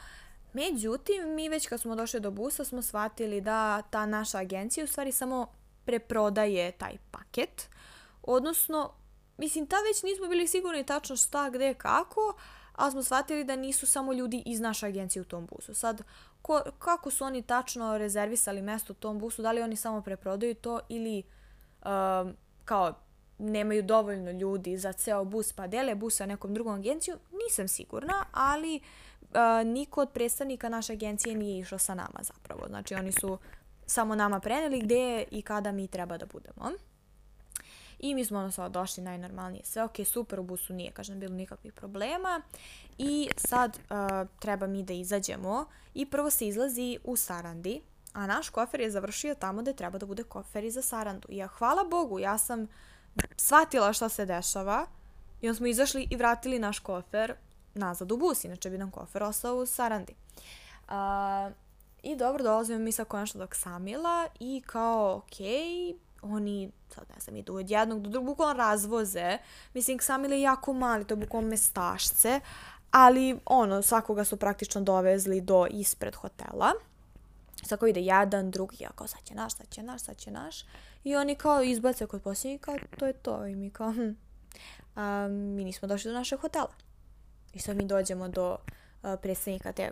Međutim, 0.53 1.35
mi 1.35 1.49
već 1.49 1.67
kad 1.67 1.81
smo 1.81 1.97
došli 1.97 2.21
do 2.21 2.31
busa 2.31 2.65
smo 2.65 2.83
shvatili 2.83 3.41
da 3.41 3.83
ta 3.83 4.07
naša 4.07 4.39
agencija 4.39 4.85
u 4.85 4.87
stvari 4.87 5.13
samo 5.13 5.47
preprodaje 5.85 6.73
taj 6.73 6.97
paket. 7.11 7.69
Odnosno, 8.23 8.93
mislim, 9.39 9.67
ta 9.67 9.77
već 9.77 10.03
nismo 10.03 10.29
bili 10.29 10.47
sigurni 10.47 10.87
tačno 10.87 11.17
šta, 11.17 11.51
gde, 11.51 11.75
kako, 11.75 12.35
ali 12.73 12.93
smo 12.93 13.03
shvatili 13.03 13.45
da 13.45 13.57
nisu 13.57 13.87
samo 13.87 14.13
ljudi 14.13 14.43
iz 14.47 14.61
naše 14.61 14.87
agencije 14.87 15.23
u 15.23 15.25
tom 15.25 15.47
busu. 15.47 15.75
Sad, 15.75 16.03
ko, 16.43 16.63
kako 16.79 17.11
su 17.11 17.25
oni 17.25 17.43
tačno 17.43 17.99
rezervisali 17.99 18.63
mesto 18.63 18.93
u 18.93 18.97
tom 18.97 19.19
busu, 19.19 19.43
da 19.43 19.53
li 19.53 19.63
oni 19.63 19.77
samo 19.77 20.03
preprodaju 20.03 20.55
to 20.55 20.81
ili 20.89 21.23
um, 21.85 22.37
kao 22.65 22.95
nemaju 23.39 23.83
dovoljno 23.83 24.31
ljudi 24.31 24.77
za 24.77 24.93
ceo 24.93 25.25
bus 25.25 25.53
pa 25.53 25.67
dele 25.67 25.95
bus 25.95 26.17
sa 26.17 26.27
nekom 26.27 26.55
drugom 26.55 26.75
agencijom, 26.75 27.19
nisam 27.45 27.69
sigurna, 27.69 28.25
ali 28.33 28.81
uh, 29.21 29.67
niko 29.67 30.01
od 30.01 30.11
predstavnika 30.11 30.69
naše 30.69 30.93
agencije 30.93 31.35
nije 31.35 31.61
išao 31.61 31.79
sa 31.79 31.95
nama 31.95 32.21
zapravo. 32.23 32.67
Znači 32.69 32.95
oni 32.95 33.13
su 33.13 33.39
samo 33.87 34.15
nama 34.15 34.41
preneli 34.41 34.81
gde 34.81 35.25
i 35.31 35.43
kada 35.43 35.73
mi 35.73 35.89
treba 35.89 36.19
da 36.19 36.27
budemo. 36.27 36.71
I 38.03 38.15
mi 38.15 38.25
smo 38.25 38.39
ono 38.39 38.51
sada 38.51 38.69
došli 38.69 39.03
najnormalnije 39.03 39.65
sve, 39.65 39.83
ok, 39.83 39.97
super, 40.05 40.41
u 40.41 40.43
busu 40.43 40.73
nije, 40.73 40.91
kažem, 40.91 41.21
bilo 41.21 41.35
nikakvih 41.35 41.73
problema. 41.73 42.43
I 42.99 43.29
sad 43.37 43.79
uh, 43.79 44.29
treba 44.39 44.67
mi 44.67 44.83
da 44.83 44.93
izađemo 44.93 45.65
i 45.95 46.07
prvo 46.07 46.31
se 46.31 46.47
izlazi 46.47 46.99
u 47.05 47.17
Sarandi, 47.17 47.81
a 48.13 48.27
naš 48.27 48.49
kofer 48.49 48.81
je 48.81 48.91
završio 48.91 49.35
tamo 49.35 49.63
gde 49.63 49.73
treba 49.73 49.99
da 49.99 50.07
bude 50.07 50.23
kofer 50.23 50.65
i 50.65 50.71
za 50.71 50.83
Sarandu. 50.83 51.29
Ja, 51.31 51.47
hvala 51.47 51.85
Bogu, 51.85 52.19
ja 52.19 52.39
sam 52.39 52.69
shvatila 53.37 53.93
šta 53.93 54.09
se 54.09 54.27
dešava 54.27 54.87
i 55.41 55.49
onda 55.49 55.57
smo 55.57 55.67
izašli 55.67 56.09
i 56.11 56.17
vratili 56.17 56.59
naš 56.59 56.79
kofer 56.79 57.35
nazad 57.75 58.13
u 58.13 58.17
bus, 58.17 58.45
inače 58.45 58.71
bi 58.71 58.79
nam 58.79 58.91
kofer 58.91 59.23
ostao 59.23 59.57
u 59.57 59.67
Sarandi. 59.67 60.15
Uh, 60.89 61.53
I 62.03 62.17
dobro, 62.17 62.43
dolazimo 62.43 62.79
mi 62.79 62.93
sad 62.93 63.07
konačno 63.07 63.41
do 63.41 63.47
Ksamila 63.47 64.29
i 64.41 64.63
kao, 64.67 65.17
okej, 65.17 65.47
okay, 65.47 65.95
oni, 66.23 66.71
sad 66.95 67.05
ne 67.15 67.21
znam, 67.21 67.37
idu 67.37 67.57
od 67.57 67.71
jednog 67.71 68.03
do 68.03 68.11
drugog, 68.11 68.27
bukvalno 68.27 68.55
razvoze. 68.55 69.39
Mislim, 69.75 69.99
Ksamil 69.99 70.33
je 70.33 70.41
jako 70.41 70.73
mali, 70.73 71.07
to 71.07 71.15
je 71.15 71.17
bukvalno 71.17 71.49
mestašce, 71.49 72.41
ali 72.91 73.39
ono, 73.47 73.83
svakoga 73.83 74.25
su 74.25 74.37
praktično 74.37 74.81
dovezli 74.81 75.41
do 75.41 75.67
ispred 75.71 76.15
hotela. 76.15 76.73
Sad 77.63 77.79
kao 77.79 77.89
ide 77.89 78.01
jedan, 78.01 78.51
drugi, 78.51 78.77
ja 78.81 78.91
kao 78.95 79.07
sad 79.07 79.23
će 79.25 79.35
naš, 79.35 79.57
sad 79.57 79.69
će 79.69 79.83
naš, 79.83 80.03
sad 80.03 80.17
će 80.17 80.31
naš. 80.31 80.65
I 81.05 81.17
oni 81.17 81.35
kao 81.35 81.63
izbace 81.63 82.07
kod 82.07 82.23
posljednji 82.23 82.59
to 82.99 83.07
je 83.07 83.13
to. 83.13 83.47
I 83.47 83.57
mi 83.57 83.71
kao, 83.71 83.93
hm, 83.93 84.11
a, 84.97 85.29
mi 85.29 85.65
nismo 85.65 85.89
došli 85.89 86.11
do 86.11 86.19
našeg 86.19 86.41
hotela. 86.41 86.73
I 87.53 87.59
sad 87.59 87.77
mi 87.77 87.85
dođemo 87.85 88.29
do 88.29 88.57
uh, 89.03 89.11
predstavnika 89.23 89.73
te 89.73 89.91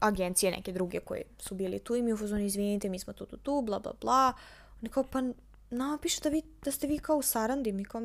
agencije 0.00 0.52
neke 0.52 0.72
druge 0.72 1.00
koje 1.00 1.22
su 1.38 1.54
bili 1.54 1.78
tu 1.78 1.96
i 1.96 2.02
mi 2.02 2.12
u 2.12 2.16
fazonu 2.16 2.42
izvinite, 2.42 2.88
mi 2.88 2.98
smo 2.98 3.12
tu, 3.12 3.26
tu, 3.26 3.36
tu, 3.36 3.62
bla, 3.62 3.78
bla, 3.78 3.92
bla. 4.00 4.32
Oni 4.82 4.90
kao, 4.90 5.04
pa 5.04 5.22
nama 5.70 5.98
piše 6.02 6.20
da, 6.20 6.28
vi, 6.28 6.42
da 6.64 6.70
ste 6.70 6.86
vi 6.86 6.98
kao 6.98 7.16
u 7.16 7.22
Sarandi. 7.22 7.72
Mi 7.72 7.84
kao, 7.84 8.00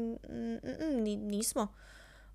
nismo. 1.18 1.68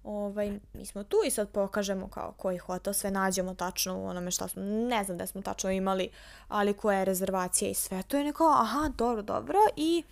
Ovaj, 0.05 0.61
mi 0.73 0.87
smo 0.87 1.05
tu 1.05 1.17
i 1.27 1.31
sad 1.31 1.49
pokažemo 1.49 2.09
kao 2.09 2.35
koji 2.37 2.59
hotel, 2.59 2.93
sve 2.93 3.11
nađemo 3.11 3.55
tačno 3.55 3.99
u 3.99 4.07
onome 4.07 4.31
šta 4.31 4.49
smo, 4.49 4.63
ne 4.63 5.05
znam 5.05 5.19
da 5.19 5.27
smo 5.27 5.43
tačno 5.43 5.71
imali, 5.71 6.09
ali 6.49 6.75
koja 6.75 6.99
je 6.99 7.05
rezervacija 7.05 7.71
i 7.71 7.75
sve. 7.75 8.03
To 8.03 8.17
je 8.17 8.25
neko, 8.25 8.45
aha, 8.61 8.91
dobro, 8.97 9.23
dobro. 9.23 9.59
I 9.77 10.03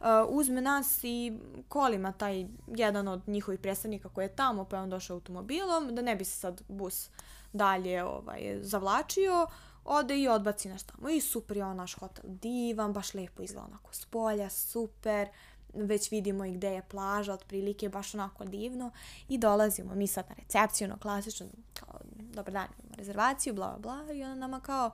uh, 0.00 0.06
uzme 0.28 0.60
nas 0.60 1.00
i 1.04 1.32
kolima 1.68 2.12
taj 2.12 2.46
jedan 2.66 3.08
od 3.08 3.28
njihovih 3.28 3.60
predstavnika 3.60 4.08
koji 4.08 4.24
je 4.24 4.36
tamo, 4.36 4.64
pa 4.64 4.76
je 4.76 4.82
on 4.82 4.90
došao 4.90 5.14
automobilom, 5.14 5.94
da 5.94 6.02
ne 6.02 6.16
bi 6.16 6.24
se 6.24 6.36
sad 6.36 6.62
bus 6.68 7.10
dalje 7.52 8.04
ovaj, 8.04 8.58
zavlačio, 8.60 9.46
ode 9.84 10.18
i 10.18 10.28
odbaci 10.28 10.68
nas 10.68 10.84
tamo. 10.84 11.08
I 11.08 11.20
super 11.20 11.56
je 11.56 11.64
on 11.64 11.76
naš 11.76 11.94
hotel 11.94 12.24
divan, 12.26 12.92
baš 12.92 13.14
lepo 13.14 13.42
izgleda 13.42 13.66
onako 13.66 13.94
s 13.94 14.04
polja, 14.04 14.50
super, 14.50 15.28
već 15.74 16.10
vidimo 16.10 16.44
i 16.44 16.52
gde 16.52 16.68
je 16.68 16.82
plaža, 16.82 17.34
otprilike 17.34 17.88
baš 17.88 18.14
onako 18.14 18.44
divno 18.44 18.90
i 19.28 19.38
dolazimo 19.38 19.94
mi 19.94 20.06
sad 20.06 20.24
na 20.28 20.34
recepciju, 20.34 20.88
no 20.88 20.98
klasično, 20.98 21.46
kao, 21.80 22.00
dobar 22.18 22.52
dan, 22.52 22.68
imamo 22.78 22.96
rezervaciju, 22.96 23.54
bla, 23.54 23.76
bla, 23.78 24.02
bla, 24.04 24.14
i 24.14 24.24
ona 24.24 24.34
nama 24.34 24.60
kao 24.60 24.90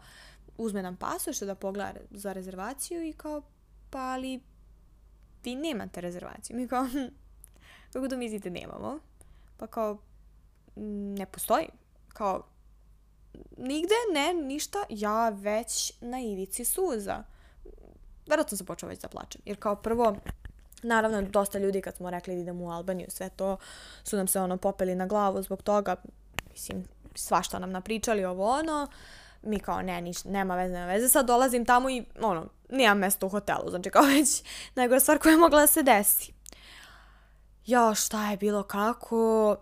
uzme 0.59 0.83
nam 0.83 0.96
pasošte 0.96 1.46
da 1.46 1.55
pogleda 1.55 2.01
za 2.11 2.33
rezervaciju 2.33 3.03
i 3.03 3.12
kao, 3.12 3.42
pa 3.90 3.98
ali 3.98 4.40
vi 5.44 5.55
nemate 5.55 6.01
rezervaciju. 6.01 6.57
Mi 6.57 6.68
kao, 6.68 6.87
hm, 6.87 7.07
kako 7.92 8.09
to 8.09 8.16
mislite 8.16 8.51
nemamo? 8.51 8.98
Pa 9.57 9.66
kao, 9.66 9.98
ne 11.16 11.27
postoji. 11.27 11.68
Kao, 12.09 12.46
nigde, 13.56 13.94
ne, 14.14 14.34
ništa, 14.34 14.78
ja 14.88 15.28
već 15.28 15.92
na 16.00 16.20
ivici 16.20 16.64
suza. 16.64 17.22
Verovatno 18.26 18.56
sam 18.56 18.66
počela 18.66 18.90
već 18.90 19.00
da 19.00 19.08
plačem, 19.08 19.42
jer 19.44 19.56
kao 19.56 19.76
prvo, 19.76 20.16
naravno, 20.82 21.22
dosta 21.22 21.58
ljudi 21.58 21.80
kad 21.80 21.96
smo 21.96 22.10
rekli 22.10 22.34
da 22.34 22.40
idemo 22.40 22.64
u 22.64 22.70
Albaniju, 22.70 23.06
sve 23.10 23.28
to, 23.28 23.56
su 24.04 24.16
nam 24.16 24.26
se 24.26 24.40
ono 24.40 24.56
popeli 24.56 24.94
na 24.94 25.06
glavu 25.06 25.42
zbog 25.42 25.62
toga, 25.62 25.96
mislim, 26.50 26.84
svašta 27.14 27.58
nam 27.58 27.70
napričali 27.70 28.24
ovo 28.24 28.50
ono, 28.50 28.86
mi 29.42 29.58
kao 29.58 29.82
ne, 29.82 30.00
niš, 30.00 30.24
nema 30.24 30.56
veze, 30.56 30.74
nema 30.74 30.86
veze, 30.86 31.08
sad 31.08 31.26
dolazim 31.26 31.64
tamo 31.64 31.90
i 31.90 32.04
ono, 32.20 32.46
nemam 32.70 32.98
mesto 32.98 33.26
u 33.26 33.28
hotelu, 33.28 33.70
znači 33.70 33.90
kao 33.90 34.02
već 34.02 34.42
najgora 34.74 35.00
stvar 35.00 35.18
koja 35.18 35.32
je 35.32 35.38
mogla 35.38 35.60
da 35.60 35.66
se 35.66 35.82
desi. 35.82 36.32
Ja, 37.66 37.94
šta 37.94 38.30
je 38.30 38.36
bilo 38.36 38.62
kako, 38.62 39.56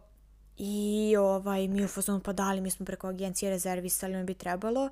I 0.59 1.16
ovaj, 1.19 1.69
mi 1.69 1.85
u 1.85 1.88
fazonu 1.88 2.21
pa 2.21 2.33
dali, 2.33 2.61
mi 2.61 2.71
smo 2.71 2.87
preko 2.87 3.09
agencije 3.09 3.51
rezervisali, 3.51 4.16
mi 4.16 4.25
bi 4.25 4.35
trebalo. 4.35 4.90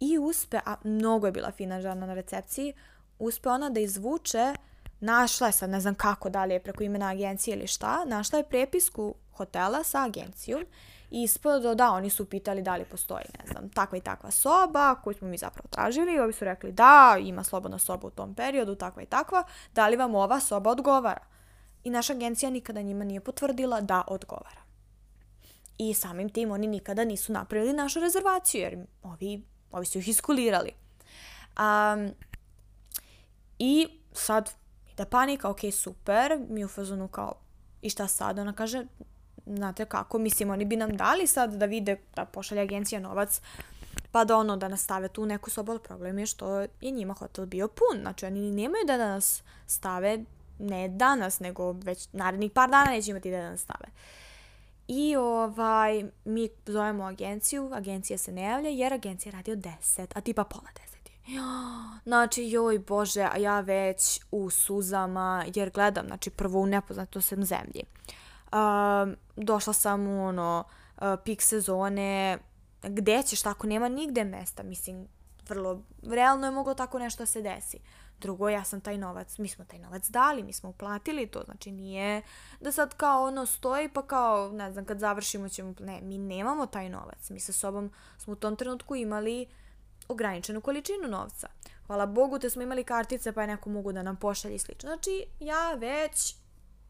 I 0.00 0.18
uspe, 0.18 0.60
a 0.66 0.76
mnogo 0.84 1.26
je 1.26 1.32
bila 1.32 1.50
fina 1.50 1.80
žena 1.80 2.06
na 2.06 2.14
recepciji, 2.14 2.72
uspe 3.18 3.48
ona 3.48 3.70
da 3.70 3.80
izvuče, 3.80 4.54
našla 5.00 5.46
je 5.46 5.52
sad, 5.52 5.70
ne 5.70 5.80
znam 5.80 5.94
kako, 5.94 6.30
da 6.30 6.44
li 6.44 6.54
je 6.54 6.62
preko 6.62 6.84
imena 6.84 7.08
agencije 7.08 7.56
ili 7.56 7.66
šta, 7.66 8.04
našla 8.04 8.38
je 8.38 8.48
prepisku 8.48 9.14
hotela 9.32 9.84
sa 9.84 10.04
agencijom 10.04 10.66
i 11.10 11.22
ispod 11.22 11.76
da, 11.76 11.90
oni 11.90 12.10
su 12.10 12.24
pitali 12.24 12.62
da 12.62 12.76
li 12.76 12.84
postoji, 12.84 13.24
ne 13.38 13.52
znam, 13.52 13.68
takva 13.68 13.98
i 13.98 14.00
takva 14.00 14.30
soba 14.30 14.94
koju 14.94 15.14
smo 15.14 15.28
mi 15.28 15.38
zapravo 15.38 15.68
tražili 15.70 16.14
i 16.14 16.20
ovi 16.20 16.32
su 16.32 16.44
rekli 16.44 16.72
da, 16.72 17.16
ima 17.20 17.44
slobodna 17.44 17.78
soba 17.78 18.06
u 18.06 18.10
tom 18.10 18.34
periodu, 18.34 18.74
takva 18.74 19.02
i 19.02 19.06
takva, 19.06 19.44
da 19.74 19.88
li 19.88 19.96
vam 19.96 20.14
ova 20.14 20.40
soba 20.40 20.70
odgovara? 20.70 21.20
I 21.84 21.90
naša 21.90 22.12
agencija 22.12 22.50
nikada 22.50 22.82
njima 22.82 23.04
nije 23.04 23.20
potvrdila 23.20 23.80
da 23.80 24.04
odgovara. 24.06 24.62
I 25.78 25.94
samim 25.94 26.28
tim 26.28 26.50
oni 26.50 26.66
nikada 26.66 27.04
nisu 27.04 27.32
napravili 27.32 27.72
našu 27.72 28.00
rezervaciju, 28.00 28.60
jer 28.60 28.86
ovi, 29.02 29.42
ovi 29.72 29.86
su 29.86 29.98
ih 29.98 30.08
iskulirali. 30.08 30.70
Um, 31.58 32.10
I 33.58 33.88
sad 34.12 34.50
ide 34.92 35.04
panika, 35.04 35.50
ok, 35.50 35.60
super, 35.72 36.38
mi 36.48 36.64
u 36.64 36.68
fazonu 36.68 37.08
kao, 37.08 37.34
i 37.82 37.90
šta 37.90 38.06
sad? 38.06 38.38
Ona 38.38 38.52
kaže, 38.52 38.86
znate 39.46 39.84
kako, 39.84 40.18
mislim, 40.18 40.50
oni 40.50 40.64
bi 40.64 40.76
nam 40.76 40.96
dali 40.96 41.26
sad 41.26 41.54
da 41.54 41.66
vide, 41.66 41.96
da 42.16 42.24
pošalje 42.24 42.60
agencija 42.60 43.00
novac, 43.00 43.40
pa 44.12 44.24
da 44.24 44.36
ono, 44.36 44.56
da 44.56 44.68
nas 44.68 44.82
stave 44.82 45.08
tu 45.08 45.22
u 45.22 45.26
neku 45.26 45.50
sobu, 45.50 45.78
problem 45.78 46.18
je 46.18 46.26
što 46.26 46.58
je 46.80 46.90
njima 46.90 47.14
hotel 47.14 47.46
bio 47.46 47.68
pun, 47.68 48.00
znači 48.00 48.26
oni 48.26 48.50
nemaju 48.50 48.84
da 48.86 48.96
nas 48.96 49.42
stave, 49.66 50.24
ne 50.58 50.88
danas, 50.88 51.40
nego 51.40 51.72
već 51.72 52.08
narednih 52.12 52.50
par 52.50 52.70
dana 52.70 52.90
neće 52.90 53.10
imati 53.10 53.30
da 53.30 53.50
nas 53.50 53.60
stave. 53.60 53.86
I 54.88 55.16
ovaj, 55.16 56.04
mi 56.24 56.48
zovemo 56.66 57.04
agenciju, 57.04 57.70
agencija 57.72 58.18
se 58.18 58.32
ne 58.32 58.42
javlja 58.42 58.70
jer 58.70 58.94
agencija 58.94 59.32
radi 59.32 59.52
od 59.52 59.58
10, 59.58 60.06
a 60.14 60.20
tipa 60.20 60.44
pola 60.44 60.68
10. 60.86 60.92
Znači, 62.04 62.50
joj 62.50 62.78
bože, 62.78 63.22
a 63.32 63.36
ja 63.36 63.60
već 63.60 64.20
u 64.30 64.50
suzama, 64.50 65.44
jer 65.54 65.70
gledam, 65.70 66.06
znači, 66.06 66.30
prvo 66.30 66.60
u 66.60 66.66
nepoznatosem 66.66 67.44
zemlji. 67.44 67.82
Um, 68.52 69.16
došla 69.36 69.72
sam 69.72 70.06
u 70.06 70.26
ono, 70.26 70.64
pik 71.24 71.42
sezone, 71.42 72.38
gde 72.82 73.22
ćeš 73.22 73.42
tako, 73.42 73.66
nema 73.66 73.88
nigde 73.88 74.24
mesta, 74.24 74.62
mislim, 74.62 75.08
vrlo, 75.48 75.82
realno 76.02 76.46
je 76.46 76.50
moglo 76.50 76.74
tako 76.74 76.98
nešto 76.98 77.22
da 77.22 77.26
se 77.26 77.42
desi. 77.42 77.78
Drugo, 78.18 78.48
ja 78.48 78.64
sam 78.64 78.80
taj 78.80 78.98
novac, 78.98 79.38
mi 79.38 79.48
smo 79.48 79.64
taj 79.64 79.78
novac 79.78 80.08
dali, 80.08 80.42
mi 80.42 80.52
smo 80.52 80.68
uplatili 80.68 81.26
to, 81.26 81.42
znači 81.44 81.70
nije 81.70 82.22
da 82.60 82.72
sad 82.72 82.94
kao 82.94 83.24
ono 83.24 83.46
stoji 83.46 83.88
pa 83.88 84.02
kao, 84.02 84.52
ne 84.52 84.72
znam, 84.72 84.84
kad 84.84 84.98
završimo 84.98 85.48
ćemo, 85.48 85.74
ne, 85.80 86.00
mi 86.00 86.18
nemamo 86.18 86.66
taj 86.66 86.88
novac, 86.88 87.30
mi 87.30 87.40
sa 87.40 87.52
sobom 87.52 87.92
smo 88.18 88.32
u 88.32 88.36
tom 88.36 88.56
trenutku 88.56 88.96
imali 88.96 89.46
ograničenu 90.08 90.60
količinu 90.60 91.08
novca. 91.08 91.48
Hvala 91.86 92.06
Bogu 92.06 92.38
te 92.38 92.50
smo 92.50 92.62
imali 92.62 92.84
kartice 92.84 93.32
pa 93.32 93.40
je 93.40 93.46
neko 93.46 93.70
mogu 93.70 93.92
da 93.92 94.02
nam 94.02 94.16
pošalje 94.16 94.54
i 94.54 94.58
slično. 94.58 94.88
Znači, 94.88 95.26
ja 95.40 95.72
već 95.74 96.34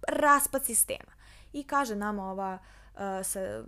raspad 0.08 0.64
sistema. 0.64 1.12
I 1.52 1.64
kaže 1.64 1.96
nama 1.96 2.30
ova 2.30 2.58
uh, 2.94 3.00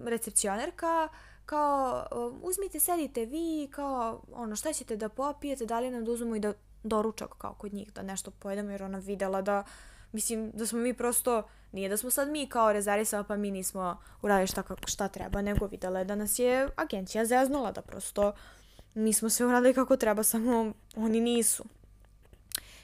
recepcionerka, 0.06 1.08
kao, 1.46 2.06
uh, 2.12 2.34
uzmite, 2.42 2.80
sedite 2.80 3.24
vi, 3.24 3.68
kao, 3.70 4.22
ono, 4.32 4.56
šta 4.56 4.72
ćete 4.72 4.96
da 4.96 5.08
popijete, 5.08 5.66
da 5.66 5.80
li 5.80 5.90
nam 5.90 6.04
da 6.04 6.10
uzmemo 6.10 6.36
i 6.36 6.40
da 6.40 6.52
doručak 6.82 7.34
kao 7.38 7.54
kod 7.54 7.74
njih, 7.74 7.92
da 7.92 8.02
nešto 8.02 8.30
pojedemo 8.30 8.70
jer 8.70 8.82
ona 8.82 8.98
videla 8.98 9.42
da, 9.42 9.64
mislim, 10.12 10.50
da 10.54 10.66
smo 10.66 10.78
mi 10.78 10.94
prosto, 10.94 11.42
nije 11.72 11.88
da 11.88 11.96
smo 11.96 12.10
sad 12.10 12.28
mi 12.28 12.48
kao 12.48 12.72
rezervisali 12.72 13.24
pa 13.28 13.36
mi 13.36 13.50
nismo 13.50 14.00
uradili 14.22 14.46
šta, 14.46 14.62
šta 14.86 15.08
treba, 15.08 15.42
nego 15.42 15.66
videla 15.66 15.98
je 15.98 16.04
da 16.04 16.14
nas 16.14 16.38
je 16.38 16.68
agencija 16.76 17.24
zeznula, 17.24 17.72
da 17.72 17.82
prosto 17.82 18.32
mi 18.94 19.12
smo 19.12 19.30
sve 19.30 19.46
uradili 19.46 19.74
kako 19.74 19.96
treba, 19.96 20.22
samo 20.22 20.72
oni 20.96 21.20
nisu. 21.20 21.64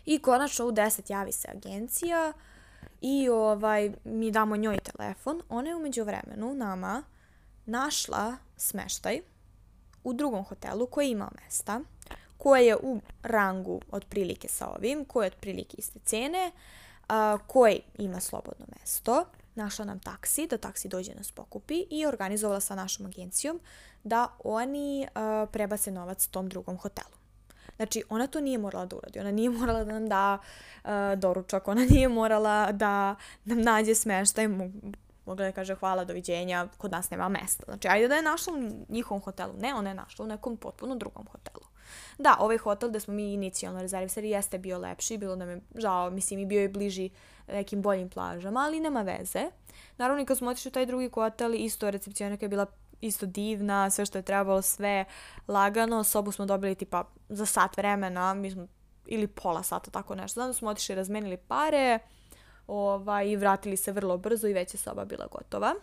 I 0.04 0.18
konačno 0.18 0.66
u 0.66 0.72
10 0.72 1.10
javi 1.12 1.32
se 1.32 1.48
agencija 1.50 2.32
i 3.00 3.28
ovaj, 3.28 3.92
mi 4.04 4.30
damo 4.30 4.56
njoj 4.56 4.78
telefon. 4.78 5.42
Ona 5.48 5.68
je 5.68 5.76
umeđu 5.76 6.04
vremenu 6.04 6.54
nama 6.54 7.02
našla 7.66 8.36
smeštaj 8.60 9.20
u 10.04 10.12
drugom 10.12 10.44
hotelu 10.44 10.86
koji 10.86 11.10
ima 11.10 11.30
mesta, 11.44 11.80
koje 12.38 12.66
je 12.66 12.76
u 12.76 13.00
rangu 13.22 13.80
otprilike 13.90 14.48
sa 14.48 14.68
ovim, 14.68 15.04
koje 15.04 15.26
je 15.26 15.32
otprilike 15.32 15.76
iste 15.78 15.98
cene, 16.04 16.52
a, 17.08 17.38
koji 17.46 17.80
ima 17.98 18.20
slobodno 18.20 18.66
mesto, 18.80 19.24
našla 19.54 19.84
nam 19.84 20.00
taksi, 20.00 20.46
da 20.46 20.58
taksi 20.58 20.88
dođe 20.88 21.14
nas 21.14 21.32
pokupi 21.32 21.84
i 21.90 22.06
organizovala 22.06 22.60
sa 22.60 22.74
našom 22.74 23.06
agencijom 23.06 23.60
da 24.04 24.28
oni 24.44 25.08
a, 25.14 25.46
prebace 25.52 25.90
novac 25.90 26.26
tom 26.26 26.48
drugom 26.48 26.76
hotelu. 26.76 27.20
Znači, 27.76 28.02
ona 28.08 28.26
to 28.26 28.40
nije 28.40 28.58
morala 28.58 28.86
da 28.86 28.96
uradi. 28.96 29.20
Ona 29.20 29.30
nije 29.30 29.50
morala 29.50 29.84
da 29.84 29.92
nam 29.92 30.08
da 30.08 30.38
uh, 30.84 30.90
doručak, 31.18 31.68
ona 31.68 31.84
nije 31.90 32.08
morala 32.08 32.72
da 32.72 33.16
nam 33.44 33.62
nađe 33.62 33.94
smeštaj, 33.94 34.48
mogla 35.26 35.46
da 35.46 35.52
kaže 35.52 35.74
hvala, 35.74 36.04
doviđenja, 36.04 36.68
kod 36.78 36.90
nas 36.90 37.10
nema 37.10 37.28
mesta. 37.28 37.64
Znači, 37.64 37.88
ajde 37.88 38.08
da 38.08 38.14
je 38.14 38.22
našla 38.22 38.52
u 38.52 38.92
njihovom 38.92 39.22
hotelu. 39.22 39.52
Ne, 39.58 39.74
ona 39.74 39.88
je 39.88 39.94
našla 39.94 40.24
u 40.24 40.28
nekom 40.28 40.56
potpuno 40.56 40.96
drugom 40.96 41.26
hotelu. 41.32 41.64
Da, 42.18 42.36
ovaj 42.40 42.58
hotel 42.58 42.88
gde 42.88 43.00
smo 43.00 43.14
mi 43.14 43.32
inicijalno 43.32 43.80
rezervisali 43.80 44.30
jeste 44.30 44.58
bio 44.58 44.78
lepši, 44.78 45.18
bilo 45.18 45.36
nam 45.36 45.50
je 45.50 45.60
žao, 45.74 46.10
mislim 46.10 46.40
i 46.40 46.46
bio 46.46 46.60
je 46.60 46.68
bliži 46.68 47.10
nekim 47.48 47.82
boljim 47.82 48.10
plažama, 48.10 48.60
ali 48.60 48.80
nema 48.80 49.02
veze. 49.02 49.50
Naravno, 49.96 50.22
i 50.22 50.26
kad 50.26 50.38
smo 50.38 50.50
otišli 50.50 50.68
u 50.68 50.72
taj 50.72 50.86
drugi 50.86 51.10
hotel, 51.14 51.54
isto 51.54 51.90
recepcionika 51.90 52.44
je 52.44 52.48
bila 52.48 52.66
isto 53.00 53.26
divna, 53.26 53.90
sve 53.90 54.06
što 54.06 54.18
je 54.18 54.22
trebalo, 54.22 54.62
sve 54.62 55.04
lagano. 55.48 56.04
Sobu 56.04 56.32
smo 56.32 56.46
dobili 56.46 56.74
tipa 56.74 57.04
za 57.28 57.46
sat 57.46 57.76
vremena, 57.76 58.34
mi 58.34 58.50
smo, 58.50 58.66
ili 59.06 59.26
pola 59.26 59.62
sata, 59.62 59.90
tako 59.90 60.14
nešto. 60.14 60.34
Znam 60.34 60.48
da 60.48 60.52
smo 60.52 60.70
otišli, 60.70 60.94
razmenili 60.94 61.36
pare 61.36 61.98
ovaj, 62.70 63.28
i 63.28 63.36
vratili 63.36 63.76
se 63.76 63.92
vrlo 63.92 64.18
brzo 64.18 64.48
i 64.48 64.52
već 64.52 64.74
je 64.74 64.78
soba 64.78 65.04
bila 65.04 65.26
gotova. 65.26 65.74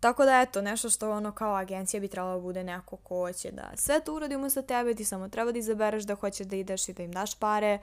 Tako 0.00 0.24
da 0.24 0.40
eto, 0.40 0.62
nešto 0.62 0.90
što 0.90 1.10
ono 1.10 1.32
kao 1.32 1.54
agencija 1.54 2.00
bi 2.00 2.08
trebalo 2.08 2.34
da 2.34 2.40
bude 2.40 2.64
neko 2.64 2.96
ko 2.96 3.32
će 3.32 3.50
da 3.50 3.70
sve 3.74 4.00
to 4.00 4.14
uradimo 4.14 4.48
za 4.48 4.62
tebe, 4.62 4.94
ti 4.94 5.04
samo 5.04 5.28
treba 5.28 5.52
da 5.52 5.58
izabereš 5.58 6.04
da 6.04 6.14
hoćeš 6.14 6.46
da 6.46 6.56
ideš 6.56 6.88
i 6.88 6.92
da 6.92 7.02
im 7.02 7.12
daš 7.12 7.34
pare. 7.34 7.78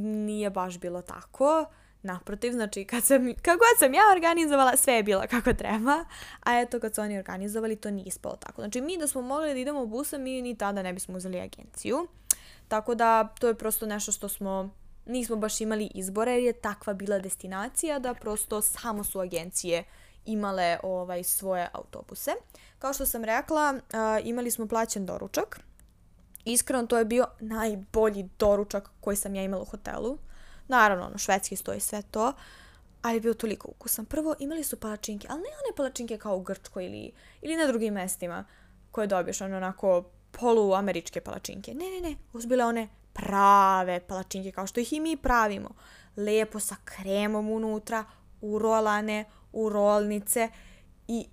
Nije 0.00 0.50
baš 0.50 0.78
bilo 0.78 1.02
tako. 1.02 1.64
Naprotiv, 2.02 2.52
znači 2.52 2.84
kad 2.84 3.04
sam, 3.04 3.34
kad 3.42 3.58
god 3.58 3.78
sam 3.78 3.94
ja 3.94 4.02
organizovala, 4.12 4.76
sve 4.76 4.94
je 4.94 5.02
bilo 5.02 5.22
kako 5.30 5.52
treba, 5.52 6.04
a 6.40 6.60
eto 6.60 6.80
kad 6.80 6.94
su 6.94 7.00
oni 7.00 7.18
organizovali, 7.18 7.76
to 7.76 7.90
nije 7.90 8.06
ispalo 8.06 8.36
tako. 8.36 8.62
Znači 8.62 8.80
mi 8.80 8.98
da 8.98 9.06
smo 9.06 9.22
mogli 9.22 9.48
da 9.48 9.58
idemo 9.58 9.86
busom, 9.86 10.22
mi 10.22 10.42
ni 10.42 10.58
tada 10.58 10.82
ne 10.82 10.92
bismo 10.92 11.16
uzeli 11.16 11.40
agenciju. 11.40 12.08
Tako 12.68 12.94
da 12.94 13.28
to 13.40 13.48
je 13.48 13.54
prosto 13.54 13.86
nešto 13.86 14.12
što 14.12 14.28
smo, 14.28 14.70
nismo 15.06 15.36
baš 15.36 15.60
imali 15.60 15.90
izbore 15.94 16.32
jer 16.32 16.42
je 16.42 16.52
takva 16.52 16.94
bila 16.94 17.18
destinacija 17.18 17.98
da 17.98 18.14
prosto 18.14 18.62
samo 18.62 19.04
su 19.04 19.20
agencije 19.20 19.84
imale 20.24 20.78
ovaj 20.82 21.24
svoje 21.24 21.68
autobuse. 21.72 22.30
Kao 22.78 22.92
što 22.92 23.06
sam 23.06 23.24
rekla, 23.24 23.74
imali 24.24 24.50
smo 24.50 24.66
plaćen 24.66 25.06
doručak. 25.06 25.60
Iskreno, 26.44 26.86
to 26.86 26.98
je 26.98 27.04
bio 27.04 27.26
najbolji 27.40 28.28
doručak 28.38 28.90
koji 29.00 29.16
sam 29.16 29.34
ja 29.34 29.42
imala 29.42 29.62
u 29.62 29.66
hotelu. 29.66 30.18
Naravno, 30.68 31.06
ono, 31.06 31.18
švedski 31.18 31.56
stoji 31.56 31.80
sve 31.80 32.02
to, 32.02 32.32
ali 33.02 33.16
je 33.16 33.20
bio 33.20 33.34
toliko 33.34 33.68
ukusan. 33.70 34.04
Prvo, 34.04 34.34
imali 34.38 34.64
su 34.64 34.80
palačinke, 34.80 35.26
ali 35.30 35.40
ne 35.40 35.46
one 35.46 35.76
palačinke 35.76 36.18
kao 36.18 36.36
u 36.36 36.42
Grčkoj 36.42 36.86
ili, 36.86 37.12
ili 37.42 37.56
na 37.56 37.66
drugim 37.66 37.94
mestima 37.94 38.44
koje 38.90 39.06
dobiješ, 39.06 39.40
ono, 39.40 39.56
onako, 39.56 40.04
poluameričke 40.30 41.20
palačinke. 41.20 41.74
Ne, 41.74 41.90
ne, 41.90 42.00
ne, 42.00 42.16
uzbile 42.32 42.64
one 42.64 42.88
prave 43.12 44.00
palačinke, 44.00 44.52
kao 44.52 44.66
što 44.66 44.80
ih 44.80 44.92
i 44.92 45.00
mi 45.00 45.16
pravimo. 45.16 45.70
Lepo 46.16 46.60
sa 46.60 46.76
kremom 46.84 47.50
unutra, 47.50 48.04
urolane, 48.40 49.24
u 49.52 49.68
rolnice 49.68 50.48
i 51.08 51.26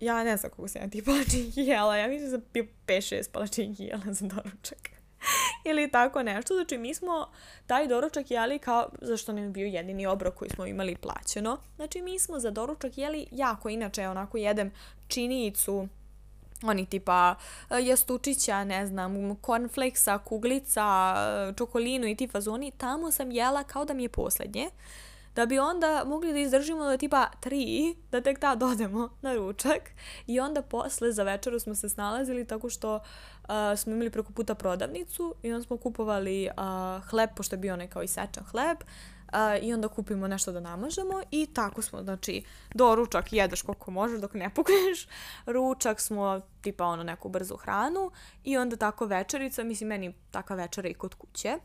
ja 0.00 0.24
ne 0.24 0.36
znam 0.36 0.50
kako 0.50 0.68
se 0.68 0.78
ja 0.78 0.90
tih 0.90 1.02
palačinki 1.02 1.60
jela, 1.60 1.96
ja 1.96 2.08
mislim 2.08 2.30
da 2.30 2.36
sam 2.36 2.46
pio 2.52 2.66
5-6 2.86 3.30
palačinki 3.32 3.84
jela 3.84 4.12
za 4.12 4.26
doručak. 4.26 4.96
ili 5.70 5.90
tako 5.90 6.22
nešto. 6.22 6.54
Znači, 6.54 6.78
mi 6.78 6.94
smo 6.94 7.28
taj 7.66 7.86
doručak 7.86 8.30
jeli 8.30 8.58
kao, 8.58 8.88
zašto 9.00 9.32
ne 9.32 9.48
bio 9.48 9.66
jedini 9.66 10.06
obrok 10.06 10.34
koji 10.34 10.50
smo 10.50 10.66
imali 10.66 10.96
plaćeno. 10.96 11.58
Znači, 11.76 12.02
mi 12.02 12.18
smo 12.18 12.40
za 12.40 12.50
doručak 12.50 12.98
jeli 12.98 13.26
jako, 13.32 13.68
inače, 13.68 14.08
onako 14.08 14.38
jedem 14.38 14.72
činijicu 15.08 15.88
oni 16.62 16.86
tipa 16.86 17.34
e, 17.70 17.84
jastučića, 17.84 18.64
ne 18.64 18.86
znam, 18.86 19.36
cornflakesa, 19.46 20.18
kuglica, 20.18 21.14
e, 21.16 21.52
čokolinu 21.56 22.06
i 22.06 22.16
ti 22.16 22.28
fazoni, 22.28 22.70
tamo 22.70 23.10
sam 23.10 23.30
jela 23.30 23.64
kao 23.64 23.84
da 23.84 23.94
mi 23.94 24.02
je 24.02 24.08
poslednje 24.08 24.70
da 25.36 25.46
bi 25.46 25.58
onda 25.58 26.02
mogli 26.06 26.32
da 26.32 26.38
izdržimo 26.38 26.84
do 26.84 26.96
tipa 26.96 27.26
tri, 27.40 27.96
da 28.10 28.20
tek 28.20 28.38
tad 28.38 28.62
odemo 28.62 29.08
na 29.22 29.34
ručak. 29.34 29.90
I 30.26 30.40
onda 30.40 30.62
posle 30.62 31.12
za 31.12 31.22
večeru 31.22 31.58
smo 31.60 31.74
se 31.74 31.88
snalazili 31.88 32.46
tako 32.46 32.70
što 32.70 32.94
uh, 32.94 33.00
smo 33.76 33.92
imali 33.92 34.10
preko 34.10 34.32
puta 34.32 34.54
prodavnicu 34.54 35.34
i 35.42 35.52
onda 35.52 35.66
smo 35.66 35.76
kupovali 35.76 36.48
uh, 36.48 37.08
hleb, 37.08 37.30
pošto 37.36 37.54
je 37.54 37.58
bio 37.58 37.74
onaj 37.74 37.88
kao 37.88 38.02
isečan 38.02 38.44
hleb, 38.44 38.78
Uh, 38.80 39.15
i 39.62 39.74
onda 39.74 39.88
kupimo 39.88 40.28
nešto 40.28 40.52
da 40.52 40.60
namažemo 40.60 41.22
i 41.30 41.46
tako 41.46 41.82
smo, 41.82 42.02
znači, 42.02 42.42
do 42.74 42.94
ručak 42.94 43.32
jedeš 43.32 43.62
koliko 43.62 43.90
možeš 43.90 44.20
dok 44.20 44.34
ne 44.34 44.50
pukneš, 44.54 45.08
ručak 45.46 46.00
smo 46.00 46.40
tipa 46.60 46.84
ono 46.84 47.02
neku 47.02 47.28
brzu 47.28 47.56
hranu 47.56 48.10
i 48.44 48.56
onda 48.56 48.76
tako 48.76 49.06
večerica, 49.06 49.64
mislim 49.64 49.88
meni 49.88 50.14
takva 50.30 50.56
večera 50.56 50.88
i 50.88 50.94
kod 50.94 51.14
kuće, 51.14 51.58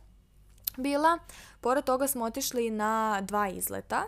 bila. 0.78 1.20
Pored 1.62 1.84
toga 1.84 2.08
smo 2.08 2.26
otišli 2.26 2.70
na 2.70 3.22
dva 3.22 3.50
izleta 3.50 4.04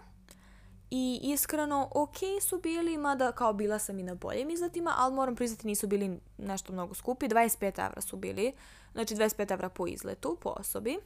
i 0.92 1.20
iskreno 1.24 1.90
ok 1.92 2.18
su 2.42 2.60
bili, 2.60 2.98
mada 2.98 3.32
kao 3.32 3.54
bila 3.54 3.80
sam 3.80 4.00
i 4.00 4.04
na 4.04 4.16
boljim 4.16 4.50
izletima, 4.50 4.94
ali 4.98 5.14
moram 5.14 5.36
priznati 5.36 5.68
nisu 5.68 5.88
bili 5.88 6.20
nešto 6.38 6.74
mnogo 6.74 6.94
skupi. 6.94 7.28
25 7.28 7.86
evra 7.86 8.02
su 8.02 8.18
bili, 8.18 8.54
znači 8.94 9.16
25 9.16 9.54
evra 9.54 9.70
po 9.70 9.88
izletu, 9.88 10.38
po 10.42 10.50
osobi. 10.50 10.98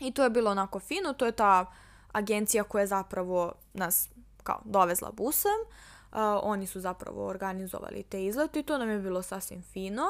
I 0.00 0.12
to 0.12 0.24
je 0.24 0.30
bilo 0.30 0.50
onako 0.50 0.80
fino, 0.80 1.12
to 1.12 1.26
je 1.26 1.32
ta 1.32 1.66
agencija 2.12 2.64
koja 2.64 2.80
je 2.80 2.86
zapravo 2.86 3.52
nas 3.74 4.08
kao 4.42 4.60
dovezla 4.64 5.10
busem. 5.12 5.60
Uh, 6.12 6.18
oni 6.42 6.66
su 6.66 6.80
zapravo 6.80 7.26
organizovali 7.26 8.02
te 8.02 8.24
izlete 8.24 8.60
i 8.60 8.62
to 8.62 8.78
nam 8.78 8.90
je 8.90 8.98
bilo 8.98 9.22
sasvim 9.22 9.62
fino. 9.62 10.06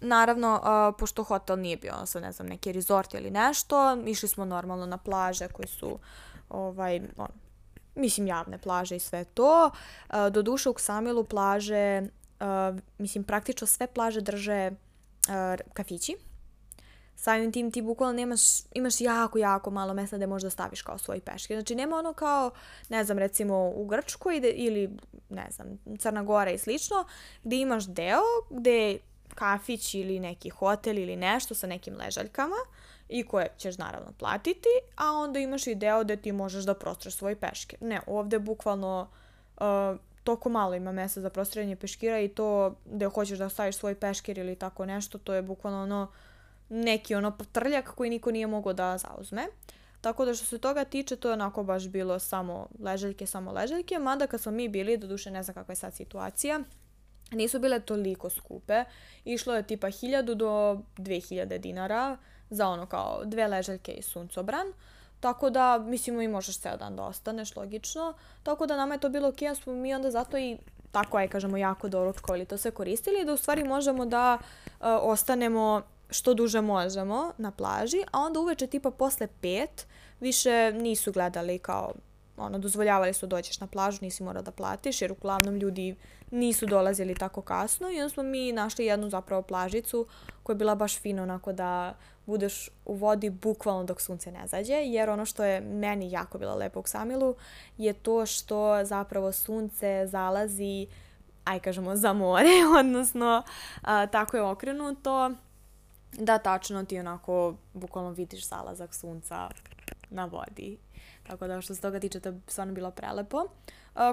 Naravno, 0.00 0.54
uh, 0.54 0.96
pošto 0.98 1.24
hotel 1.24 1.58
nije 1.58 1.76
bio, 1.76 2.06
sad 2.06 2.22
ne 2.22 2.32
znam, 2.32 2.48
neki 2.48 2.72
resort 2.72 3.14
ili 3.14 3.30
nešto, 3.30 3.96
išli 4.06 4.28
smo 4.28 4.44
normalno 4.44 4.86
na 4.86 4.98
plaže 4.98 5.48
koje 5.48 5.66
su, 5.66 5.98
ovaj, 6.48 7.00
on, 7.16 7.28
mislim, 7.94 8.26
javne 8.26 8.58
plaže 8.58 8.96
i 8.96 9.00
sve 9.00 9.24
to. 9.24 9.70
Uh, 10.08 10.14
do 10.32 10.42
duše 10.42 10.68
u 10.68 10.74
Ksamilu 10.74 11.24
plaže, 11.24 12.02
uh, 12.40 12.78
mislim, 12.98 13.24
praktično 13.24 13.66
sve 13.66 13.86
plaže 13.86 14.20
drže 14.20 14.70
uh, 14.70 15.60
kafići. 15.72 16.16
Samim 17.20 17.52
tim 17.52 17.70
ti 17.70 17.82
bukvalno 17.82 18.12
nemaš, 18.12 18.40
imaš 18.74 19.00
jako, 19.00 19.38
jako 19.38 19.70
malo 19.70 19.94
mesta 19.94 20.16
gde 20.16 20.26
da 20.26 20.50
staviš 20.50 20.82
kao 20.82 20.98
svoj 20.98 21.20
peške. 21.20 21.54
Znači 21.54 21.74
nema 21.74 21.96
ono 21.96 22.12
kao, 22.12 22.50
ne 22.88 23.04
znam, 23.04 23.18
recimo 23.18 23.72
u 23.74 23.86
Grčkoj 23.86 24.40
ili, 24.54 24.90
ne 25.28 25.46
znam, 25.50 25.78
Crna 25.98 26.22
Gora 26.22 26.50
i 26.50 26.58
slično, 26.58 27.04
gde 27.44 27.56
imaš 27.56 27.86
deo 27.86 28.22
gde 28.50 28.98
kafić 29.34 29.94
ili 29.94 30.20
neki 30.20 30.48
hotel 30.48 30.98
ili 30.98 31.16
nešto 31.16 31.54
sa 31.54 31.66
nekim 31.66 31.96
ležaljkama 31.96 32.56
i 33.08 33.26
koje 33.26 33.48
ćeš 33.58 33.78
naravno 33.78 34.12
platiti, 34.18 34.68
a 34.96 35.12
onda 35.12 35.38
imaš 35.38 35.66
i 35.66 35.74
deo 35.74 36.04
da 36.04 36.16
ti 36.16 36.32
možeš 36.32 36.64
da 36.64 36.74
prostraš 36.74 37.14
svoj 37.14 37.36
peškir. 37.36 37.78
Ne, 37.82 38.00
ovde 38.06 38.38
bukvalno 38.38 39.08
uh, 39.56 39.64
toliko 40.24 40.48
malo 40.48 40.74
ima 40.74 40.92
mesta 40.92 41.20
za 41.20 41.30
prostiranje 41.30 41.76
peškira 41.76 42.20
i 42.20 42.28
to 42.28 42.74
gde 42.84 43.06
hoćeš 43.06 43.38
da 43.38 43.48
staviš 43.48 43.76
svoj 43.76 43.94
peškir 43.94 44.38
ili 44.38 44.56
tako 44.56 44.86
nešto, 44.86 45.18
to 45.18 45.34
je 45.34 45.42
bukvalno 45.42 45.82
ono 45.82 46.08
neki 46.68 47.14
ono 47.14 47.30
potrljak 47.30 47.94
koji 47.94 48.10
niko 48.10 48.30
nije 48.30 48.46
mogao 48.46 48.72
da 48.72 48.98
zauzme. 48.98 49.46
Tako 50.00 50.24
da 50.24 50.34
što 50.34 50.46
se 50.46 50.58
toga 50.58 50.84
tiče, 50.84 51.16
to 51.16 51.28
je 51.28 51.32
onako 51.32 51.64
baš 51.64 51.88
bilo 51.88 52.18
samo 52.18 52.68
ležaljke, 52.78 53.26
samo 53.26 53.52
ležaljke, 53.52 53.98
mada 53.98 54.26
kad 54.26 54.40
smo 54.40 54.52
mi 54.52 54.68
bili, 54.68 54.96
do 54.96 55.06
duše 55.06 55.30
ne 55.30 55.42
znam 55.42 55.54
kakva 55.54 55.72
je 55.72 55.76
sad 55.76 55.94
situacija, 55.94 56.60
nisu 57.30 57.58
bile 57.58 57.80
toliko 57.80 58.30
skupe. 58.30 58.84
Išlo 59.24 59.54
je 59.54 59.62
tipa 59.62 59.86
1000 59.86 60.34
do 60.34 60.80
2000 60.96 61.58
dinara 61.58 62.16
za 62.50 62.68
ono 62.68 62.86
kao 62.86 63.24
dve 63.24 63.48
ležaljke 63.48 63.92
i 63.92 64.02
suncobran. 64.02 64.66
Tako 65.20 65.50
da, 65.50 65.78
mislimo 65.78 66.22
i 66.22 66.28
možeš 66.28 66.58
ceo 66.58 66.76
dan 66.76 66.96
da 66.96 67.02
ostaneš, 67.02 67.56
logično. 67.56 68.14
Tako 68.42 68.66
da 68.66 68.76
nama 68.76 68.94
je 68.94 69.00
to 69.00 69.08
bilo 69.08 69.28
ok, 69.28 69.38
smo 69.62 69.72
mi 69.72 69.94
onda 69.94 70.10
zato 70.10 70.38
i 70.38 70.58
tako 70.92 71.16
aj 71.16 71.28
kažemo 71.28 71.56
jako 71.56 71.88
doručkovali 71.88 72.44
to 72.44 72.56
sve 72.56 72.70
koristili 72.70 73.24
da 73.24 73.32
u 73.32 73.36
stvari 73.36 73.64
možemo 73.64 74.06
da 74.06 74.38
uh, 74.40 74.86
ostanemo 75.00 75.82
što 76.10 76.34
duže 76.34 76.60
možemo 76.60 77.32
na 77.38 77.50
plaži, 77.50 78.02
a 78.12 78.20
onda 78.20 78.40
uveče 78.40 78.66
tipa 78.66 78.90
posle 78.90 79.28
pet 79.40 79.86
više 80.20 80.72
nisu 80.72 81.12
gledali 81.12 81.58
kao 81.58 81.92
ono, 82.38 82.58
dozvoljavali 82.58 83.12
su 83.12 83.26
dođeš 83.26 83.60
na 83.60 83.66
plažu, 83.66 83.98
nisi 84.02 84.22
morao 84.22 84.42
da 84.42 84.50
platiš, 84.50 85.02
jer 85.02 85.12
uglavnom 85.12 85.56
ljudi 85.56 85.96
nisu 86.30 86.66
dolazili 86.66 87.14
tako 87.14 87.42
kasno 87.42 87.90
i 87.90 88.00
onda 88.00 88.08
smo 88.08 88.22
mi 88.22 88.52
našli 88.52 88.84
jednu 88.84 89.10
zapravo 89.10 89.42
plažicu 89.42 90.06
koja 90.42 90.54
je 90.54 90.58
bila 90.58 90.74
baš 90.74 91.00
fino 91.00 91.22
onako 91.22 91.52
da 91.52 91.94
budeš 92.26 92.70
u 92.84 92.94
vodi 92.94 93.30
bukvalno 93.30 93.84
dok 93.84 94.00
sunce 94.00 94.32
ne 94.32 94.46
zađe, 94.46 94.74
jer 94.74 95.10
ono 95.10 95.24
što 95.24 95.44
je 95.44 95.60
meni 95.60 96.10
jako 96.10 96.38
bilo 96.38 96.54
lepo 96.54 96.80
u 96.80 96.82
Ksamilu 96.82 97.34
je 97.78 97.92
to 97.92 98.26
što 98.26 98.84
zapravo 98.84 99.32
sunce 99.32 100.06
zalazi, 100.06 100.86
aj 101.44 101.60
kažemo, 101.60 101.96
za 101.96 102.12
more, 102.12 102.48
odnosno 102.80 103.42
a, 103.82 104.06
tako 104.06 104.36
je 104.36 104.42
okrenuto, 104.42 105.30
da 106.12 106.38
tačno 106.38 106.84
ti 106.84 106.98
onako 106.98 107.54
bukvalno 107.74 108.10
vidiš 108.10 108.48
zalazak 108.48 108.94
sunca 108.94 109.48
na 110.10 110.24
vodi. 110.24 110.78
Tako 111.26 111.46
da 111.46 111.60
što 111.60 111.74
se 111.74 111.80
toga 111.80 112.00
tiče, 112.00 112.20
to 112.20 112.28
je 112.28 112.40
stvarno 112.46 112.74
bilo 112.74 112.90
prelepo. 112.90 113.44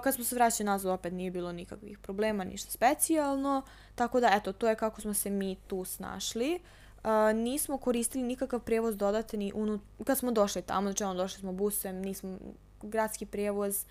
Kad 0.03 0.15
smo 0.15 0.23
se 0.23 0.35
vraćali 0.35 0.65
nazad, 0.65 0.91
opet 0.91 1.13
nije 1.13 1.31
bilo 1.31 1.51
nikakvih 1.51 1.99
problema, 1.99 2.43
ništa 2.43 2.71
specijalno. 2.71 3.61
Tako 3.95 4.19
da, 4.19 4.29
eto, 4.33 4.53
to 4.53 4.69
je 4.69 4.75
kako 4.75 5.01
smo 5.01 5.13
se 5.13 5.29
mi 5.29 5.55
tu 5.67 5.85
snašli. 5.85 6.59
Nismo 7.35 7.77
koristili 7.77 8.23
nikakav 8.23 8.59
prevoz 8.59 8.97
dodatni 8.97 9.51
unut... 9.55 9.81
kad 10.05 10.17
smo 10.17 10.31
došli 10.31 10.61
tamo, 10.61 10.87
znači 10.89 11.03
ono, 11.03 11.13
došli 11.13 11.39
smo 11.39 11.53
busem, 11.53 12.01
nismo... 12.01 12.37
Gradski 12.81 13.25
prevoz 13.25 13.85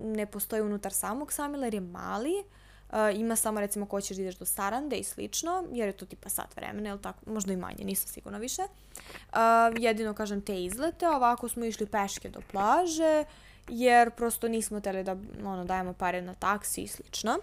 ne 0.00 0.26
postoji 0.26 0.62
unutar 0.62 0.92
samog 0.92 1.32
Samila 1.32 1.66
jer 1.66 1.74
je 1.74 1.80
mali. 1.80 2.32
Uh, 2.32 2.67
ima 3.14 3.36
samo 3.36 3.60
recimo 3.60 3.86
ko 3.86 4.00
ćeš 4.00 4.16
da 4.16 4.22
ideš 4.22 4.36
do 4.36 4.44
Sarande 4.44 4.96
i 4.96 5.04
slično, 5.04 5.64
jer 5.72 5.88
je 5.88 5.96
to 5.96 6.06
tipa 6.06 6.28
sat 6.28 6.56
vremena, 6.56 6.90
ili 6.90 7.02
tako, 7.02 7.30
možda 7.30 7.52
i 7.52 7.56
manje, 7.56 7.84
nisam 7.84 8.08
sigurna 8.08 8.38
više. 8.38 8.62
Uh, 8.62 9.38
jedino, 9.78 10.14
kažem, 10.14 10.40
te 10.40 10.64
izlete, 10.64 11.08
ovako 11.08 11.48
smo 11.48 11.64
išli 11.64 11.86
peške 11.86 12.28
do 12.28 12.40
plaže, 12.50 13.24
jer 13.68 14.10
prosto 14.10 14.48
nismo 14.48 14.80
teli 14.80 15.04
da 15.04 15.16
ono, 15.44 15.64
dajemo 15.64 15.92
pare 15.92 16.22
na 16.22 16.34
taksi 16.34 16.80
i 16.80 16.88
slično. 16.88 17.38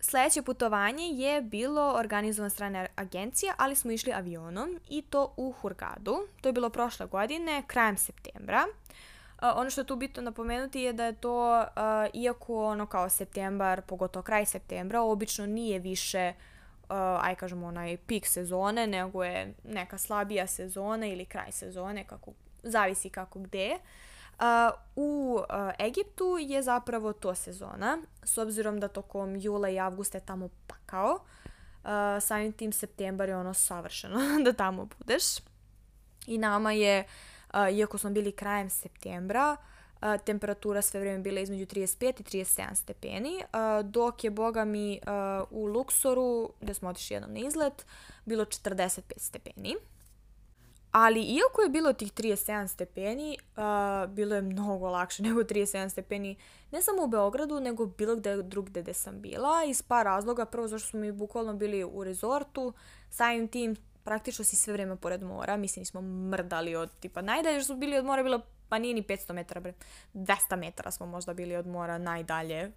Sledeće 0.00 0.42
putovanje 0.42 1.04
je 1.04 1.42
bilo 1.42 1.94
organizovan 1.96 2.50
strane 2.50 2.86
agencije, 2.96 3.52
ali 3.56 3.76
smo 3.76 3.90
išli 3.90 4.12
avionom 4.12 4.80
i 4.88 5.02
to 5.02 5.34
u 5.36 5.52
Hurgadu. 5.52 6.16
To 6.40 6.48
je 6.48 6.52
bilo 6.52 6.70
prošle 6.70 7.06
godine, 7.06 7.62
krajem 7.66 7.96
septembra. 7.96 8.64
Uh, 8.68 8.96
ono 9.42 9.70
što 9.70 9.80
je 9.80 9.86
tu 9.86 9.96
bitno 9.96 10.22
napomenuti 10.22 10.80
je 10.80 10.92
da 10.92 11.04
je 11.04 11.12
to, 11.12 11.64
iako 12.14 12.66
ono 12.66 12.86
kao 12.86 13.08
septembar, 13.08 13.82
pogotovo 13.82 14.22
kraj 14.22 14.46
septembra, 14.46 15.02
obično 15.02 15.46
nije 15.46 15.78
više 15.78 16.32
aj 17.20 17.34
kažemo 17.34 17.66
onaj 17.66 17.96
pik 17.96 18.26
sezone, 18.26 18.86
nego 18.86 19.24
je 19.24 19.54
neka 19.64 19.98
slabija 19.98 20.46
sezona 20.46 21.06
ili 21.06 21.24
kraj 21.24 21.52
sezone, 21.52 22.04
kako, 22.04 22.32
zavisi 22.62 23.10
kako 23.10 23.38
gde. 23.38 23.78
Uh, 24.38 24.44
u 24.96 25.38
uh, 25.38 25.86
Egiptu 25.86 26.38
je 26.40 26.62
zapravo 26.62 27.12
to 27.12 27.34
sezona, 27.34 27.98
s 28.22 28.38
obzirom 28.38 28.80
da 28.80 28.88
tokom 28.88 29.36
jula 29.36 29.68
i 29.68 29.78
avgusta 29.78 30.18
je 30.18 30.26
tamo 30.26 30.48
pakao. 30.66 31.12
Uh, 31.84 31.90
samim 32.20 32.52
tim 32.52 32.72
septembar 32.72 33.28
je 33.28 33.36
ono 33.36 33.54
savršeno 33.54 34.18
da 34.44 34.52
tamo 34.52 34.88
budeš. 34.98 35.24
I 36.26 36.38
nama 36.38 36.72
je 36.72 37.00
uh, 37.00 37.06
iako 37.72 37.98
smo 37.98 38.10
bili 38.10 38.32
krajem 38.32 38.70
septembra, 38.70 39.56
temperatura 40.24 40.82
sve 40.82 41.00
vreme 41.00 41.18
bila 41.18 41.40
između 41.40 41.66
35 41.66 42.20
i 42.20 42.44
37 42.44 42.74
stepeni, 42.74 43.42
dok 43.84 44.24
je, 44.24 44.30
boga 44.30 44.64
mi, 44.64 45.00
u 45.50 45.66
Luksoru, 45.66 46.50
gde 46.60 46.74
smo 46.74 46.88
otišli 46.88 47.14
jednom 47.14 47.32
na 47.32 47.38
izlet, 47.38 47.86
bilo 48.24 48.44
45 48.44 49.00
stepeni. 49.16 49.76
Ali 50.90 51.22
iako 51.22 51.62
je 51.62 51.68
bilo 51.68 51.92
tih 51.92 52.12
37 52.12 52.66
stepeni, 52.66 53.38
bilo 54.08 54.34
je 54.34 54.42
mnogo 54.42 54.88
lakše 54.88 55.22
nego 55.28 55.42
37 55.42 55.88
stepeni 55.88 56.36
ne 56.70 56.82
samo 56.82 57.02
u 57.02 57.06
Beogradu, 57.06 57.60
nego 57.60 57.86
bilo 57.86 58.16
gde 58.16 58.42
drugde 58.42 58.82
gde 58.82 58.94
sam 58.94 59.20
bila 59.20 59.64
iz 59.64 59.82
par 59.82 60.04
razloga. 60.04 60.44
Prvo 60.44 60.68
zašto 60.68 60.88
smo 60.88 61.00
mi 61.00 61.12
bukvalno 61.12 61.54
bili 61.54 61.84
u 61.84 62.04
rezortu, 62.04 62.72
samim 63.10 63.48
tim 63.48 63.76
praktično 64.06 64.44
si 64.44 64.56
sve 64.56 64.72
vreme 64.72 64.96
pored 64.96 65.22
mora, 65.22 65.56
mislim 65.56 65.84
smo 65.84 66.00
mrdali 66.00 66.76
od 66.76 66.90
tipa, 67.00 67.20
najdalje 67.20 67.60
što 67.60 67.66
smo 67.66 67.76
bili 67.76 67.98
od 67.98 68.04
mora 68.04 68.22
bilo, 68.22 68.40
pa 68.68 68.78
nije 68.78 68.94
ni 68.94 69.02
500 69.02 69.32
metara, 69.32 69.60
bre, 69.60 69.72
200 70.14 70.56
metara 70.56 70.90
smo 70.90 71.06
možda 71.06 71.34
bili 71.34 71.56
od 71.56 71.66
mora 71.66 71.98
najdalje 71.98 72.72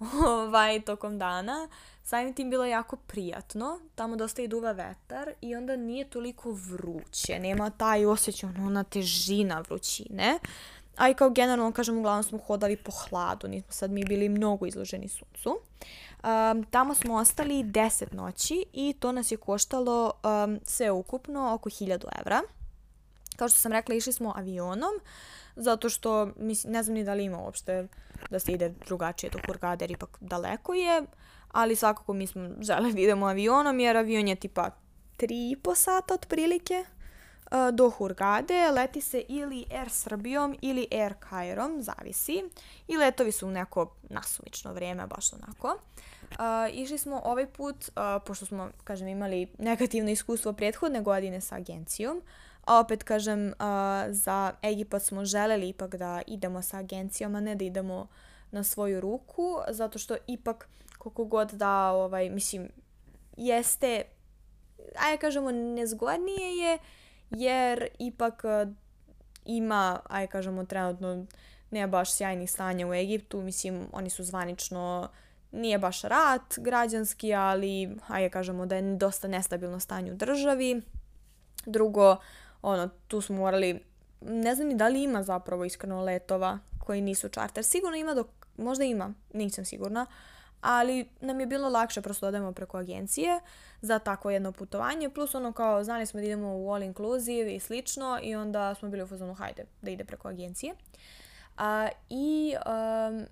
ovaj, 0.28 0.80
tokom 0.80 1.18
dana. 1.18 1.68
Samim 2.02 2.34
tim 2.34 2.50
bilo 2.50 2.64
jako 2.64 2.96
prijatno, 2.96 3.80
tamo 3.94 4.16
dosta 4.16 4.42
i 4.42 4.48
duva 4.48 4.72
vetar 4.72 5.32
i 5.40 5.54
onda 5.56 5.76
nije 5.76 6.10
toliko 6.10 6.52
vruće, 6.52 7.38
nema 7.38 7.70
taj 7.70 8.06
osjećaj, 8.06 8.50
ona 8.50 8.84
težina 8.84 9.60
vrućine. 9.60 10.38
A 10.96 11.08
i 11.08 11.14
kao 11.14 11.30
generalno, 11.30 11.72
kažem, 11.72 11.98
uglavnom 11.98 12.22
smo 12.22 12.38
hodali 12.38 12.76
po 12.76 12.92
hladu, 12.92 13.48
nismo 13.48 13.72
sad 13.72 13.90
mi 13.90 14.04
bili 14.04 14.28
mnogo 14.28 14.66
izloženi 14.66 15.08
suncu. 15.08 15.58
Um, 16.24 16.64
tamo 16.64 16.94
smo 16.94 17.14
ostali 17.14 17.64
10 17.64 18.14
noći 18.14 18.64
i 18.72 18.94
to 19.00 19.12
nas 19.12 19.32
je 19.32 19.36
koštalo 19.36 20.12
um, 20.22 20.60
sve 20.64 20.90
ukupno 20.90 21.54
oko 21.54 21.70
1000 21.70 22.04
evra. 22.20 22.40
Kao 23.36 23.48
što 23.48 23.58
sam 23.58 23.72
rekla, 23.72 23.94
išli 23.94 24.12
smo 24.12 24.32
avionom, 24.36 24.90
zato 25.56 25.88
što, 25.88 26.32
mislim, 26.36 26.72
ne 26.72 26.82
znam 26.82 26.94
ni 26.94 27.04
da 27.04 27.14
li 27.14 27.24
ima 27.24 27.38
uopšte 27.38 27.88
da 28.30 28.38
se 28.38 28.52
ide 28.52 28.68
drugačije 28.86 29.30
do 29.30 29.38
Hurgade, 29.46 29.82
jer 29.84 29.90
ipak 29.90 30.18
daleko 30.20 30.74
je, 30.74 31.02
ali 31.52 31.76
svakako 31.76 32.12
mi 32.12 32.26
smo 32.26 32.48
žele 32.60 32.92
da 32.92 33.00
idemo 33.00 33.26
avionom, 33.26 33.80
jer 33.80 33.96
avion 33.96 34.28
je 34.28 34.36
tipa 34.36 34.70
3,5 35.18 35.74
sata 35.74 36.14
otprilike 36.14 36.84
do 37.72 37.90
Hurgade, 37.90 38.70
leti 38.70 39.00
se 39.00 39.22
ili 39.28 39.64
Air 39.70 39.90
Srbijom 39.90 40.56
ili 40.60 40.86
Air 40.92 41.14
Kairom, 41.20 41.82
zavisi. 41.82 42.44
I 42.88 42.96
letovi 42.96 43.32
su 43.32 43.46
u 43.46 43.50
neko 43.50 43.94
nasumično 44.08 44.72
vrijeme, 44.72 45.06
baš 45.06 45.32
onako. 45.32 45.76
Uh, 46.30 46.36
išli 46.72 46.98
smo 46.98 47.22
ovaj 47.24 47.46
put, 47.46 47.76
uh, 47.76 48.22
pošto 48.26 48.46
smo, 48.46 48.70
kažem, 48.84 49.08
imali 49.08 49.48
negativno 49.58 50.10
iskustvo 50.10 50.52
prethodne 50.52 51.00
godine 51.00 51.40
sa 51.40 51.56
agencijom, 51.56 52.22
a 52.64 52.78
opet, 52.78 53.02
kažem, 53.02 53.46
uh, 53.46 53.54
za 54.08 54.52
Egipat 54.62 55.02
smo 55.02 55.24
želeli 55.24 55.68
ipak 55.68 55.94
da 55.96 56.22
idemo 56.26 56.62
sa 56.62 56.78
agencijom, 56.78 57.34
a 57.34 57.40
ne 57.40 57.54
da 57.54 57.64
idemo 57.64 58.06
na 58.50 58.64
svoju 58.64 59.00
ruku, 59.00 59.58
zato 59.68 59.98
što 59.98 60.16
ipak, 60.26 60.68
koliko 60.98 61.24
god 61.24 61.50
da, 61.52 61.90
ovaj, 61.90 62.30
mislim, 62.30 62.68
jeste, 63.36 64.02
ajde 64.98 65.20
kažemo, 65.20 65.50
nezgodnije 65.50 66.56
je, 66.56 66.74
uh, 66.74 66.80
jer 67.30 67.88
ipak 67.98 68.44
e, 68.44 68.66
ima, 69.44 70.00
aj 70.08 70.26
kažemo 70.26 70.64
trenutno, 70.64 71.26
nema 71.70 71.86
baš 71.86 72.14
sjajnih 72.14 72.50
stanja 72.50 72.86
u 72.86 72.94
Egiptu, 72.94 73.42
mislim 73.42 73.86
oni 73.92 74.10
su 74.10 74.24
zvanično, 74.24 75.08
nije 75.52 75.78
baš 75.78 76.02
rat 76.02 76.54
građanski, 76.56 77.34
ali 77.34 77.96
ajde 78.08 78.30
kažemo 78.30 78.66
da 78.66 78.76
je 78.76 78.96
dosta 78.96 79.28
nestabilno 79.28 79.80
stanje 79.80 80.12
u 80.12 80.16
državi. 80.16 80.82
Drugo, 81.66 82.16
ono, 82.62 82.88
tu 83.08 83.20
smo 83.20 83.36
morali, 83.36 83.84
ne 84.20 84.54
znam 84.54 84.68
ni 84.68 84.74
da 84.74 84.88
li 84.88 85.02
ima 85.02 85.22
zapravo 85.22 85.64
iskreno 85.64 86.02
letova 86.02 86.58
koji 86.78 87.00
nisu 87.00 87.28
čarter. 87.28 87.64
Sigurno 87.64 87.96
ima 87.96 88.14
dok, 88.14 88.26
možda 88.56 88.84
ima, 88.84 89.14
nisam 89.34 89.64
sigurna, 89.64 90.06
ali 90.60 91.08
nam 91.20 91.40
je 91.40 91.46
bilo 91.46 91.68
lakše 91.68 92.02
prosto 92.02 92.26
da 92.26 92.28
odemo 92.28 92.52
preko 92.52 92.78
agencije 92.78 93.40
za 93.80 93.98
takvo 93.98 94.30
jedno 94.30 94.52
putovanje, 94.52 95.10
plus 95.10 95.34
ono 95.34 95.52
kao 95.52 95.84
znali 95.84 96.06
smo 96.06 96.20
da 96.20 96.26
idemo 96.26 96.56
u 96.56 96.72
all 96.72 96.82
inclusive 96.82 97.54
i 97.54 97.60
slično 97.60 98.18
i 98.22 98.34
onda 98.34 98.74
smo 98.74 98.88
bili 98.88 99.02
u 99.02 99.06
fazonu 99.06 99.34
hajde 99.34 99.64
da 99.82 99.90
ide 99.90 100.04
preko 100.04 100.28
agencije. 100.28 100.74
A, 101.56 101.88
I 102.10 102.54
um, 102.66 103.26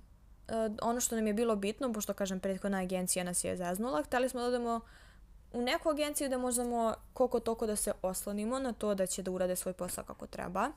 ono 0.83 1.01
što 1.01 1.17
nam 1.17 1.27
je 1.27 1.35
bilo 1.35 1.57
bitno, 1.57 1.93
pošto 1.93 2.15
kažem 2.15 2.41
prethodna 2.41 2.79
agencija 2.79 3.25
nas 3.25 3.45
je 3.45 3.57
zeznula, 3.57 4.03
hteli 4.03 4.29
smo 4.29 4.41
da 4.41 4.47
odemo 4.47 4.81
u 5.53 5.63
neku 5.63 5.89
agenciju 5.89 6.29
da 6.29 6.39
možemo 6.39 6.95
koliko 7.13 7.41
toko 7.41 7.67
da 7.67 7.77
se 7.77 7.93
oslonimo 8.03 8.59
na 8.59 8.73
to 8.73 8.95
da 8.95 9.07
će 9.07 9.23
da 9.23 9.31
urade 9.31 9.57
svoj 9.57 9.73
posao 9.73 10.05
kako 10.05 10.27
treba, 10.27 10.71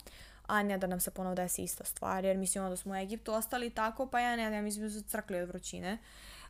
a 0.48 0.64
ne 0.64 0.78
da 0.78 0.88
nam 0.88 1.00
se 1.00 1.12
ponovo 1.12 1.36
desi 1.36 1.64
ista 1.64 1.84
stvar, 1.84 2.26
jer 2.26 2.38
mislimo 2.38 2.70
da 2.70 2.76
smo 2.76 2.94
u 2.94 2.96
Egiptu 2.96 3.34
ostali 3.34 3.70
tako, 3.70 4.08
pa 4.08 4.20
ja 4.20 4.36
ne, 4.36 4.50
ne, 4.50 4.62
mislim 4.62 4.86
da 4.86 4.92
su 4.92 5.02
crkli 5.04 5.42
od 5.42 5.48
vrućine. 5.48 5.98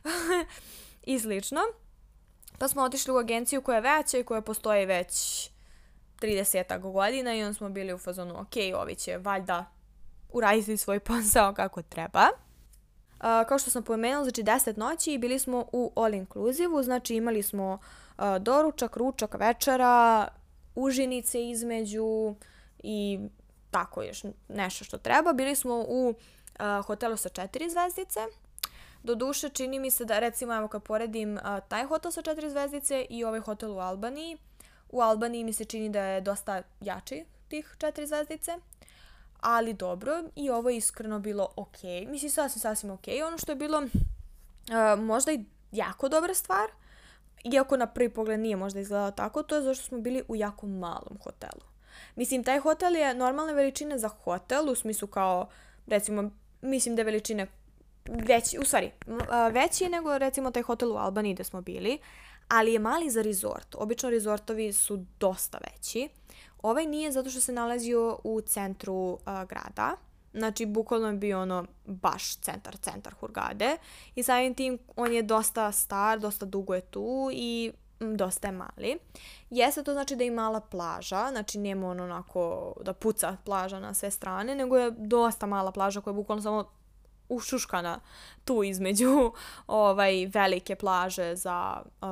i 1.12 1.18
slično. 1.18 1.60
Pa 2.58 2.68
smo 2.68 2.82
otišli 2.82 3.12
u 3.12 3.16
agenciju 3.16 3.62
koja 3.62 3.76
je 3.76 3.96
veća 3.96 4.18
i 4.18 4.24
koja 4.24 4.40
postoji 4.40 4.86
već 4.86 5.12
30 6.20 6.92
godina 6.92 7.34
i 7.34 7.42
onda 7.42 7.54
smo 7.54 7.68
bili 7.68 7.92
u 7.92 7.98
fazonu, 7.98 8.40
ok, 8.40 8.52
ovi 8.76 8.94
će 8.94 9.18
valjda 9.18 9.64
uraditi 10.32 10.76
svoj 10.76 11.00
posao 11.00 11.54
kako 11.54 11.82
treba. 11.82 12.28
Uh, 13.22 13.48
kao 13.48 13.58
što 13.58 13.70
sam 13.70 13.82
pomenula, 13.82 14.24
znači 14.24 14.42
10 14.42 14.78
noći 14.78 15.12
i 15.12 15.18
bili 15.18 15.38
smo 15.38 15.66
u 15.72 15.92
all 15.96 16.14
inclusive 16.14 16.82
znači 16.82 17.14
imali 17.14 17.42
smo 17.42 17.78
uh, 18.18 18.24
doručak, 18.40 18.96
ručak, 18.96 19.34
večera, 19.34 20.28
užinice 20.74 21.50
između 21.50 22.34
i 22.82 23.20
tako 23.70 24.02
još 24.02 24.22
nešto 24.48 24.84
što 24.84 24.98
treba. 24.98 25.32
Bili 25.32 25.56
smo 25.56 25.74
u 25.88 26.08
uh, 26.08 26.86
hotelu 26.86 27.16
sa 27.16 27.28
četiri 27.28 27.70
zvezdice, 27.70 28.20
Do 29.02 29.14
duše, 29.14 29.48
čini 29.48 29.78
mi 29.78 29.90
se 29.90 30.04
da, 30.04 30.18
recimo, 30.18 30.56
evo 30.56 30.68
kad 30.68 30.82
poredim 30.82 31.38
a, 31.42 31.60
taj 31.60 31.84
hotel 31.84 32.10
sa 32.10 32.22
četiri 32.22 32.50
zvezdice 32.50 33.06
i 33.10 33.24
ovaj 33.24 33.40
hotel 33.40 33.72
u 33.72 33.78
Albaniji, 33.78 34.38
u 34.88 35.00
Albaniji 35.00 35.44
mi 35.44 35.52
se 35.52 35.64
čini 35.64 35.88
da 35.88 36.02
je 36.02 36.20
dosta 36.20 36.62
jači 36.80 37.24
tih 37.48 37.74
četiri 37.78 38.06
zvezdice. 38.06 38.52
ali 39.40 39.74
dobro 39.74 40.22
i 40.36 40.50
ovo 40.50 40.70
je 40.70 40.76
iskreno 40.76 41.18
bilo 41.18 41.48
ok. 41.56 41.82
Mislim, 42.08 42.30
sasvim, 42.30 42.60
sasvim 42.60 42.90
ok. 42.90 43.04
Ono 43.26 43.38
što 43.38 43.52
je 43.52 43.56
bilo 43.56 43.78
uh, 43.78 45.00
možda 45.04 45.32
i 45.32 45.44
jako 45.72 46.08
dobra 46.08 46.34
stvar, 46.34 46.70
iako 47.44 47.76
na 47.76 47.86
prvi 47.86 48.08
pogled 48.08 48.40
nije 48.40 48.56
možda 48.56 48.80
izgledalo 48.80 49.10
tako, 49.10 49.42
to 49.42 49.56
je 49.56 49.62
zašto 49.62 49.84
smo 49.84 49.98
bili 49.98 50.22
u 50.28 50.36
jako 50.36 50.66
malom 50.66 51.18
hotelu. 51.24 51.62
Mislim, 52.16 52.44
taj 52.44 52.58
hotel 52.58 52.96
je 52.96 53.14
normalne 53.14 53.52
veličine 53.52 53.98
za 53.98 54.08
hotel, 54.08 54.70
u 54.70 54.74
smislu 54.74 55.08
kao, 55.08 55.48
recimo, 55.86 56.30
mislim 56.60 56.96
da 56.96 57.00
je 57.00 57.06
veličine 57.06 57.46
veći, 58.08 58.58
u 58.58 58.64
stvari, 58.64 58.90
veći 59.52 59.84
je 59.84 59.90
nego 59.90 60.18
recimo 60.18 60.50
taj 60.50 60.62
hotel 60.62 60.92
u 60.92 60.96
Albaniji 60.96 61.34
gde 61.34 61.44
smo 61.44 61.60
bili, 61.60 61.98
ali 62.48 62.72
je 62.72 62.78
mali 62.78 63.10
za 63.10 63.22
resort. 63.22 63.74
Obično 63.78 64.10
resortovi 64.10 64.72
su 64.72 65.04
dosta 65.20 65.58
veći. 65.58 66.08
Ovaj 66.62 66.86
nije 66.86 67.12
zato 67.12 67.30
što 67.30 67.40
se 67.40 67.52
nalazio 67.52 68.18
u 68.24 68.40
centru 68.40 68.94
uh, 68.94 69.18
grada, 69.24 69.96
Znači, 70.34 70.66
bukvalno 70.66 71.06
je 71.06 71.12
bio 71.12 71.40
ono 71.40 71.64
baš 71.86 72.36
centar, 72.36 72.76
centar 72.76 73.14
Hurgade. 73.14 73.76
I 74.14 74.22
samim 74.22 74.54
tim 74.54 74.78
on 74.96 75.12
je 75.12 75.22
dosta 75.22 75.72
star, 75.72 76.18
dosta 76.18 76.46
dugo 76.46 76.74
je 76.74 76.80
tu 76.80 77.30
i 77.32 77.72
dosta 77.98 78.48
je 78.48 78.52
mali. 78.52 78.98
Jeste 79.50 79.82
to 79.82 79.92
znači 79.92 80.16
da 80.16 80.24
je 80.24 80.30
mala 80.30 80.60
plaža, 80.60 81.28
znači 81.30 81.58
nema 81.58 81.88
ono 81.88 82.04
onako 82.04 82.72
da 82.84 82.92
puca 82.92 83.36
plaža 83.44 83.80
na 83.80 83.94
sve 83.94 84.10
strane, 84.10 84.54
nego 84.54 84.76
je 84.76 84.90
dosta 84.90 85.46
mala 85.46 85.72
plaža 85.72 86.00
koja 86.00 86.12
je 86.12 86.16
bukvalno 86.16 86.42
samo 86.42 86.70
ušuškana 87.34 88.00
tu 88.44 88.62
između 88.62 89.32
ovaj 89.66 90.26
velike 90.26 90.76
plaže 90.76 91.36
za 91.36 91.82
uh, 91.82 92.08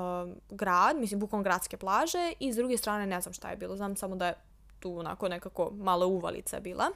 grad, 0.50 0.96
mislim 0.96 1.20
bukvalno 1.20 1.44
gradske 1.44 1.76
plaže 1.76 2.32
i 2.40 2.52
s 2.52 2.56
druge 2.56 2.76
strane 2.76 3.06
ne 3.06 3.20
znam 3.20 3.32
šta 3.32 3.50
je 3.50 3.56
bilo, 3.56 3.76
znam 3.76 3.96
samo 3.96 4.16
da 4.16 4.26
je 4.26 4.34
tu 4.80 4.98
onako 4.98 5.28
nekako 5.28 5.70
malo 5.74 6.06
uvalica 6.06 6.60
bila. 6.60 6.90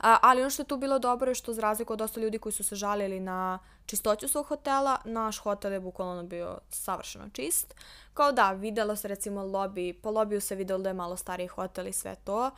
A, 0.00 0.18
ali 0.22 0.40
ono 0.40 0.50
što 0.50 0.62
je 0.62 0.66
tu 0.66 0.76
bilo 0.76 0.98
dobro 0.98 1.30
je 1.30 1.34
što 1.34 1.52
za 1.52 1.62
razliku 1.62 1.92
od 1.92 1.98
dosta 1.98 2.20
ljudi 2.20 2.38
koji 2.38 2.52
su 2.52 2.64
se 2.64 2.76
žalili 2.76 3.20
na 3.20 3.58
čistoću 3.86 4.28
svog 4.28 4.46
hotela, 4.46 4.98
naš 5.04 5.38
hotel 5.38 5.72
je 5.72 5.80
bukvalno 5.80 6.22
bio 6.22 6.58
savršeno 6.68 7.28
čist. 7.32 7.74
Kao 8.14 8.32
da, 8.32 8.52
videlo 8.52 8.96
se 8.96 9.08
recimo 9.08 9.42
lobby, 9.42 9.92
po 10.02 10.10
lobiju 10.10 10.40
se 10.40 10.54
videlo 10.54 10.78
da 10.78 10.90
je 10.90 10.94
malo 10.94 11.16
stariji 11.16 11.46
hotel 11.46 11.86
i 11.86 11.92
sve 11.92 12.14
to, 12.24 12.50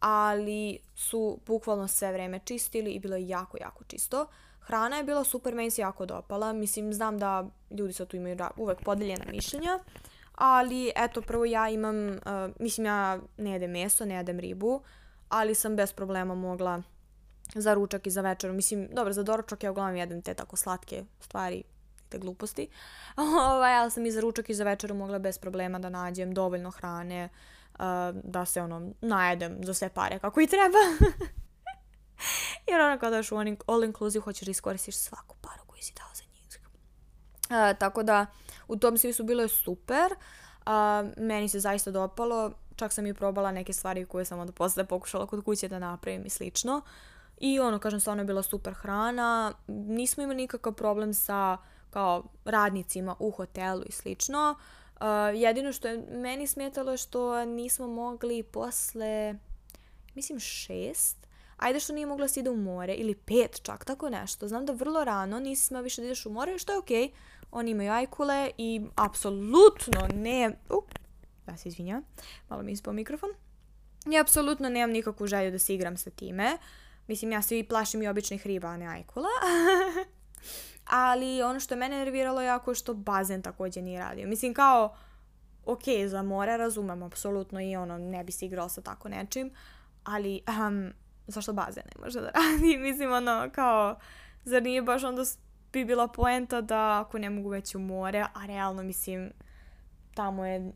ali 0.00 0.78
su 0.94 1.38
bukvalno 1.46 1.88
sve 1.88 2.12
vreme 2.12 2.40
čistili 2.44 2.92
i 2.92 2.98
bilo 2.98 3.16
je 3.16 3.28
jako, 3.28 3.56
jako 3.60 3.84
čisto. 3.84 4.26
Hrana 4.60 4.96
je 4.96 5.04
bila 5.04 5.24
super, 5.24 5.54
meni 5.54 5.70
se 5.70 5.82
jako 5.82 6.06
dopala. 6.06 6.52
Mislim, 6.52 6.92
znam 6.92 7.18
da 7.18 7.46
ljudi 7.70 7.92
sad 7.92 8.08
tu 8.08 8.16
imaju 8.16 8.36
uvek 8.56 8.82
podeljena 8.84 9.24
mišljenja, 9.30 9.78
ali 10.34 10.92
eto, 10.96 11.22
prvo 11.22 11.44
ja 11.44 11.68
imam, 11.68 12.08
uh, 12.08 12.16
mislim 12.60 12.86
ja 12.86 13.18
ne 13.36 13.50
jedem 13.50 13.70
meso, 13.70 14.04
ne 14.04 14.14
jedem 14.14 14.40
ribu, 14.40 14.80
ali 15.28 15.54
sam 15.54 15.76
bez 15.76 15.92
problema 15.92 16.34
mogla 16.34 16.82
za 17.54 17.74
ručak 17.74 18.06
i 18.06 18.10
za 18.10 18.20
večeru. 18.20 18.54
Mislim, 18.54 18.88
dobro, 18.92 19.12
za 19.12 19.22
doručak 19.22 19.62
ja 19.62 19.70
uglavnom 19.70 19.96
jedem 19.96 20.22
te 20.22 20.34
tako 20.34 20.56
slatke 20.56 21.04
stvari, 21.20 21.62
te 22.08 22.18
gluposti. 22.18 22.68
ovaj, 23.52 23.76
ali 23.76 23.90
sam 23.90 24.06
i 24.06 24.10
za 24.10 24.20
ručak 24.20 24.50
i 24.50 24.54
za 24.54 24.64
večeru 24.64 24.94
mogla 24.94 25.18
bez 25.18 25.38
problema 25.38 25.78
da 25.78 25.88
nađem 25.88 26.34
dovoljno 26.34 26.70
hrane, 26.70 27.24
uh, 27.24 27.55
da 28.12 28.44
se 28.44 28.62
ono, 28.62 28.92
najedem 29.00 29.58
za 29.62 29.74
sve 29.74 29.88
pare 29.88 30.18
kako 30.18 30.40
i 30.40 30.46
treba. 30.46 30.78
Jer 32.68 32.80
ono 32.80 32.98
kada 32.98 33.16
još 33.16 33.32
u 33.32 33.36
all 33.66 33.84
inclusive 33.84 34.22
hoćeš 34.22 34.44
da 34.44 34.50
iskoristiš 34.50 34.96
svaku 34.96 35.36
paru 35.40 35.62
koju 35.66 35.82
si 35.82 35.92
dao 35.94 36.08
za 36.14 36.22
njih. 36.22 36.36
Uh, 37.50 37.78
tako 37.78 38.02
da, 38.02 38.26
u 38.68 38.76
tom 38.76 38.98
smislu 38.98 39.24
bilo 39.24 39.42
je 39.42 39.48
super. 39.48 40.12
Uh, 40.12 40.72
meni 41.16 41.48
se 41.48 41.60
zaista 41.60 41.90
dopalo 41.90 42.52
čak 42.76 42.92
sam 42.92 43.06
i 43.06 43.14
probala 43.14 43.52
neke 43.52 43.72
stvari 43.72 44.04
koje 44.04 44.24
sam 44.24 44.38
onda 44.38 44.52
posle 44.52 44.84
pokušala 44.84 45.26
kod 45.26 45.44
kuće 45.44 45.68
da 45.68 45.78
napravim 45.78 46.26
i 46.26 46.30
slično. 46.30 46.80
I 47.38 47.60
ono, 47.60 47.78
kažem, 47.78 48.00
stvarno 48.00 48.22
je 48.22 48.26
bila 48.26 48.42
super 48.42 48.74
hrana. 48.74 49.52
Nismo 49.66 50.22
imali 50.22 50.36
nikakav 50.36 50.72
problem 50.72 51.14
sa 51.14 51.56
kao 51.90 52.24
radnicima 52.44 53.16
u 53.18 53.30
hotelu 53.30 53.82
i 53.86 53.92
slično. 53.92 54.56
Uh, 54.58 54.85
jedino 55.34 55.72
što 55.72 55.88
je 55.88 56.06
meni 56.10 56.46
smetalo 56.46 56.90
je 56.90 56.96
što 56.96 57.44
nismo 57.44 57.86
mogli 57.86 58.42
posle, 58.42 59.34
mislim, 60.14 60.40
šest, 60.40 61.26
ajde 61.56 61.80
što 61.80 61.92
nije 61.92 62.06
mogla 62.06 62.24
da 62.24 62.28
se 62.28 62.40
ide 62.40 62.50
u 62.50 62.56
more, 62.56 62.94
ili 62.94 63.14
pet 63.14 63.62
čak, 63.62 63.84
tako 63.84 64.08
nešto. 64.10 64.48
Znam 64.48 64.66
da 64.66 64.72
vrlo 64.72 65.04
rano 65.04 65.40
nisi 65.40 65.74
više 65.82 66.00
da 66.00 66.06
ideš 66.06 66.26
u 66.26 66.30
more, 66.30 66.58
što 66.58 66.72
je 66.72 66.78
okej. 66.78 67.02
Okay. 67.02 67.10
Oni 67.50 67.70
imaju 67.70 67.92
ajkule 67.92 68.50
i 68.58 68.80
apsolutno 68.96 70.08
ne... 70.14 70.58
Uh, 70.70 70.84
ja 71.48 71.56
se 71.56 71.68
izvinjam, 71.68 72.02
malo 72.48 72.62
mi 72.62 72.72
ispao 72.72 72.92
mikrofon. 72.92 73.30
Ja 74.06 74.20
apsolutno 74.20 74.68
nemam 74.68 74.90
nikakvu 74.90 75.26
želju 75.26 75.50
da 75.50 75.58
se 75.58 75.74
igram 75.74 75.96
sa 75.96 76.10
time. 76.10 76.58
Mislim, 77.06 77.32
ja 77.32 77.42
se 77.42 77.58
i 77.58 77.68
plašim 77.68 78.02
i 78.02 78.08
običnih 78.08 78.46
riba, 78.46 78.68
a 78.68 78.76
ne 78.76 78.86
ajkula. 78.86 79.28
Ali 80.86 81.42
ono 81.42 81.60
što 81.60 81.74
je 81.74 81.78
mene 81.78 81.98
nerviralo 81.98 82.42
jako 82.42 82.70
je 82.70 82.74
što 82.74 82.94
bazen 82.94 83.42
takođe 83.42 83.82
nije 83.82 84.00
radio. 84.00 84.28
Mislim, 84.28 84.54
kao, 84.54 84.96
ok, 85.64 85.82
za 86.06 86.22
more 86.22 86.56
razumem, 86.56 87.02
apsolutno 87.02 87.60
i 87.60 87.76
ono, 87.76 87.98
ne 87.98 88.24
bi 88.24 88.32
se 88.32 88.46
igrao 88.46 88.68
sa 88.68 88.80
tako 88.80 89.08
nečim, 89.08 89.50
ali 90.04 90.40
um, 90.68 90.92
zašto 91.26 91.52
bazen 91.52 91.82
ne 91.94 92.04
može 92.04 92.20
da 92.20 92.30
radi? 92.40 92.76
Mislim, 92.78 93.12
ono, 93.12 93.50
kao, 93.54 93.98
zar 94.44 94.62
nije 94.62 94.82
baš 94.82 95.04
onda 95.04 95.22
bi 95.72 95.84
bila 95.84 96.08
poenta 96.08 96.60
da 96.60 97.00
ako 97.00 97.18
ne 97.18 97.30
mogu 97.30 97.48
već 97.48 97.74
u 97.74 97.78
more, 97.78 98.24
a 98.34 98.46
realno, 98.46 98.82
mislim, 98.82 99.32
tamo 100.14 100.46
je, 100.46 100.72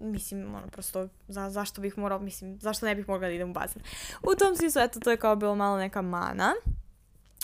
mislim, 0.00 0.54
ono, 0.54 0.66
prosto, 0.66 1.08
za, 1.28 1.50
zašto 1.50 1.80
bih 1.80 1.98
morao, 1.98 2.18
mislim, 2.18 2.60
zašto 2.60 2.86
ne 2.86 2.94
bih 2.94 3.08
mogla 3.08 3.28
da 3.28 3.34
idem 3.34 3.50
u 3.50 3.52
bazen. 3.52 3.82
U 4.22 4.34
tom 4.34 4.56
smislu, 4.56 4.82
eto, 4.82 5.00
to 5.00 5.10
je 5.10 5.16
kao 5.16 5.36
bilo 5.36 5.54
malo 5.54 5.78
neka 5.78 6.02
mana. 6.02 6.52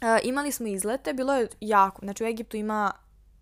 Uh, 0.03 0.19
imali 0.23 0.53
smo 0.53 0.67
izlete, 0.67 1.13
bilo 1.13 1.35
je 1.35 1.49
jako, 1.61 2.01
znači 2.03 2.25
u 2.25 2.27
Egiptu 2.27 2.57
ima, 2.57 2.93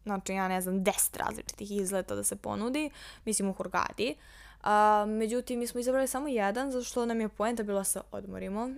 znači 0.05 0.33
ja 0.33 0.49
ne 0.49 0.61
znam, 0.61 0.75
10 0.75 1.17
različitih 1.17 1.71
izleta 1.71 2.15
da 2.15 2.25
se 2.25 2.37
ponudi, 2.37 2.91
mislim 3.25 3.49
u 3.49 3.53
Hurgadi. 3.53 4.15
Uh, 4.61 4.69
međutim, 5.09 5.59
mi 5.59 5.67
smo 5.67 5.81
izabrali 5.81 6.09
samo 6.09 6.29
jedan, 6.29 6.71
zato 6.71 6.85
što 6.85 7.07
nam 7.07 7.21
je 7.21 7.29
poenta 7.29 7.63
bila 7.63 7.85
se 7.85 8.01
odmorimo 8.11 8.71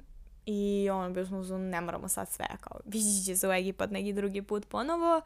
i 0.46 0.90
ono, 0.92 1.10
bilo 1.10 1.26
smo 1.26 1.58
ne 1.58 1.80
moramo 1.80 2.08
sad 2.08 2.28
sve, 2.28 2.46
kao, 2.60 2.80
viđi 2.84 3.36
se 3.36 3.48
u 3.48 3.52
Egipat 3.52 3.90
neki 3.90 4.12
drugi 4.12 4.42
put 4.42 4.68
ponovo. 4.68 5.20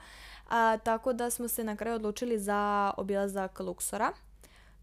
A, 0.49 0.77
tako 0.77 1.13
da 1.13 1.31
smo 1.31 1.49
se 1.49 1.65
na 1.65 1.77
kraju 1.77 1.97
odlučili 1.97 2.39
za 2.39 2.93
obilazak 2.97 3.61
Luksora. 3.61 4.13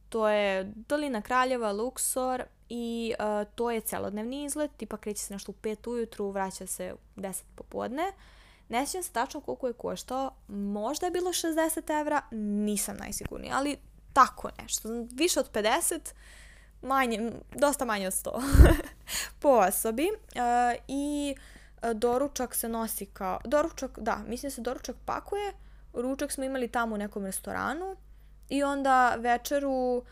To 0.09 0.29
je 0.29 0.73
dolina 0.75 1.21
Kraljeva, 1.21 1.71
Luksor 1.71 2.43
i 2.69 3.13
uh, 3.19 3.47
to 3.55 3.71
je 3.71 3.81
celodnevni 3.81 4.43
izlet, 4.43 4.71
tipa 4.77 4.97
kreće 4.97 5.21
se 5.21 5.33
nešto 5.33 5.51
u 5.51 5.55
5 5.61 5.89
ujutru, 5.89 6.29
vraća 6.29 6.67
se 6.67 6.93
u 6.93 7.19
10 7.19 7.43
popodne. 7.55 8.03
Ne 8.69 8.85
sjećam 8.85 9.03
se 9.03 9.11
tačno 9.11 9.41
koliko 9.41 9.67
je 9.67 9.73
koštao, 9.73 10.31
možda 10.47 11.05
je 11.07 11.11
bilo 11.11 11.29
60 11.29 12.01
evra, 12.01 12.21
nisam 12.31 12.97
najsigurnija, 12.97 13.55
ali 13.57 13.77
tako 14.13 14.49
nešto, 14.61 14.89
više 15.11 15.39
od 15.39 15.51
50, 15.51 15.99
manje, 16.81 17.31
dosta 17.55 17.85
manje 17.85 18.07
od 18.07 18.13
100 18.13 18.41
po 19.41 19.49
osobi 19.49 20.09
uh, 20.11 20.83
i 20.87 21.35
E, 21.85 21.93
doručak 21.93 22.55
se 22.55 22.69
nosi 22.69 23.05
kao, 23.05 23.39
doručak, 23.45 23.99
da, 23.99 24.17
mislim 24.27 24.49
da 24.49 24.55
se 24.55 24.61
doručak 24.61 24.95
pakuje, 25.05 25.53
ručak 25.93 26.31
smo 26.31 26.43
imali 26.43 26.67
tamo 26.67 26.95
u 26.95 26.97
nekom 26.97 27.25
restoranu 27.25 27.95
i 28.49 28.63
onda 28.63 29.15
večeru 29.15 29.97
uh, 29.97 30.03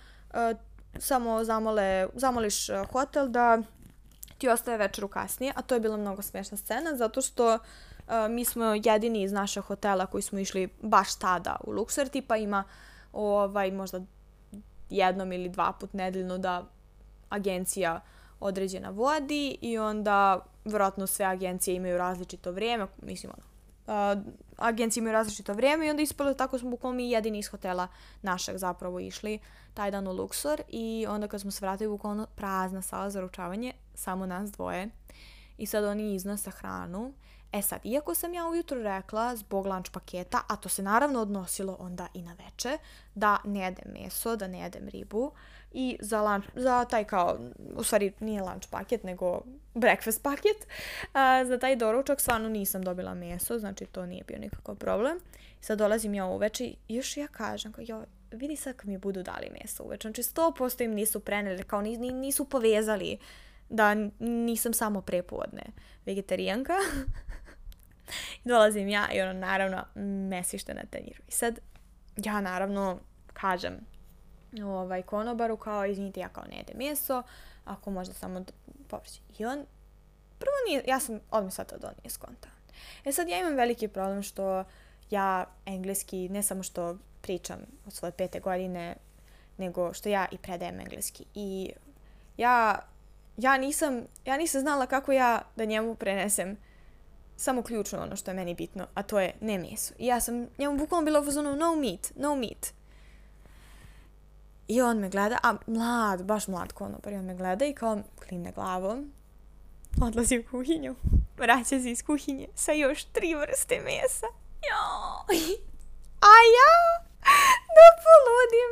samo 1.00 1.44
zamole, 1.44 2.08
zamoliš 2.16 2.70
e, 2.70 2.84
hotel 2.92 3.28
da 3.28 3.62
ti 4.38 4.50
ostaje 4.50 4.78
večeru 4.78 5.08
kasnije, 5.08 5.54
a 5.56 5.62
to 5.62 5.76
je 5.76 5.80
bila 5.80 5.98
mnogo 5.98 6.22
smešna 6.22 6.58
scena 6.58 6.96
zato 6.96 7.22
što 7.22 7.56
uh, 7.56 8.14
mi 8.30 8.46
smo 8.46 8.66
jedini 8.66 9.24
iz 9.24 9.32
našeg 9.32 9.64
hotela 9.64 10.06
koji 10.06 10.22
smo 10.22 10.40
išli 10.40 10.70
baš 10.82 11.16
tada 11.16 11.56
u 11.64 11.72
Luxor, 11.72 12.10
tipa 12.10 12.38
ima 12.38 12.64
ovaj, 13.14 13.72
možda 13.72 14.02
jednom 14.90 15.32
ili 15.32 15.50
dva 15.50 15.74
put 15.80 15.94
nedeljno 15.94 16.38
da 16.38 16.66
agencija 17.30 18.02
određena 18.40 18.90
vodi 18.90 19.58
i 19.62 19.78
onda 19.78 20.46
vjerojatno 20.66 21.08
sve 21.08 21.26
agencije 21.26 21.76
imaju 21.76 21.98
različito 21.98 22.52
vrijeme, 22.52 22.88
mislim 23.02 23.32
ono, 23.38 23.53
uh, 23.88 23.94
agencije 24.58 25.02
imaju 25.02 25.14
različito 25.14 25.54
vrijeme 25.54 25.88
i 25.88 25.90
onda 25.90 26.02
ispalo 26.02 26.34
tako 26.34 26.60
smo 26.60 26.70
bukvalno 26.70 26.98
mi 26.98 27.12
jedini 27.12 27.40
iz 27.40 27.48
hotela 27.48 27.88
našeg 28.22 28.58
zapravo 28.58 29.00
išli 29.00 29.40
taj 29.74 29.92
dan 29.92 30.08
u 30.08 30.14
Luxor 30.14 30.62
i 30.70 31.06
onda 31.10 31.28
kad 31.28 31.42
smo 31.42 31.52
se 31.52 31.66
vratili 31.66 31.90
bukvalno 31.90 32.28
prazna 32.36 32.82
sala 32.82 33.10
za 33.10 33.22
ručavanje, 33.22 33.74
samo 33.96 34.26
nas 34.26 34.52
dvoje 34.52 34.90
i 35.58 35.66
sad 35.66 35.84
oni 35.84 36.16
iznose 36.16 36.52
hranu. 36.52 37.14
E 37.52 37.62
sad, 37.62 37.80
iako 37.84 38.16
sam 38.16 38.34
ja 38.34 38.48
ujutro 38.48 38.84
rekla 38.84 39.36
zbog 39.36 39.66
lunch 39.66 39.92
paketa, 39.92 40.42
a 40.48 40.56
to 40.56 40.70
se 40.70 40.84
naravno 40.84 41.22
odnosilo 41.22 41.78
onda 41.80 42.08
i 42.14 42.22
na 42.22 42.34
veče, 42.34 42.78
da 43.16 43.38
ne 43.44 43.60
jedem 43.60 43.94
meso, 43.94 44.36
da 44.36 44.48
ne 44.48 44.60
jedem 44.60 44.88
ribu, 44.88 45.32
i 45.74 45.98
za, 46.02 46.22
lunch, 46.22 46.48
za 46.56 46.86
taj 46.86 47.04
kao, 47.04 47.40
u 47.76 47.84
stvari 47.84 48.14
nije 48.20 48.42
lunch 48.42 48.68
paket, 48.70 49.04
nego 49.04 49.42
breakfast 49.74 50.24
paket. 50.24 50.68
A, 51.14 51.46
za 51.46 51.58
taj 51.60 51.76
doručak 51.76 52.22
stvarno 52.22 52.50
nisam 52.50 52.84
dobila 52.84 53.14
meso, 53.14 53.60
znači 53.60 53.86
to 53.86 54.06
nije 54.06 54.24
bio 54.24 54.40
nikakav 54.40 54.76
problem. 54.76 55.20
Sad 55.62 55.78
dolazim 55.78 56.14
ja 56.14 56.26
uveče 56.26 56.66
i 56.66 56.78
još 56.88 57.18
ja 57.18 57.28
kažem, 57.28 57.72
kao, 57.72 57.84
jo, 57.88 58.04
vidi 58.32 58.56
sad 58.56 58.76
kad 58.76 58.90
mi 58.90 58.98
budu 58.98 59.24
dali 59.24 59.50
meso 59.62 59.84
uveče. 59.84 60.08
Znači 60.08 60.22
100% 60.22 60.84
im 60.84 60.92
nisu 60.92 61.20
preneli, 61.20 61.64
kao 61.64 61.82
nisu 61.82 62.46
povezali 62.46 63.18
da 63.70 63.96
nisam 64.20 64.74
samo 64.74 65.02
prepodne 65.02 65.64
vegetarijanka. 66.06 66.74
Dolazim 68.46 68.90
ja 68.90 69.08
i 69.14 69.22
ono 69.22 69.34
naravno 69.34 69.86
mesište 70.30 70.74
na 70.74 70.82
tanjiru. 70.90 71.24
I 71.28 71.32
sad 71.32 71.60
ja 72.18 72.42
naravno 72.42 73.00
kažem 73.34 73.93
ovaj, 74.62 75.02
konobaru 75.02 75.58
kao 75.58 75.86
izvinite 75.86 76.20
ja 76.20 76.30
kao 76.30 76.44
ne 76.50 76.58
jedem 76.58 76.78
meso, 76.78 77.24
ako 77.66 77.92
možda 77.92 78.14
samo 78.14 78.44
povrće. 78.88 79.20
I 79.40 79.46
on 79.46 79.66
prvo 80.40 80.56
nije, 80.68 80.84
ja 80.88 81.00
sam 81.00 81.20
odmah 81.32 81.54
sad 81.54 81.74
da 81.82 81.88
on 81.88 81.94
nije 82.04 82.12
skontao. 82.12 82.52
E 83.06 83.12
sad 83.12 83.30
ja 83.30 83.40
imam 83.40 83.56
veliki 83.56 83.88
problem 83.88 84.24
što 84.24 84.64
ja 85.10 85.46
engleski, 85.66 86.30
ne 86.30 86.44
samo 86.44 86.64
što 86.64 86.98
pričam 87.22 87.58
od 87.88 87.94
svoje 87.94 88.12
pete 88.12 88.40
godine, 88.40 88.96
nego 89.58 89.94
što 89.94 90.10
ja 90.10 90.28
i 90.32 90.38
predajem 90.38 90.80
engleski. 90.80 91.26
I 91.36 91.72
ja, 92.38 92.80
ja, 93.38 93.58
nisam, 93.58 94.02
ja 94.26 94.38
nisam 94.38 94.62
znala 94.62 94.86
kako 94.86 95.12
ja 95.12 95.42
da 95.56 95.66
njemu 95.66 95.96
prenesem 95.96 96.58
samo 97.36 97.62
ključno 97.62 98.02
ono 98.02 98.16
što 98.16 98.32
je 98.32 98.36
meni 98.36 98.56
bitno, 98.56 98.88
a 98.94 99.04
to 99.04 99.20
je 99.20 99.34
ne 99.42 99.58
meso. 99.58 99.94
I 99.98 100.06
ja 100.06 100.20
sam 100.20 100.48
njemu 100.58 100.78
bukvalno 100.78 101.06
bila 101.06 101.20
u 101.20 101.26
fazonu 101.26 101.56
no 101.56 101.76
meat, 101.76 102.12
no 102.16 102.36
meat. 102.36 102.74
I 104.68 104.82
on 104.82 105.00
me 105.00 105.10
gleda, 105.10 105.38
a 105.44 105.56
mlad, 105.68 106.24
baš 106.24 106.48
mlad 106.48 106.74
konobar, 106.74 107.14
i 107.14 107.16
on 107.16 107.26
me 107.26 107.36
gleda 107.36 107.66
i 107.66 107.74
kao 107.74 108.02
kline 108.28 108.52
glavom, 108.52 109.14
odlazi 110.02 110.40
u 110.40 110.44
kuhinju, 110.52 110.96
vraća 111.38 111.80
se 111.80 111.92
iz 111.92 112.04
kuhinje 112.04 112.48
sa 112.56 112.72
još 112.72 113.04
tri 113.04 113.36
vrste 113.36 113.76
mesa. 113.80 114.28
Joj. 114.70 115.58
A 116.22 116.36
ja 116.58 117.04
da 117.76 117.88
poludim. 118.04 118.72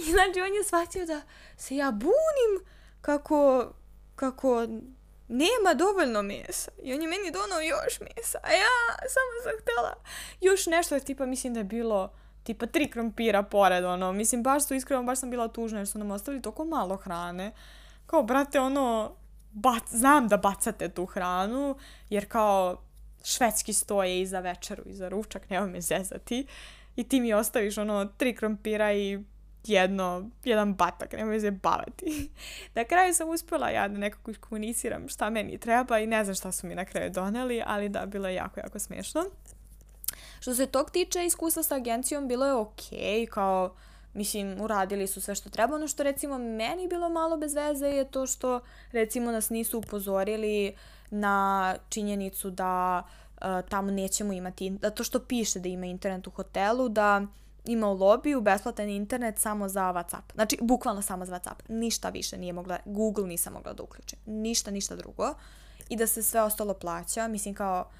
I 0.00 0.10
znači 0.12 0.40
on 0.40 0.54
je 0.54 0.64
shvatio 0.64 1.06
da 1.06 1.22
se 1.56 1.76
ja 1.76 1.90
bunim 1.90 2.66
kako, 3.00 3.72
kako 4.16 4.66
nema 5.28 5.74
dovoljno 5.74 6.22
mesa. 6.22 6.70
I 6.82 6.94
on 6.94 7.02
je 7.02 7.08
meni 7.08 7.30
donao 7.30 7.60
još 7.60 8.00
mesa. 8.00 8.38
A 8.42 8.52
ja 8.52 8.96
samo 8.98 9.42
sam 9.42 9.52
htjela 9.62 9.94
još 10.40 10.66
nešto, 10.66 11.00
tipa 11.00 11.26
mislim 11.26 11.54
da 11.54 11.60
je 11.60 11.64
bilo 11.64 12.12
tipa 12.44 12.66
tri 12.66 12.88
krompira 12.90 13.42
pored, 13.42 13.84
ono. 13.84 14.12
Mislim, 14.12 14.42
baš 14.42 14.66
su 14.66 14.74
iskreno, 14.74 15.02
baš 15.02 15.20
sam 15.20 15.30
bila 15.30 15.48
tužna 15.48 15.78
jer 15.78 15.88
su 15.88 15.98
nam 15.98 16.10
ostavili 16.10 16.42
toliko 16.42 16.64
malo 16.64 16.96
hrane. 16.96 17.52
Kao, 18.06 18.22
brate, 18.22 18.60
ono, 18.60 19.12
bac, 19.52 19.82
znam 19.88 20.28
da 20.28 20.36
bacate 20.36 20.88
tu 20.88 21.06
hranu, 21.06 21.76
jer 22.10 22.28
kao 22.28 22.82
švedski 23.24 23.72
stoje 23.72 24.20
i 24.20 24.26
za 24.26 24.40
večeru 24.40 24.82
i 24.86 24.94
za 24.94 25.08
ručak, 25.08 25.50
nema 25.50 25.66
me 25.66 25.80
zezati. 25.80 26.46
I 26.96 27.04
ti 27.04 27.20
mi 27.20 27.34
ostaviš 27.34 27.78
ono 27.78 28.04
tri 28.04 28.36
krompira 28.36 28.92
i 28.92 29.24
jedno, 29.66 30.30
jedan 30.44 30.74
batak, 30.74 31.12
nemoj 31.12 31.40
se 31.40 31.50
bavati. 31.50 32.30
na 32.74 32.84
kraju 32.84 33.14
sam 33.14 33.28
uspjela 33.28 33.70
ja 33.70 33.88
da 33.88 33.98
nekako 33.98 34.32
komuniciram 34.40 35.08
šta 35.08 35.30
meni 35.30 35.58
treba 35.58 35.98
i 35.98 36.06
ne 36.06 36.24
znam 36.24 36.34
šta 36.34 36.52
su 36.52 36.66
mi 36.66 36.74
na 36.74 36.84
kraju 36.84 37.10
doneli, 37.10 37.62
ali 37.66 37.88
da, 37.88 38.06
bilo 38.06 38.28
je 38.28 38.34
jako, 38.34 38.60
jako 38.60 38.78
smiješno. 38.78 39.24
Što 40.44 40.54
se 40.54 40.66
tog 40.66 40.90
tiče 40.90 41.26
iskustva 41.26 41.62
sa 41.62 41.74
agencijom, 41.74 42.28
bilo 42.28 42.46
je 42.46 42.54
ok, 42.54 42.82
kao, 43.30 43.74
mislim, 44.14 44.60
uradili 44.60 45.06
su 45.06 45.20
sve 45.20 45.34
što 45.34 45.50
treba. 45.50 45.74
Ono 45.74 45.88
što 45.88 46.02
recimo 46.02 46.38
meni 46.38 46.88
bilo 46.88 47.08
malo 47.08 47.36
bez 47.36 47.54
veze 47.54 47.86
je 47.86 48.04
to 48.04 48.26
što 48.26 48.60
recimo 48.92 49.32
nas 49.32 49.50
nisu 49.50 49.78
upozorili 49.78 50.74
na 51.10 51.74
činjenicu 51.88 52.50
da 52.50 53.02
uh, 53.02 53.42
tamo 53.68 53.90
nećemo 53.90 54.32
imati, 54.32 54.70
da 54.70 54.90
to 54.90 55.04
što 55.04 55.20
piše 55.20 55.60
da 55.60 55.68
ima 55.68 55.86
internet 55.86 56.26
u 56.26 56.30
hotelu, 56.30 56.88
da 56.88 57.26
ima 57.64 57.88
u 57.88 57.94
lobiju 57.94 58.40
besplatan 58.40 58.88
internet 58.88 59.38
samo 59.38 59.68
za 59.68 59.82
WhatsApp. 59.82 60.34
Znači, 60.34 60.58
bukvalno 60.60 61.02
samo 61.02 61.24
za 61.24 61.32
WhatsApp. 61.32 61.60
Ništa 61.68 62.08
više 62.08 62.36
nije 62.38 62.52
mogla, 62.52 62.78
Google 62.84 63.26
nisam 63.26 63.52
mogla 63.52 63.72
da 63.72 63.82
uključim. 63.82 64.18
Ništa, 64.26 64.70
ništa 64.70 64.96
drugo. 64.96 65.34
I 65.88 65.96
da 65.96 66.06
se 66.06 66.22
sve 66.22 66.42
ostalo 66.42 66.74
plaća. 66.74 67.28
Mislim, 67.28 67.54
kao, 67.54 67.90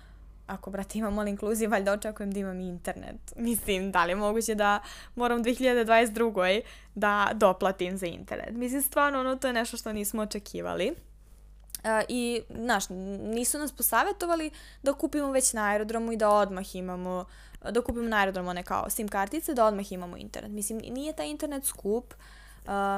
ako, 0.46 0.70
brate, 0.70 0.98
imam 0.98 1.18
all 1.18 1.28
inclusive, 1.28 1.68
valjda 1.68 1.92
očekujem 1.92 2.30
da 2.30 2.40
imam 2.40 2.60
internet. 2.60 3.34
Mislim, 3.36 3.92
da 3.92 4.04
li 4.04 4.10
je 4.10 4.16
moguće 4.16 4.54
da 4.54 4.80
moram 5.14 5.44
2022. 5.44 6.60
da 6.94 7.30
doplatim 7.34 7.98
za 7.98 8.06
internet? 8.06 8.50
Mislim, 8.50 8.82
stvarno, 8.82 9.20
ono, 9.20 9.36
to 9.36 9.46
je 9.46 9.52
nešto 9.52 9.76
što 9.76 9.92
nismo 9.92 10.22
očekivali. 10.22 10.90
Uh, 10.90 12.04
I, 12.08 12.42
znaš, 12.54 12.84
nisu 13.20 13.58
nas 13.58 13.72
posavetovali 13.72 14.50
da 14.82 14.92
kupimo 14.92 15.30
već 15.30 15.52
na 15.52 15.64
aerodromu 15.64 16.12
i 16.12 16.16
da 16.16 16.30
odmah 16.30 16.74
imamo, 16.76 17.24
da 17.70 17.80
kupimo 17.80 18.08
na 18.08 18.16
aerodromu 18.16 18.50
one 18.50 18.62
kao 18.62 18.90
SIM 18.90 19.08
kartice, 19.08 19.54
da 19.54 19.66
odmah 19.66 19.92
imamo 19.92 20.16
internet. 20.16 20.52
Mislim, 20.52 20.78
nije 20.78 21.12
taj 21.12 21.28
internet 21.28 21.64
skup, 21.64 22.14
Uh, 22.14 22.43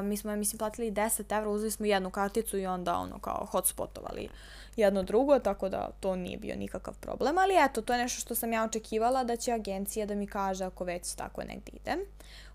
mi 0.03 0.17
smo, 0.17 0.37
mislim, 0.37 0.59
platili 0.59 0.91
10 0.91 1.39
evra, 1.39 1.51
uzeli 1.51 1.71
smo 1.71 1.87
jednu 1.87 2.11
karticu 2.11 2.59
i 2.59 2.67
onda 2.67 2.95
ono 2.95 3.19
kao 3.19 3.47
hotspotovali 3.51 4.29
jedno 4.77 5.03
drugo, 5.03 5.39
tako 5.39 5.69
da 5.69 5.91
to 6.01 6.17
nije 6.17 6.39
bio 6.39 6.57
nikakav 6.57 6.95
problem, 7.01 7.39
ali 7.39 7.55
eto, 7.65 7.83
to 7.83 7.93
je 7.93 7.99
nešto 7.99 8.21
što 8.21 8.35
sam 8.35 8.53
ja 8.53 8.65
očekivala 8.65 9.25
da 9.25 9.37
će 9.37 9.53
agencija 9.53 10.07
da 10.07 10.15
mi 10.15 10.27
kaže 10.27 10.65
ako 10.65 10.85
već 10.85 11.15
tako 11.15 11.41
negdje 11.41 11.73
idem. 11.83 12.01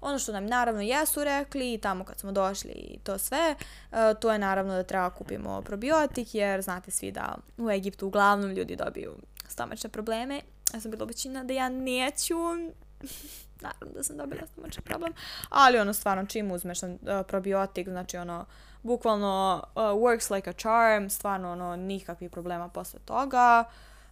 Ono 0.01 0.19
što 0.19 0.31
nam 0.31 0.45
naravno 0.45 0.81
jesu 0.81 1.23
rekli 1.23 1.77
tamo 1.77 2.03
kad 2.03 2.19
smo 2.19 2.31
došli 2.31 2.71
i 2.71 2.99
to 3.03 3.17
sve, 3.17 3.55
uh, 3.91 3.97
to 4.19 4.31
je 4.31 4.39
naravno 4.39 4.73
da 4.73 4.83
treba 4.83 5.09
kupimo 5.09 5.61
probiotik 5.61 6.35
jer 6.35 6.61
znate 6.61 6.91
svi 6.91 7.11
da 7.11 7.35
u 7.57 7.69
Egiptu 7.69 8.07
uglavnom 8.07 8.51
ljudi 8.51 8.75
dobiju 8.75 9.15
stomačne 9.47 9.89
probleme. 9.89 10.41
Ja 10.73 10.81
sam 10.81 10.91
bila 10.91 11.03
obećina 11.03 11.43
da 11.43 11.53
ja 11.53 11.69
neću 11.69 12.35
naravno 13.61 13.93
da 13.95 14.03
sam 14.03 14.17
dobila 14.17 14.47
stomačni 14.47 14.83
problem, 14.83 15.13
ali 15.49 15.79
ono 15.79 15.93
stvarno 15.93 16.25
čim 16.25 16.51
uzmeš 16.51 16.83
uh, 16.83 16.89
probiotik, 17.27 17.89
znači 17.89 18.17
ono, 18.17 18.45
bukvalno 18.83 19.63
uh, 19.75 19.81
works 19.81 20.35
like 20.35 20.49
a 20.49 20.53
charm, 20.53 21.09
stvarno 21.09 21.51
ono, 21.51 21.75
nikakvih 21.75 22.31
problema 22.31 22.69
posle 22.69 22.99
toga, 23.05 23.63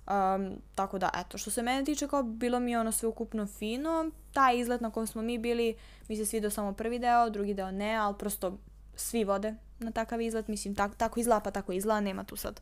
um, 0.07 0.61
tako 0.75 0.97
da, 0.97 1.09
eto, 1.17 1.37
što 1.37 1.51
se 1.51 1.63
mene 1.63 1.85
tiče, 1.85 2.07
kao 2.07 2.23
bilo 2.23 2.59
mi 2.59 2.71
je 2.71 2.79
ono 2.79 2.91
sve 2.91 3.09
ukupno 3.09 3.47
fino, 3.47 4.09
taj 4.33 4.59
izlet 4.59 4.81
na 4.81 4.91
kojem 4.91 5.07
smo 5.07 5.21
mi 5.21 5.37
bili, 5.37 5.75
mi 6.07 6.15
se 6.15 6.25
svidio 6.25 6.49
samo 6.49 6.73
prvi 6.73 6.99
deo, 6.99 7.29
drugi 7.29 7.53
deo 7.53 7.71
ne, 7.71 7.95
ali 7.95 8.17
prosto 8.17 8.57
svi 8.95 9.23
vode 9.23 9.55
na 9.79 9.91
takav 9.91 10.21
izlet, 10.21 10.47
mislim, 10.47 10.75
tak, 10.75 10.95
tako 10.95 11.19
izgleda, 11.19 11.39
pa 11.39 11.51
tako 11.51 11.71
izgleda, 11.71 11.99
nema 11.99 12.23
tu 12.23 12.35
sad 12.35 12.61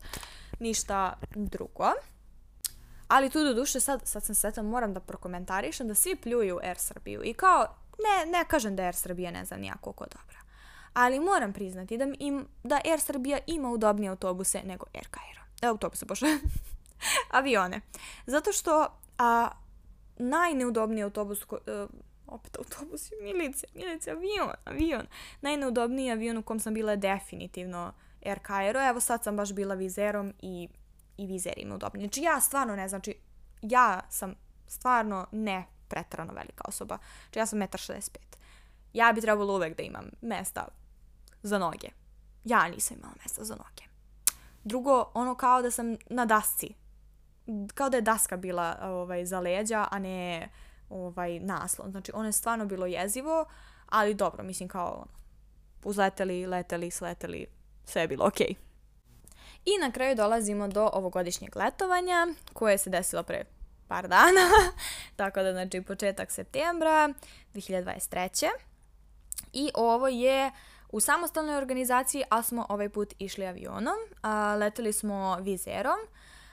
ništa 0.58 1.12
drugo. 1.34 1.92
Ali 3.08 3.30
tu 3.30 3.44
do 3.44 3.54
duše 3.54 3.80
sad, 3.80 4.00
sad 4.04 4.24
sam 4.24 4.34
svetan, 4.34 4.66
moram 4.66 4.94
da 4.94 5.00
prokomentarišem 5.00 5.88
da 5.88 5.94
svi 5.94 6.16
pljuju 6.16 6.58
Air 6.62 6.78
Srbiju. 6.78 7.20
I 7.24 7.34
kao, 7.34 7.66
ne, 7.98 8.32
ne 8.32 8.44
kažem 8.44 8.76
da 8.76 8.82
Air 8.82 8.94
Srbija 8.94 9.30
ne 9.30 9.44
znam 9.44 9.60
nijako 9.60 9.92
koliko 9.92 10.16
dobra. 10.18 10.38
Ali 10.92 11.20
moram 11.20 11.52
priznati 11.52 11.98
da, 11.98 12.06
im, 12.18 12.46
da 12.64 12.80
Air 12.84 13.00
Srbija 13.00 13.38
ima 13.46 13.70
udobnije 13.70 14.10
autobuse 14.10 14.62
nego 14.64 14.86
Air 14.94 15.06
Cairo. 15.14 15.42
E, 15.62 15.66
autobuse, 15.66 16.06
bože. 16.06 16.26
Avione. 17.38 17.80
Zato 18.26 18.52
što 18.52 18.86
a, 19.18 19.48
najneudobniji 20.18 21.02
autobus, 21.02 21.44
ko, 21.44 21.56
uh, 21.56 21.90
opet 22.26 22.56
autobus, 22.56 23.10
milicija, 23.24 23.70
milicija, 23.74 24.16
avion, 24.16 24.50
avion. 24.64 25.06
Najneudobniji 25.40 26.10
avion 26.10 26.36
u 26.36 26.42
kom 26.42 26.60
sam 26.60 26.74
bila 26.74 26.90
je 26.90 26.96
definitivno 26.96 27.92
Air 28.26 28.38
Cairo. 28.46 28.88
Evo 28.88 29.00
sad 29.00 29.24
sam 29.24 29.36
baš 29.36 29.52
bila 29.52 29.74
vizerom 29.74 30.34
i 30.42 30.68
i 31.18 31.26
vizer 31.26 31.52
ima 31.56 31.74
udobnije. 31.74 32.06
Znači 32.06 32.20
ja 32.20 32.40
stvarno 32.40 32.76
ne, 32.76 32.88
znači 32.88 33.14
ja 33.62 34.00
sam 34.10 34.34
stvarno 34.66 35.26
ne 35.32 35.66
pretrano 35.88 36.32
velika 36.32 36.64
osoba. 36.68 36.98
Znači 37.22 37.38
ja 37.38 37.46
sam 37.46 37.58
1,65 37.58 38.18
Ja 38.92 39.12
bi 39.12 39.20
trebalo 39.20 39.54
uvek 39.54 39.76
da 39.76 39.82
imam 39.82 40.04
mesta 40.20 40.68
za 41.42 41.58
noge. 41.58 41.88
Ja 42.44 42.68
nisam 42.68 42.96
imala 42.96 43.14
mesta 43.22 43.44
za 43.44 43.54
noge. 43.54 43.82
Drugo, 44.64 45.10
ono 45.14 45.34
kao 45.34 45.62
da 45.62 45.70
sam 45.70 45.96
na 46.10 46.24
dasci. 46.24 46.74
Kao 47.74 47.90
da 47.90 47.96
je 47.96 48.02
daska 48.02 48.36
bila 48.36 48.78
ovaj, 48.82 49.26
za 49.26 49.40
leđa, 49.40 49.86
a 49.90 49.98
ne 49.98 50.48
ovaj, 50.90 51.40
naslon. 51.40 51.90
Znači 51.90 52.12
ono 52.14 52.26
je 52.28 52.32
stvarno 52.32 52.66
bilo 52.66 52.86
jezivo, 52.86 53.44
ali 53.86 54.14
dobro, 54.14 54.44
mislim 54.44 54.68
kao 54.68 54.92
ono, 54.94 55.18
uzleteli, 55.84 56.46
leteli, 56.46 56.90
sleteli, 56.90 57.46
sve 57.84 58.02
je 58.02 58.08
bilo 58.08 58.26
okej. 58.26 58.46
Okay. 58.46 58.67
I 59.64 59.70
na 59.80 59.90
kraju 59.90 60.14
dolazimo 60.14 60.68
do 60.68 60.90
ovogodišnjeg 60.92 61.56
letovanja 61.56 62.26
koje 62.52 62.78
se 62.78 62.90
desilo 62.90 63.22
pre 63.22 63.44
par 63.88 64.08
dana, 64.08 64.48
tako 65.16 65.42
da 65.42 65.52
znači 65.52 65.82
početak 65.82 66.30
septembra 66.30 67.08
2023. 67.54 68.48
I 69.52 69.70
ovo 69.74 70.08
je 70.08 70.50
u 70.88 71.00
samostalnoj 71.00 71.56
organizaciji, 71.56 72.22
ali 72.28 72.44
smo 72.44 72.66
ovaj 72.68 72.88
put 72.88 73.14
išli 73.18 73.46
avionom, 73.46 73.96
a, 74.22 74.54
leteli 74.54 74.92
smo 74.92 75.36
vizerom. 75.40 75.98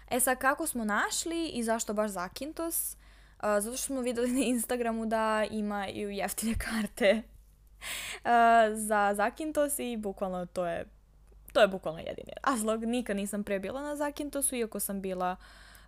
E 0.09 0.19
sad 0.19 0.37
kako 0.37 0.67
smo 0.67 0.85
našli 0.85 1.47
i 1.47 1.63
zašto 1.63 1.93
baš 1.93 2.11
Zakintos? 2.11 2.97
A, 3.37 3.61
zato 3.61 3.77
što 3.77 3.85
smo 3.85 4.01
videli 4.01 4.31
na 4.31 4.39
Instagramu 4.39 5.05
da 5.05 5.45
imaju 5.51 6.09
jeftine 6.09 6.55
karte 6.57 7.21
a, 8.23 8.69
za 8.73 9.13
Zakintos 9.15 9.79
i 9.79 9.97
bukvalno 9.97 10.45
to 10.45 10.65
je 10.65 10.94
To 11.55 11.61
je 11.61 11.67
bukvalno 11.67 11.99
jedini 11.99 12.31
razlog. 12.43 12.83
Nikad 12.83 13.15
nisam 13.15 13.43
pre 13.43 13.59
bila 13.59 13.81
na 13.81 13.95
Zakintosu, 13.95 14.55
iako 14.55 14.79
sam 14.79 15.01
bila 15.01 15.35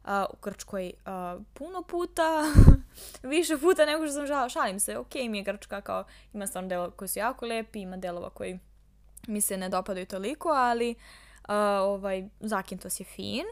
uh, 0.03 0.09
u 0.29 0.35
Grčkoj 0.43 0.93
uh, 0.95 1.41
puno 1.53 1.81
puta, 1.81 2.43
više 3.35 3.57
puta 3.57 3.85
nego 3.85 4.05
što 4.05 4.13
sam 4.13 4.27
žala. 4.27 4.49
Šalim 4.49 4.79
se, 4.79 4.97
ok 4.97 5.15
mi 5.15 5.37
je 5.37 5.43
Grčka, 5.43 5.81
kao 5.81 6.03
ima 6.33 6.47
stvarno 6.47 6.69
delova 6.69 6.91
koji 6.91 7.07
su 7.07 7.19
jako 7.19 7.45
lepi, 7.45 7.79
ima 7.79 7.97
delova 7.97 8.29
koji 8.29 8.59
mi 9.27 9.41
se 9.41 9.57
ne 9.57 9.69
dopadaju 9.69 10.05
toliko, 10.05 10.49
ali 10.49 10.95
ovaj, 11.81 12.29
Zakintos 12.39 12.99
je 12.99 13.03
fin. 13.03 13.45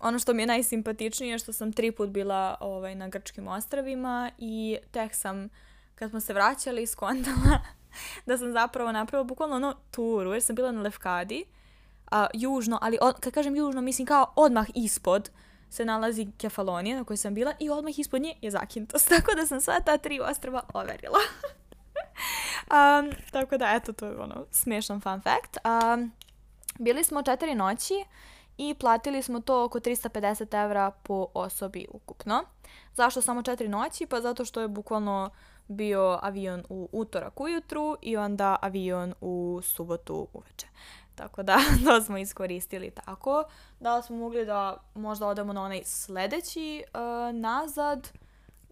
Ono 0.00 0.18
što 0.18 0.34
mi 0.34 0.42
je 0.42 0.46
najsimpatičnije 0.46 1.32
je 1.32 1.38
što 1.38 1.52
sam 1.52 1.72
tri 1.72 1.92
put 1.92 2.10
bila 2.10 2.56
ovaj, 2.60 2.94
na 2.94 3.08
grčkim 3.08 3.48
ostravima 3.48 4.30
i 4.38 4.78
tek 4.90 5.14
sam, 5.14 5.48
kad 5.94 6.10
smo 6.10 6.20
se 6.20 6.32
vraćali, 6.32 6.86
skontala 6.86 7.81
da 8.26 8.38
sam 8.38 8.52
zapravo 8.52 8.92
napravila 8.92 9.24
bukvalno 9.24 9.56
ono 9.56 9.74
turu, 9.90 10.32
jer 10.32 10.42
sam 10.42 10.56
bila 10.56 10.72
na 10.72 10.82
Lefkadi, 10.82 11.44
a, 12.10 12.26
južno, 12.34 12.78
ali 12.82 12.98
od, 13.00 13.20
kad 13.20 13.32
kažem 13.32 13.56
južno, 13.56 13.80
mislim 13.80 14.06
kao 14.06 14.32
odmah 14.36 14.66
ispod 14.74 15.30
se 15.70 15.84
nalazi 15.84 16.26
Kefalonija 16.38 16.96
na 16.96 17.04
kojoj 17.04 17.16
sam 17.16 17.34
bila 17.34 17.52
i 17.58 17.70
odmah 17.70 17.98
ispod 17.98 18.22
nje 18.22 18.34
je 18.40 18.50
Zakintos, 18.50 19.04
tako 19.14 19.34
da 19.34 19.46
sam 19.46 19.60
sva 19.60 19.80
ta 19.80 19.98
tri 19.98 20.20
ostrava 20.20 20.62
overila. 20.74 21.18
um, 22.76 23.12
tako 23.30 23.56
da, 23.56 23.72
eto, 23.74 23.92
to 23.92 24.06
je 24.06 24.18
ono, 24.18 24.46
smiješan 24.50 25.00
fun 25.00 25.20
fact. 25.20 25.56
Um, 25.64 26.12
bili 26.78 27.04
smo 27.04 27.22
četiri 27.22 27.54
noći 27.54 28.04
i 28.58 28.74
platili 28.74 29.22
smo 29.22 29.40
to 29.40 29.64
oko 29.64 29.80
350 29.80 30.64
evra 30.64 30.90
po 30.90 31.26
osobi 31.34 31.86
ukupno. 31.92 32.44
Zašto 32.94 33.22
samo 33.22 33.42
četiri 33.42 33.68
noći? 33.68 34.06
Pa 34.06 34.20
zato 34.20 34.44
što 34.44 34.60
je 34.60 34.68
bukvalno 34.68 35.30
bio 35.68 36.18
avion 36.22 36.64
u 36.68 36.88
utorak 36.92 37.40
ujutru 37.40 37.96
i 38.02 38.16
onda 38.16 38.56
avion 38.62 39.14
u 39.20 39.60
subotu 39.62 40.28
uveče. 40.32 40.66
Tako 41.14 41.42
da 41.42 41.58
to 41.84 42.02
smo 42.02 42.18
iskoristili 42.18 42.90
tako. 42.90 43.44
Da 43.80 44.02
smo 44.02 44.16
mogli 44.16 44.46
da 44.46 44.76
možda 44.94 45.26
odemo 45.26 45.52
na 45.52 45.62
onaj 45.62 45.82
sledeći 45.84 46.84
uh, 46.94 47.34
nazad. 47.36 48.12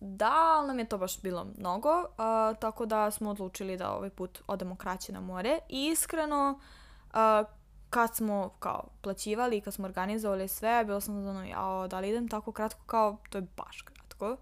Da, 0.00 0.32
ali 0.56 0.66
nam 0.66 0.78
je 0.78 0.88
to 0.88 0.98
baš 0.98 1.22
bilo 1.22 1.46
mnogo, 1.58 2.00
uh, 2.00 2.58
tako 2.60 2.86
da 2.86 3.10
smo 3.10 3.30
odlučili 3.30 3.76
da 3.76 3.92
ovaj 3.92 4.10
put 4.10 4.42
odemo 4.46 4.76
kraće 4.76 5.12
na 5.12 5.20
more. 5.20 5.58
I 5.68 5.86
iskreno, 5.86 6.60
uh, 7.06 7.48
kad 7.90 8.16
smo 8.16 8.50
kao 8.58 8.84
plaćivali 9.00 9.56
i 9.56 9.60
kad 9.60 9.74
smo 9.74 9.84
organizovali 9.84 10.48
sve, 10.48 10.84
bilo 10.84 11.00
sam 11.00 11.28
ono, 11.28 11.44
jao, 11.44 11.88
da 11.88 12.00
li 12.00 12.08
idem 12.08 12.28
tako 12.28 12.52
kratko 12.52 12.80
kao, 12.86 13.16
to 13.30 13.38
je 13.38 13.46
baš 13.56 13.82
kratko. 13.82 14.36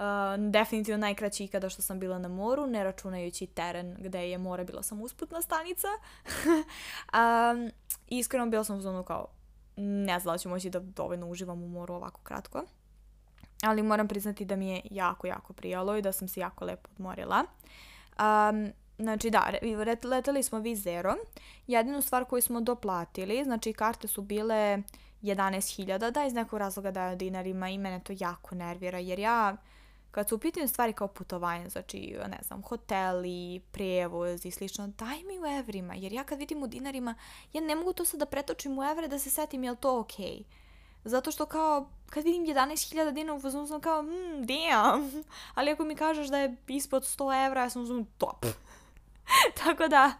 Uh, 0.00 0.50
definitivno 0.50 0.98
najkraći 0.98 1.44
ikada 1.44 1.68
što 1.68 1.82
sam 1.82 2.00
bila 2.00 2.18
na 2.18 2.28
moru, 2.28 2.66
ne 2.66 2.84
računajući 2.84 3.46
teren 3.46 3.96
gde 3.98 4.30
je 4.30 4.38
more 4.38 4.64
bila 4.64 4.82
sam 4.82 5.02
usputna 5.02 5.42
stanica. 5.42 5.86
um, 7.18 7.70
iskreno 8.08 8.46
bila 8.46 8.64
sam 8.64 8.78
u 8.78 8.80
zonu 8.80 9.04
kao, 9.04 9.26
ne 9.76 10.20
znam 10.20 10.34
da 10.34 10.38
ću 10.38 10.48
moći 10.48 10.70
da 10.70 10.80
dovoljno 10.80 11.28
uživam 11.28 11.62
u 11.62 11.68
moru 11.68 11.94
ovako 11.94 12.20
kratko. 12.22 12.64
Ali 13.62 13.82
moram 13.82 14.08
priznati 14.08 14.44
da 14.44 14.56
mi 14.56 14.68
je 14.68 14.80
jako, 14.90 15.26
jako 15.26 15.52
prijalo 15.52 15.96
i 15.96 16.02
da 16.02 16.12
sam 16.12 16.28
se 16.28 16.40
jako 16.40 16.64
lepo 16.64 16.88
odmorila. 16.92 17.44
Um, 18.18 18.72
Znači 19.00 19.30
da, 19.30 19.52
leteli 20.04 20.42
smo 20.42 20.58
Vizero. 20.58 21.14
Jedinu 21.66 22.02
stvar 22.02 22.24
koju 22.24 22.42
smo 22.42 22.60
doplatili, 22.60 23.44
znači 23.44 23.72
karte 23.72 24.08
su 24.08 24.22
bile 24.22 24.82
11.000 25.22 26.10
da 26.10 26.24
iz 26.24 26.32
nekog 26.32 26.58
razloga 26.58 26.90
daju 26.90 27.16
dinarima 27.16 27.68
i 27.68 27.78
mene 27.78 28.00
to 28.04 28.12
jako 28.18 28.54
nervira 28.54 28.98
jer 28.98 29.18
ja 29.18 29.56
kad 30.10 30.28
su 30.28 30.36
u 30.36 30.38
pitanju 30.38 30.68
stvari 30.68 30.92
kao 30.92 31.08
putovanje, 31.08 31.68
znači 31.68 32.16
ne 32.28 32.38
znam, 32.42 32.62
hoteli, 32.62 33.60
prevoz 33.72 34.46
i 34.46 34.50
slično, 34.50 34.86
daj 34.86 35.22
mi 35.22 35.38
u 35.38 35.46
evrima 35.46 35.94
jer 35.94 36.12
ja 36.12 36.24
kad 36.24 36.38
vidim 36.38 36.62
u 36.62 36.66
dinarima, 36.66 37.14
ja 37.52 37.60
ne 37.60 37.74
mogu 37.74 37.92
to 37.92 38.04
sad 38.04 38.20
da 38.20 38.26
pretočim 38.26 38.78
u 38.78 38.84
evre 38.84 39.08
da 39.08 39.18
se 39.18 39.30
setim 39.30 39.64
je 39.64 39.70
li 39.70 39.76
to 39.76 40.00
okej. 40.00 40.26
Okay. 40.26 40.44
Zato 41.04 41.30
što 41.30 41.46
kao, 41.46 41.88
kad 42.10 42.24
vidim 42.24 42.46
11.000 42.46 43.12
dinara 43.12 43.36
u 43.36 43.40
fazonu 43.40 43.66
sam 43.66 43.80
kao, 43.80 44.02
mm, 44.02 44.46
damn. 44.46 45.24
Ali 45.54 45.70
ako 45.70 45.84
mi 45.84 45.96
kažeš 45.96 46.28
da 46.28 46.38
je 46.38 46.56
ispod 46.68 47.02
100 47.02 47.46
evra, 47.46 47.62
ja 47.62 47.70
sam 47.70 47.82
uzmano 47.82 48.06
top. 48.18 48.46
Tako 49.64 49.88
da, 49.88 50.12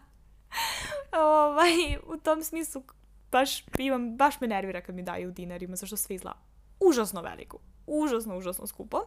ovaj, 1.17 1.97
u 2.07 2.17
tom 2.17 2.43
smislu 2.43 2.83
baš 3.31 3.65
imam, 3.77 4.17
baš 4.17 4.41
me 4.41 4.47
nervira 4.47 4.81
kad 4.81 4.95
mi 4.95 5.03
daju 5.03 5.29
u 5.29 5.31
dinarima, 5.31 5.75
zašto 5.75 5.97
sve 5.97 6.15
izgleda 6.15 6.37
užasno 6.79 7.21
veliko. 7.21 7.59
Užasno, 7.87 8.37
užasno 8.37 8.67
skupo. 8.67 9.01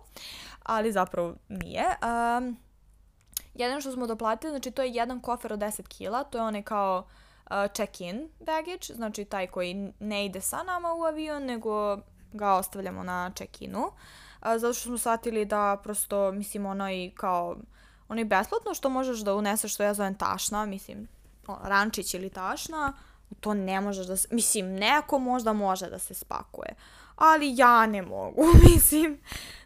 Ali 0.62 0.92
zapravo 0.92 1.34
nije. 1.48 1.84
Um, 2.38 2.56
jedino 3.54 3.80
što 3.80 3.92
smo 3.92 4.06
doplatili, 4.06 4.50
znači 4.50 4.70
to 4.70 4.82
je 4.82 4.90
jedan 4.90 5.20
kofer 5.20 5.52
od 5.52 5.58
10 5.58 5.88
kila, 5.88 6.24
to 6.24 6.38
je 6.38 6.44
onaj 6.44 6.62
kao 6.62 7.06
uh, 7.50 7.56
check-in 7.74 8.28
baggage, 8.40 8.94
znači 8.94 9.24
taj 9.24 9.46
koji 9.46 9.92
ne 10.00 10.26
ide 10.26 10.40
sa 10.40 10.62
nama 10.62 10.94
u 10.94 11.02
avion, 11.04 11.44
nego 11.44 11.96
ga 12.32 12.52
ostavljamo 12.52 13.02
na 13.02 13.30
check-inu. 13.34 13.86
Uh, 13.86 13.92
zato 14.56 14.72
što 14.72 14.82
smo 14.82 14.98
shvatili 14.98 15.44
da 15.44 15.80
prosto, 15.82 16.32
mislim, 16.32 16.66
onaj 16.66 17.10
kao 17.16 17.56
ono 18.08 18.20
je 18.20 18.24
besplatno 18.24 18.74
što 18.74 18.88
možeš 18.88 19.18
da 19.18 19.34
uneseš 19.34 19.74
što 19.74 19.82
ja 19.82 19.94
zovem 19.94 20.14
tašna, 20.14 20.66
mislim, 20.66 21.08
rančić 21.62 22.14
ili 22.14 22.30
tašna, 22.30 22.92
to 23.40 23.54
ne 23.54 23.80
možeš 23.80 24.06
da 24.06 24.16
se, 24.16 24.28
mislim, 24.30 24.74
neko 24.74 25.18
možda 25.18 25.52
može 25.52 25.90
da 25.90 25.98
se 25.98 26.14
spakuje, 26.14 26.74
ali 27.16 27.54
ja 27.56 27.86
ne 27.86 28.02
mogu, 28.02 28.42
mislim, 28.70 29.18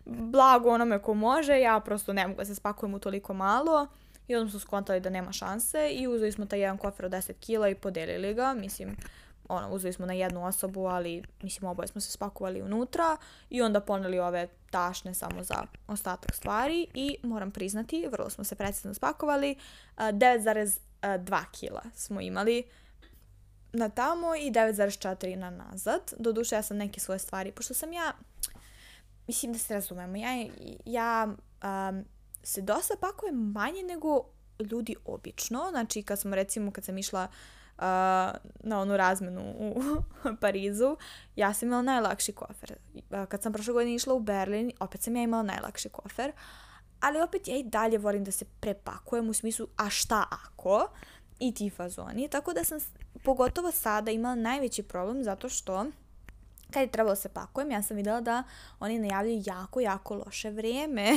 blago 0.04 0.70
onome 0.70 1.02
ko 1.02 1.14
može, 1.14 1.60
ja 1.60 1.80
prosto 1.80 2.12
ne 2.12 2.26
mogu 2.26 2.38
da 2.38 2.44
se 2.44 2.54
spakujem 2.54 2.94
u 2.94 2.98
toliko 2.98 3.34
malo. 3.34 3.86
I 4.28 4.36
onda 4.36 4.50
smo 4.50 4.60
skontali 4.60 5.00
da 5.00 5.10
nema 5.10 5.32
šanse 5.32 5.90
i 5.90 6.08
uzeli 6.08 6.32
smo 6.32 6.46
taj 6.46 6.60
jedan 6.60 6.78
kofer 6.78 7.06
od 7.06 7.12
10 7.12 7.32
kila 7.40 7.68
i 7.68 7.74
podelili 7.74 8.34
ga, 8.34 8.54
mislim, 8.54 8.96
ono, 9.48 9.70
uzeli 9.70 9.92
smo 9.92 10.06
na 10.06 10.12
jednu 10.12 10.46
osobu, 10.46 10.86
ali 10.86 11.22
mislim 11.42 11.70
oboje 11.70 11.88
smo 11.88 12.00
se 12.00 12.12
spakovali 12.12 12.62
unutra 12.62 13.16
i 13.50 13.62
onda 13.62 13.80
poneli 13.80 14.18
ove 14.18 14.48
tašne 14.70 15.14
samo 15.14 15.42
za 15.42 15.62
ostatak 15.86 16.34
stvari. 16.34 16.86
I 16.94 17.16
moram 17.22 17.50
priznati, 17.50 18.08
vrlo 18.12 18.30
smo 18.30 18.44
se 18.44 18.54
precizno 18.54 18.94
spakovali, 18.94 19.56
9,2 19.96 21.44
kila 21.52 21.82
smo 21.94 22.20
imali 22.20 22.62
na 23.72 23.88
tamo 23.88 24.34
i 24.34 24.50
9,4 24.50 25.36
na 25.36 25.50
nazad. 25.50 26.12
Doduše 26.18 26.54
ja 26.54 26.62
sam 26.62 26.76
neke 26.76 27.00
svoje 27.00 27.18
stvari, 27.18 27.52
pošto 27.52 27.74
sam 27.74 27.92
ja, 27.92 28.12
mislim 29.26 29.52
da 29.52 29.58
se 29.58 29.74
razumemo, 29.74 30.16
ja, 30.16 30.46
ja 30.84 31.28
um, 31.28 32.04
se 32.42 32.62
dosta 32.62 32.94
pakujem 33.00 33.52
manje 33.52 33.82
nego 33.82 34.24
ljudi 34.70 34.96
obično, 35.04 35.66
znači 35.70 36.02
kad 36.02 36.20
smo 36.20 36.34
recimo, 36.34 36.70
kad 36.70 36.84
sam 36.84 36.98
išla 36.98 37.28
uh, 37.76 37.82
na 38.60 38.80
onu 38.80 38.96
razmenu 38.96 39.54
u 39.58 39.82
Parizu, 40.40 40.96
ja 41.36 41.54
sam 41.54 41.68
imala 41.68 41.82
najlakši 41.82 42.32
kofer. 42.32 42.74
Kad 43.28 43.42
sam 43.42 43.52
prošle 43.52 43.72
godine 43.72 43.94
išla 43.94 44.14
u 44.14 44.20
Berlin, 44.20 44.72
opet 44.80 45.02
sam 45.02 45.16
ja 45.16 45.22
imala 45.22 45.42
najlakši 45.42 45.88
kofer, 45.88 46.32
ali 47.00 47.20
opet 47.20 47.48
ja 47.48 47.56
i 47.56 47.64
dalje 47.64 47.98
volim 47.98 48.24
da 48.24 48.30
se 48.30 48.44
prepakujem 48.60 49.28
u 49.28 49.32
smislu 49.32 49.66
a 49.76 49.90
šta 49.90 50.24
ako 50.30 50.88
i 51.38 51.54
ti 51.54 51.70
fazoni, 51.70 52.28
tako 52.28 52.52
da 52.52 52.64
sam 52.64 52.78
pogotovo 53.24 53.70
sada 53.70 54.10
imala 54.10 54.34
najveći 54.34 54.82
problem 54.82 55.24
zato 55.24 55.48
što 55.48 55.86
kad 56.70 56.82
je 56.82 56.90
trebalo 56.90 57.12
da 57.12 57.16
se 57.16 57.28
pakujem, 57.28 57.70
ja 57.70 57.82
sam 57.82 57.96
videla 57.96 58.20
da 58.20 58.42
oni 58.80 58.98
najavljaju 58.98 59.42
jako, 59.46 59.80
jako 59.80 60.14
loše 60.14 60.50
vrijeme 60.50 61.08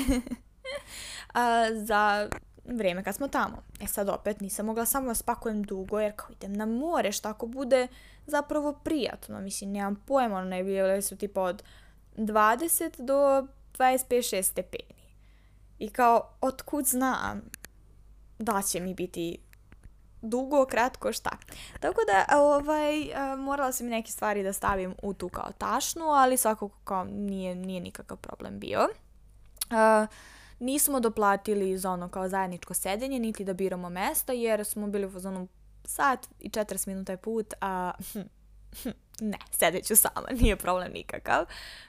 za 1.88 2.30
vrijeme 2.66 3.04
kad 3.04 3.16
smo 3.16 3.28
tamo. 3.28 3.64
E 3.82 3.88
sad 3.88 4.10
opet 4.10 4.40
nisam 4.40 4.66
mogla 4.66 4.86
samo 4.86 5.08
da 5.08 5.14
spakujem 5.14 5.64
dugo 5.64 6.00
jer 6.00 6.14
kao 6.16 6.30
idem 6.32 6.54
na 6.54 6.66
more, 6.66 7.12
šta 7.12 7.30
ako 7.30 7.48
bude 7.48 7.88
zapravo 8.28 8.74
prijatno. 8.74 9.42
Mislim, 9.42 9.72
nemam 9.72 10.04
pojma, 10.08 10.38
ono 10.38 10.50
najbolje 10.50 11.02
su 11.02 11.18
tipa 11.18 11.42
od 11.42 11.64
20 12.18 13.02
do 13.02 13.48
25-6 13.78 14.42
stepeni. 14.42 15.02
I 15.80 15.90
kao, 15.90 16.30
otkud 16.42 16.86
znam 16.86 17.42
da 18.40 18.62
će 18.62 18.80
mi 18.80 18.94
biti 18.94 19.40
dugo, 20.22 20.66
kratko, 20.66 21.14
šta. 21.14 21.30
Tako 21.80 22.02
da, 22.08 22.38
ovaj, 22.38 22.94
morala 23.38 23.72
sam 23.72 23.88
neke 23.88 24.12
stvari 24.12 24.44
da 24.44 24.54
stavim 24.54 24.96
u 25.04 25.14
tu 25.14 25.30
kao 25.30 25.52
tašnu, 25.58 26.06
ali 26.06 26.38
svakako 26.38 26.70
kao 26.84 27.04
nije, 27.04 27.56
nije 27.56 27.82
nikakav 27.82 28.18
problem 28.18 28.60
bio. 28.60 28.88
Uh, 29.70 30.08
Nismo 30.62 31.00
doplatili 31.00 31.78
za 31.78 31.92
ono 31.92 32.10
kao 32.10 32.30
zajedničko 32.30 32.74
sedenje, 32.74 33.20
niti 33.20 33.44
da 33.44 33.54
biramo 33.54 33.90
mesta, 33.90 34.34
jer 34.34 34.66
smo 34.66 34.88
bili 34.88 35.06
u 35.06 35.12
fazonu 35.12 35.48
sat 35.86 36.28
i 36.40 36.50
40 36.50 36.88
minuta 36.88 37.12
je 37.12 37.18
put, 37.18 37.54
a 37.62 37.92
ne, 39.22 39.38
sedeću 39.52 39.96
sama, 39.96 40.28
nije 40.42 40.56
problem 40.56 40.92
nikakav. 40.94 41.46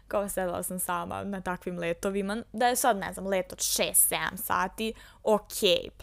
Kao 0.09 0.29
sedela 0.29 0.63
sam 0.63 0.79
sama 0.79 1.25
na 1.25 1.41
takvim 1.41 1.79
letovima. 1.79 2.43
Da 2.53 2.67
je 2.67 2.77
sad, 2.77 2.97
ne 2.97 3.13
znam, 3.13 3.27
let 3.27 3.53
od 3.53 3.59
6-7 3.59 4.37
sati, 4.37 4.95
ok, 5.23 5.53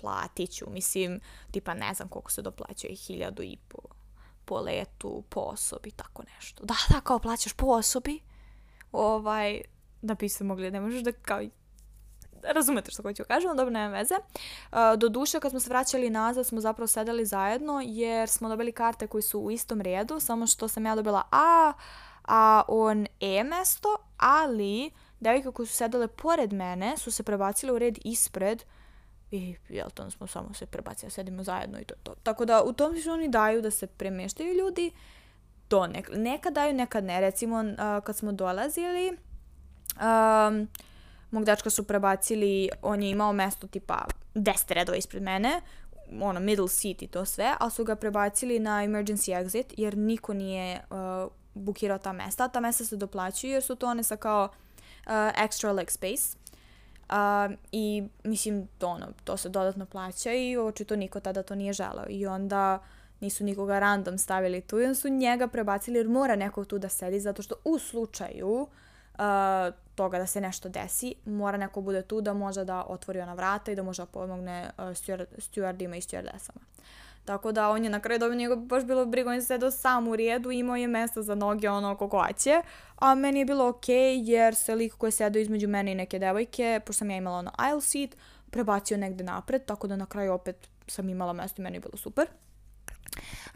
platit 0.01 0.51
ću. 0.51 0.65
Mislim, 0.69 1.19
tipa 1.51 1.73
ne 1.73 1.93
znam 1.93 2.07
koliko 2.07 2.31
se 2.31 2.41
doplaćuje, 2.41 2.95
hiljadu 2.95 3.43
i 3.43 3.57
po, 3.67 3.79
po 4.45 4.59
letu, 4.59 5.23
po 5.29 5.39
osobi, 5.39 5.91
tako 5.91 6.23
nešto. 6.35 6.65
Da, 6.65 6.75
da, 6.89 7.01
kao 7.01 7.19
plaćaš 7.19 7.53
po 7.53 7.65
osobi. 7.65 8.19
Ovaj, 8.91 9.61
da 10.01 10.13
bi 10.13 10.29
se 10.29 10.43
mogli, 10.43 10.71
ne 10.71 10.81
možeš 10.81 11.01
da 11.01 11.11
kao 11.11 11.41
razumete 12.43 12.91
što 12.91 13.01
hoću 13.01 13.23
kažem, 13.27 13.57
dobro, 13.57 13.69
nema 13.73 13.97
veze. 13.97 14.15
Uh, 14.15 14.77
do 14.97 15.09
duše, 15.09 15.39
kad 15.39 15.51
smo 15.51 15.59
se 15.59 15.69
vraćali 15.69 16.09
nazad, 16.09 16.45
smo 16.45 16.61
zapravo 16.61 16.87
sedeli 16.87 17.25
zajedno, 17.25 17.81
jer 17.85 18.29
smo 18.29 18.49
dobili 18.49 18.71
karte 18.71 19.07
koji 19.07 19.21
su 19.21 19.39
u 19.39 19.51
istom 19.51 19.81
redu, 19.81 20.19
samo 20.19 20.47
što 20.47 20.67
sam 20.67 20.85
ja 20.85 20.95
dobila 20.95 21.23
A, 21.31 21.73
a 22.23 22.63
on 22.67 23.07
E 23.19 23.43
mesto, 23.43 23.97
ali 24.17 24.91
devojke 25.19 25.51
koje 25.51 25.67
su 25.67 25.73
sedele 25.73 26.07
pored 26.07 26.53
mene 26.53 26.97
su 26.97 27.11
se 27.11 27.23
prebacile 27.23 27.73
u 27.73 27.79
red 27.79 27.99
ispred 28.05 28.63
i 29.31 29.55
jel 29.69 29.89
to 29.89 30.11
smo 30.11 30.27
samo 30.27 30.53
se 30.53 30.65
prebacili, 30.65 31.11
sedimo 31.11 31.43
zajedno 31.43 31.79
i 31.79 31.85
to 31.85 31.95
to. 32.03 32.15
Tako 32.23 32.45
da 32.45 32.63
u 32.63 32.73
tom 32.73 32.91
smislu 32.91 33.13
oni 33.13 33.29
daju 33.29 33.61
da 33.61 33.71
se 33.71 33.87
premeštaju 33.87 34.53
ljudi, 34.53 34.91
to 35.67 35.87
nek, 35.87 36.09
nekad 36.13 36.53
daju, 36.53 36.73
nekad 36.73 37.03
ne. 37.03 37.21
Recimo 37.21 37.59
uh, 37.59 38.03
kad 38.03 38.15
smo 38.15 38.31
dolazili, 38.31 39.09
um, 39.09 40.67
mog 41.31 41.45
dečka 41.45 41.69
su 41.69 41.83
prebacili, 41.83 42.69
on 42.81 43.03
je 43.03 43.09
imao 43.09 43.33
mesto 43.33 43.67
tipa 43.67 44.05
10 44.35 44.73
redova 44.73 44.97
ispred 44.97 45.23
mene, 45.23 45.61
ono, 46.21 46.39
middle 46.39 46.67
seat 46.67 47.01
i 47.01 47.07
to 47.07 47.25
sve, 47.25 47.53
ali 47.59 47.71
su 47.71 47.83
ga 47.83 47.95
prebacili 47.95 48.59
na 48.59 48.83
emergency 48.83 49.43
exit, 49.43 49.73
jer 49.77 49.97
niko 49.97 50.33
nije 50.33 50.81
uh, 50.89 51.31
bukirao 51.53 51.97
ta 51.97 52.13
mesta. 52.13 52.47
Ta 52.47 52.59
mesta 52.59 52.85
se 52.85 52.95
doplaćuju 52.95 53.51
jer 53.51 53.63
su 53.63 53.75
to 53.75 53.87
one 53.87 54.03
sa 54.03 54.15
kao 54.15 54.43
uh, 54.43 55.11
extra 55.13 55.73
leg 55.73 55.91
space. 55.91 56.37
Uh, 57.09 57.55
I 57.71 58.03
mislim, 58.23 58.67
to, 58.77 58.87
ono, 58.87 59.07
to 59.23 59.37
se 59.37 59.49
dodatno 59.49 59.85
plaća 59.85 60.33
i 60.33 60.57
očito 60.57 60.95
niko 60.95 61.19
tada 61.19 61.43
to 61.43 61.55
nije 61.55 61.73
želao. 61.73 62.05
I 62.09 62.27
onda 62.27 62.79
nisu 63.19 63.43
nikoga 63.43 63.79
random 63.79 64.17
stavili 64.17 64.61
tu 64.61 64.79
i 64.79 64.83
onda 64.83 64.95
su 64.95 65.09
njega 65.09 65.47
prebacili 65.47 65.97
jer 65.97 66.07
mora 66.07 66.35
neko 66.35 66.65
tu 66.65 66.77
da 66.77 66.89
sedi 66.89 67.19
zato 67.19 67.41
što 67.41 67.55
u 67.63 67.79
slučaju 67.79 68.67
uh, 69.19 69.73
toga 69.99 70.19
da 70.19 70.25
se 70.25 70.41
nešto 70.41 70.69
desi, 70.69 71.15
mora 71.25 71.57
neko 71.57 71.81
bude 71.81 72.01
tu 72.01 72.21
da 72.21 72.33
može 72.33 72.63
da 72.65 72.83
otvori 72.87 73.19
ona 73.21 73.33
vrata 73.33 73.71
i 73.71 73.75
da 73.75 73.83
može 73.83 74.01
da 74.01 74.05
pomogne 74.05 74.69
steward, 74.77 75.25
stewardima 75.37 75.97
i 75.97 76.01
stewardesama. 76.01 76.61
Tako 77.25 77.51
da 77.51 77.69
on 77.69 77.83
je 77.83 77.89
na 77.89 77.99
kraju 77.99 78.19
dobio 78.19 78.35
njega 78.35 78.55
baš 78.55 78.83
bilo 78.83 79.05
briga, 79.05 79.29
on 79.29 79.35
je 79.35 79.41
sedao 79.41 79.71
sam 79.71 80.07
u 80.07 80.15
rijedu, 80.15 80.51
imao 80.51 80.75
je 80.75 80.87
mesta 80.87 81.21
za 81.21 81.35
noge 81.35 81.69
ono 81.69 81.97
kako 81.97 82.23
hoće, 82.27 82.61
a 82.95 83.15
meni 83.15 83.39
je 83.39 83.45
bilo 83.45 83.67
okej 83.67 83.95
okay, 83.95 84.29
jer 84.29 84.55
se 84.55 84.75
lik 84.75 84.93
koji 84.93 85.07
je 85.07 85.11
sedao 85.11 85.39
između 85.41 85.67
mene 85.67 85.91
i 85.91 85.95
neke 85.95 86.19
devojke, 86.19 86.79
pošto 86.85 86.97
sam 86.97 87.09
ja 87.11 87.17
imala 87.17 87.37
ono 87.37 87.51
aisle 87.57 87.81
seat, 87.81 88.15
prebacio 88.49 88.97
negde 88.97 89.23
napred, 89.23 89.65
tako 89.65 89.87
da 89.87 89.95
na 89.95 90.05
kraju 90.05 90.33
opet 90.33 90.69
sam 90.87 91.09
imala 91.09 91.33
mesto 91.33 91.61
i 91.61 91.63
meni 91.63 91.75
je 91.75 91.81
bilo 91.81 91.97
super. 91.97 92.27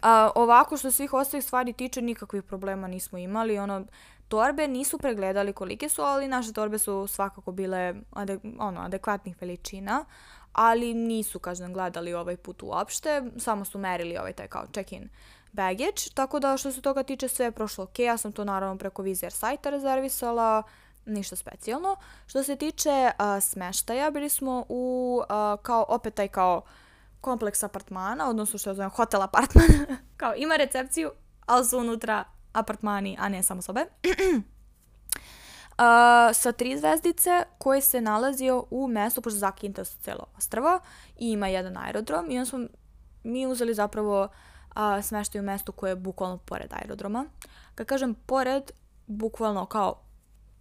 A, 0.01 0.31
ovako 0.35 0.77
što 0.77 0.91
svih 0.91 1.13
ostalih 1.13 1.43
stvari 1.43 1.73
tiče, 1.73 2.01
nikakvih 2.01 2.43
problema 2.43 2.87
nismo 2.87 3.17
imali, 3.17 3.59
ono, 3.59 3.85
torbe 4.27 4.67
nisu 4.67 4.97
pregledali 4.97 5.53
kolike 5.53 5.89
su, 5.89 6.01
ali 6.01 6.27
naše 6.27 6.53
torbe 6.53 6.77
su 6.77 7.07
svakako 7.07 7.51
bile 7.51 7.93
adek, 8.11 8.39
ono, 8.59 8.81
adekvatnih 8.81 9.35
veličina, 9.41 10.05
ali 10.53 10.93
nisu, 10.93 11.39
kažem, 11.39 11.73
gledali 11.73 12.13
ovaj 12.13 12.37
put 12.37 12.63
uopšte, 12.63 13.23
samo 13.37 13.65
su 13.65 13.77
merili 13.77 14.17
ovaj 14.17 14.33
taj 14.33 14.47
kao 14.47 14.65
check-in 14.73 15.09
baggage, 15.51 16.09
tako 16.13 16.39
da 16.39 16.57
što 16.57 16.71
se 16.71 16.81
toga 16.81 17.03
tiče 17.03 17.27
sve 17.27 17.45
je 17.45 17.51
prošlo 17.51 17.83
ok, 17.83 17.99
ja 17.99 18.17
sam 18.17 18.31
to 18.31 18.43
naravno 18.43 18.77
preko 18.77 19.01
Vizer 19.01 19.31
sajta 19.31 19.69
rezervisala, 19.69 20.63
ništa 21.05 21.35
specijalno. 21.35 21.95
Što 22.25 22.43
se 22.43 22.55
tiče 22.55 23.11
uh, 23.19 23.43
smeštaja, 23.43 24.11
bili 24.11 24.29
smo 24.29 24.65
u 24.69 25.21
uh, 25.21 25.61
kao 25.61 25.85
opet 25.87 26.13
taj 26.13 26.27
kao 26.27 26.61
kompleks 27.21 27.63
apartmana, 27.63 28.29
odnosno 28.29 28.59
što 28.59 28.69
je 28.69 28.75
zovem 28.75 28.89
hotel 28.89 29.21
apartman, 29.21 29.67
kao 30.17 30.33
ima 30.35 30.55
recepciju, 30.55 31.11
ali 31.45 31.65
su 31.65 31.77
unutra 31.77 32.23
apartmani, 32.53 33.17
a 33.19 33.29
ne 33.29 33.43
samo 33.43 33.61
sobe. 33.61 33.85
Uh, 35.73 35.79
sa 36.33 36.51
tri 36.51 36.77
zvezdice 36.77 37.43
koji 37.57 37.81
se 37.81 38.01
nalazio 38.01 38.65
u 38.71 38.87
mestu, 38.87 39.21
pošto 39.21 39.39
zakinta 39.39 39.85
su 39.85 39.97
celo 40.01 40.25
ostravo 40.37 40.79
i 41.19 41.31
ima 41.31 41.47
jedan 41.47 41.77
aerodrom 41.77 42.31
i 42.31 42.37
onda 42.37 42.45
smo 42.45 42.59
mi 43.23 43.47
uzeli 43.47 43.73
zapravo 43.73 44.23
uh, 44.23 45.03
smeštaj 45.03 45.41
u 45.41 45.43
mestu 45.43 45.71
koje 45.71 45.91
je 45.91 45.95
bukvalno 45.95 46.37
pored 46.37 46.73
aerodroma. 46.73 47.25
Kad 47.75 47.87
kažem 47.87 48.13
pored, 48.13 48.71
bukvalno 49.07 49.65
kao 49.65 50.03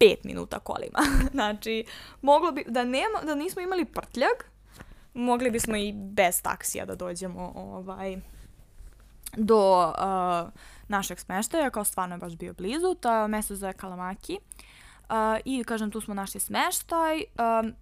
5 0.00 0.16
minuta 0.24 0.58
kolima. 0.58 0.98
znači, 1.32 1.84
moglo 2.22 2.52
bi, 2.52 2.64
da, 2.68 2.84
nema, 2.84 3.20
da 3.26 3.34
nismo 3.34 3.62
imali 3.62 3.84
prtljak, 3.84 4.50
mogli 5.14 5.50
bismo 5.50 5.76
i 5.76 5.92
bez 5.92 6.42
taksija 6.42 6.84
da 6.84 6.94
dođemo 6.94 7.52
ovaj, 7.56 8.16
do 9.36 9.86
uh, 9.86 10.50
našeg 10.88 11.20
smeštaja, 11.20 11.70
kao 11.70 11.84
stvarno 11.84 12.14
je 12.14 12.18
baš 12.18 12.36
bio 12.36 12.54
blizu, 12.54 12.94
to 12.94 13.28
mesto 13.28 13.56
zove 13.56 13.72
Kalamaki. 13.72 14.38
Uh, 15.02 15.40
I, 15.44 15.64
kažem, 15.64 15.90
tu 15.90 16.00
smo 16.00 16.14
našli 16.14 16.40
smeštaj. 16.40 17.16
Um, 17.16 17.74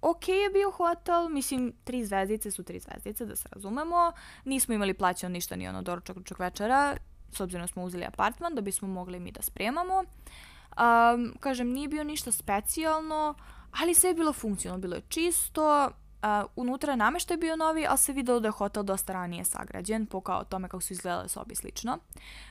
ok 0.00 0.28
je 0.28 0.50
bio 0.52 0.70
hotel, 0.70 1.28
mislim, 1.28 1.72
tri 1.84 2.04
zvezdice 2.04 2.50
su 2.50 2.62
tri 2.62 2.80
zvezdice, 2.80 3.26
da 3.26 3.36
se 3.36 3.48
razumemo. 3.52 4.12
Nismo 4.44 4.74
imali 4.74 4.94
plaćano 4.94 5.32
ništa 5.32 5.56
ni 5.56 5.68
ono 5.68 5.82
doručak, 5.82 6.16
ručak 6.16 6.38
večera, 6.38 6.96
s 7.32 7.40
obzirom 7.40 7.62
da 7.62 7.72
smo 7.72 7.82
uzeli 7.82 8.04
apartman, 8.04 8.54
da 8.54 8.60
bismo 8.60 8.88
mogli 8.88 9.20
mi 9.20 9.32
da 9.32 9.42
spremamo. 9.42 10.04
Um, 10.04 11.34
kažem, 11.40 11.68
nije 11.68 11.88
bio 11.88 12.04
ništa 12.04 12.32
specijalno, 12.32 13.34
ali 13.80 13.94
sve 13.94 14.10
je 14.10 14.14
bilo 14.14 14.32
funkcionalno, 14.32 14.80
bilo 14.80 14.96
je 14.96 15.02
čisto, 15.08 15.90
Uh, 16.24 16.46
unutra 16.56 16.96
nameštaj 16.96 17.36
bio 17.36 17.56
novi, 17.56 17.86
ali 17.86 17.98
se 17.98 18.12
videlo 18.12 18.40
da 18.40 18.48
je 18.48 18.52
hotel 18.52 18.82
dosta 18.82 19.12
ranije 19.12 19.44
sagrađen, 19.44 20.06
po 20.06 20.20
kao 20.20 20.44
tome 20.44 20.68
kako 20.68 20.80
su 20.80 20.92
izgledale 20.92 21.28
sobe 21.28 21.52
i 21.52 21.56
slično. 21.56 21.98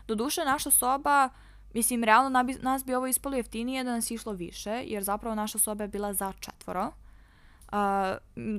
Doduše, 0.08 0.46
naša 0.46 0.72
soba, 0.72 1.30
mislim, 1.74 2.04
realno 2.04 2.30
nabi, 2.30 2.54
nas 2.54 2.86
bi 2.86 2.96
ovo 2.96 3.08
ispalo 3.08 3.36
jeftinije 3.36 3.84
da 3.84 3.92
nas 3.92 4.12
išlo 4.12 4.34
više, 4.34 4.84
jer 4.86 5.04
zapravo 5.04 5.36
naša 5.36 5.60
soba 5.60 5.84
je 5.84 5.88
bila 5.88 6.14
za 6.14 6.34
četvoro. 6.40 6.92
Uh, 7.72 7.78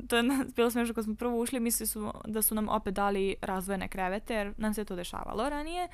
to 0.08 0.16
je 0.16 0.22
bilo 0.56 0.70
smešno 0.70 0.94
kad 0.94 1.04
smo 1.04 1.14
prvo 1.14 1.40
ušli, 1.40 1.60
mislili 1.60 1.88
su 1.88 2.12
da 2.24 2.42
su 2.42 2.54
nam 2.54 2.68
opet 2.68 2.94
dali 2.94 3.36
razvojene 3.42 3.88
krevete, 3.88 4.34
jer 4.34 4.54
nam 4.56 4.74
se 4.74 4.84
to 4.84 4.96
dešavalo 4.96 5.48
ranije. 5.48 5.88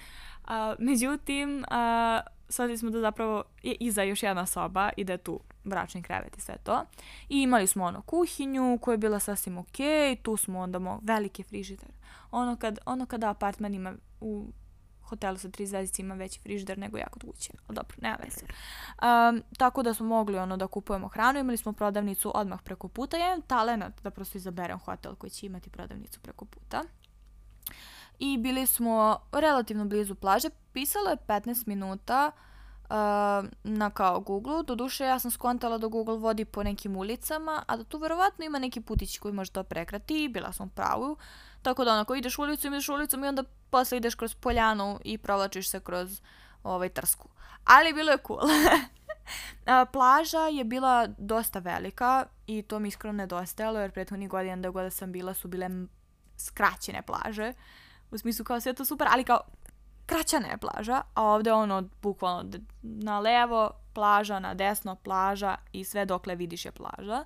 Uh, 0.45 0.51
međutim, 0.79 1.59
uh, 1.59 2.40
shvatili 2.51 2.79
smo 2.79 2.91
da 2.91 3.01
zapravo 3.01 3.45
je 3.63 3.77
iza 3.81 4.03
još 4.03 4.23
jedna 4.23 4.47
soba 4.47 4.91
i 4.97 5.05
da 5.05 5.13
je 5.13 5.19
tu 5.19 5.41
bračni 5.65 6.03
krevet 6.03 6.37
i 6.37 6.41
sve 6.41 6.57
to. 6.65 6.85
I 7.29 7.43
imali 7.43 7.67
smo 7.67 7.85
ono 7.85 8.03
kuhinju 8.03 8.79
koja 8.83 8.93
je 8.93 8.99
bila 8.99 9.21
sasvim 9.21 9.59
ok, 9.59 9.77
tu 10.23 10.37
smo 10.37 10.61
onda 10.61 10.79
mo 10.79 11.01
veliki 11.03 11.43
frižider. 11.43 11.89
Ono, 12.31 12.57
kad, 12.57 12.79
ono 12.87 13.07
kada 13.07 13.31
apartman 13.31 13.75
ima 13.75 13.95
u 14.21 14.47
hotelu 15.11 15.39
sa 15.39 15.51
tri 15.51 15.67
zvezdice 15.67 16.03
ima 16.03 16.15
veći 16.15 16.41
frižider 16.41 16.79
nego 16.79 16.99
ja 16.99 17.09
kod 17.11 17.23
kuće. 17.23 17.53
Ali 17.67 17.77
dobro, 17.77 17.97
nema 18.01 18.17
veze. 18.25 18.47
Um, 18.47 19.43
tako 19.59 19.83
da 19.83 19.95
smo 19.95 20.07
mogli 20.07 20.39
ono 20.39 20.57
da 20.57 20.67
kupujemo 20.67 21.09
hranu, 21.09 21.39
imali 21.39 21.57
smo 21.57 21.73
prodavnicu 21.73 22.33
odmah 22.35 22.63
preko 22.63 22.89
puta. 22.89 23.17
Ja 23.17 23.27
imam 23.27 23.43
talenat 23.43 24.03
da 24.03 24.11
prosto 24.11 24.39
izaberem 24.39 24.79
hotel 24.79 25.15
koji 25.15 25.31
će 25.31 25.47
imati 25.47 25.71
prodavnicu 25.71 26.21
preko 26.21 26.45
puta. 26.45 26.83
I 28.21 28.39
bili 28.39 28.67
smo 28.67 29.19
relativno 29.33 29.85
blizu 29.85 30.15
plaže. 30.15 30.49
Pisalo 30.73 31.11
je 31.11 31.17
15 31.17 31.69
minuta 31.69 32.31
uh, 32.35 32.41
uh, 32.91 33.49
na 33.65 33.91
kao 33.91 34.21
Google. 34.21 34.63
Doduše 34.63 35.05
ja 35.05 35.19
sam 35.19 35.31
skontala 35.31 35.79
da 35.79 35.87
Google 35.87 36.17
vodi 36.17 36.45
po 36.45 36.63
nekim 36.63 36.97
ulicama, 36.97 37.63
a 37.67 37.77
da 37.77 37.85
tu 37.85 37.99
verovatno 37.99 38.45
ima 38.45 38.59
neki 38.59 38.81
putić 38.81 39.19
koji 39.19 39.35
može 39.35 39.51
to 39.51 39.63
prekrati, 39.63 40.29
bila 40.29 40.53
sam 40.53 40.69
pravu. 40.69 41.17
Tako 41.63 41.85
da 41.85 41.93
onako 41.93 42.15
ideš 42.15 42.39
ulicom, 42.39 42.73
ideš 42.73 42.89
ulicom 42.89 43.25
i 43.25 43.29
onda 43.29 43.45
posle 43.71 43.99
ideš 43.99 44.15
kroz 44.15 44.35
poljanu 44.35 45.01
i 45.05 45.19
provlačiš 45.19 45.71
se 45.71 45.81
kroz 45.81 46.21
ovaj 46.63 46.89
trsku. 46.89 47.29
Ali 47.65 47.93
bilo 47.93 48.13
je 48.13 48.19
cool. 48.27 48.41
Plaža 49.93 50.41
je 50.41 50.65
bila 50.65 51.07
dosta 51.19 51.59
velika 51.59 52.27
i 52.47 52.63
to 52.63 52.79
mi 52.79 52.89
iskreno 52.89 53.13
nedostajalo 53.13 53.81
jer 53.81 53.91
prethodnih 53.91 54.29
godina 54.29 54.57
da 54.57 54.71
god 54.71 54.93
sam 54.93 55.13
bila 55.13 55.35
su 55.35 55.49
bile 55.49 55.69
skraćene 56.37 57.03
plaže. 57.03 57.53
U 58.11 58.19
smislu 58.19 58.45
kao 58.45 58.61
sve 58.61 58.73
to 58.73 58.85
super, 58.85 59.09
ali 59.11 59.25
kao 59.25 59.41
kraćana 60.07 60.49
je 60.49 60.59
plaža, 60.59 61.03
a 61.15 61.25
ovde 61.25 61.53
ono 61.53 61.83
bukvalno 62.03 62.51
na 62.83 63.21
levo 63.21 63.71
plaža, 63.93 64.39
na 64.39 64.55
desno 64.55 64.95
plaža 64.95 65.57
i 65.73 65.85
sve 65.85 66.05
dokle 66.05 66.35
vidiš 66.35 66.65
je 66.65 66.73
plaža. 66.73 67.25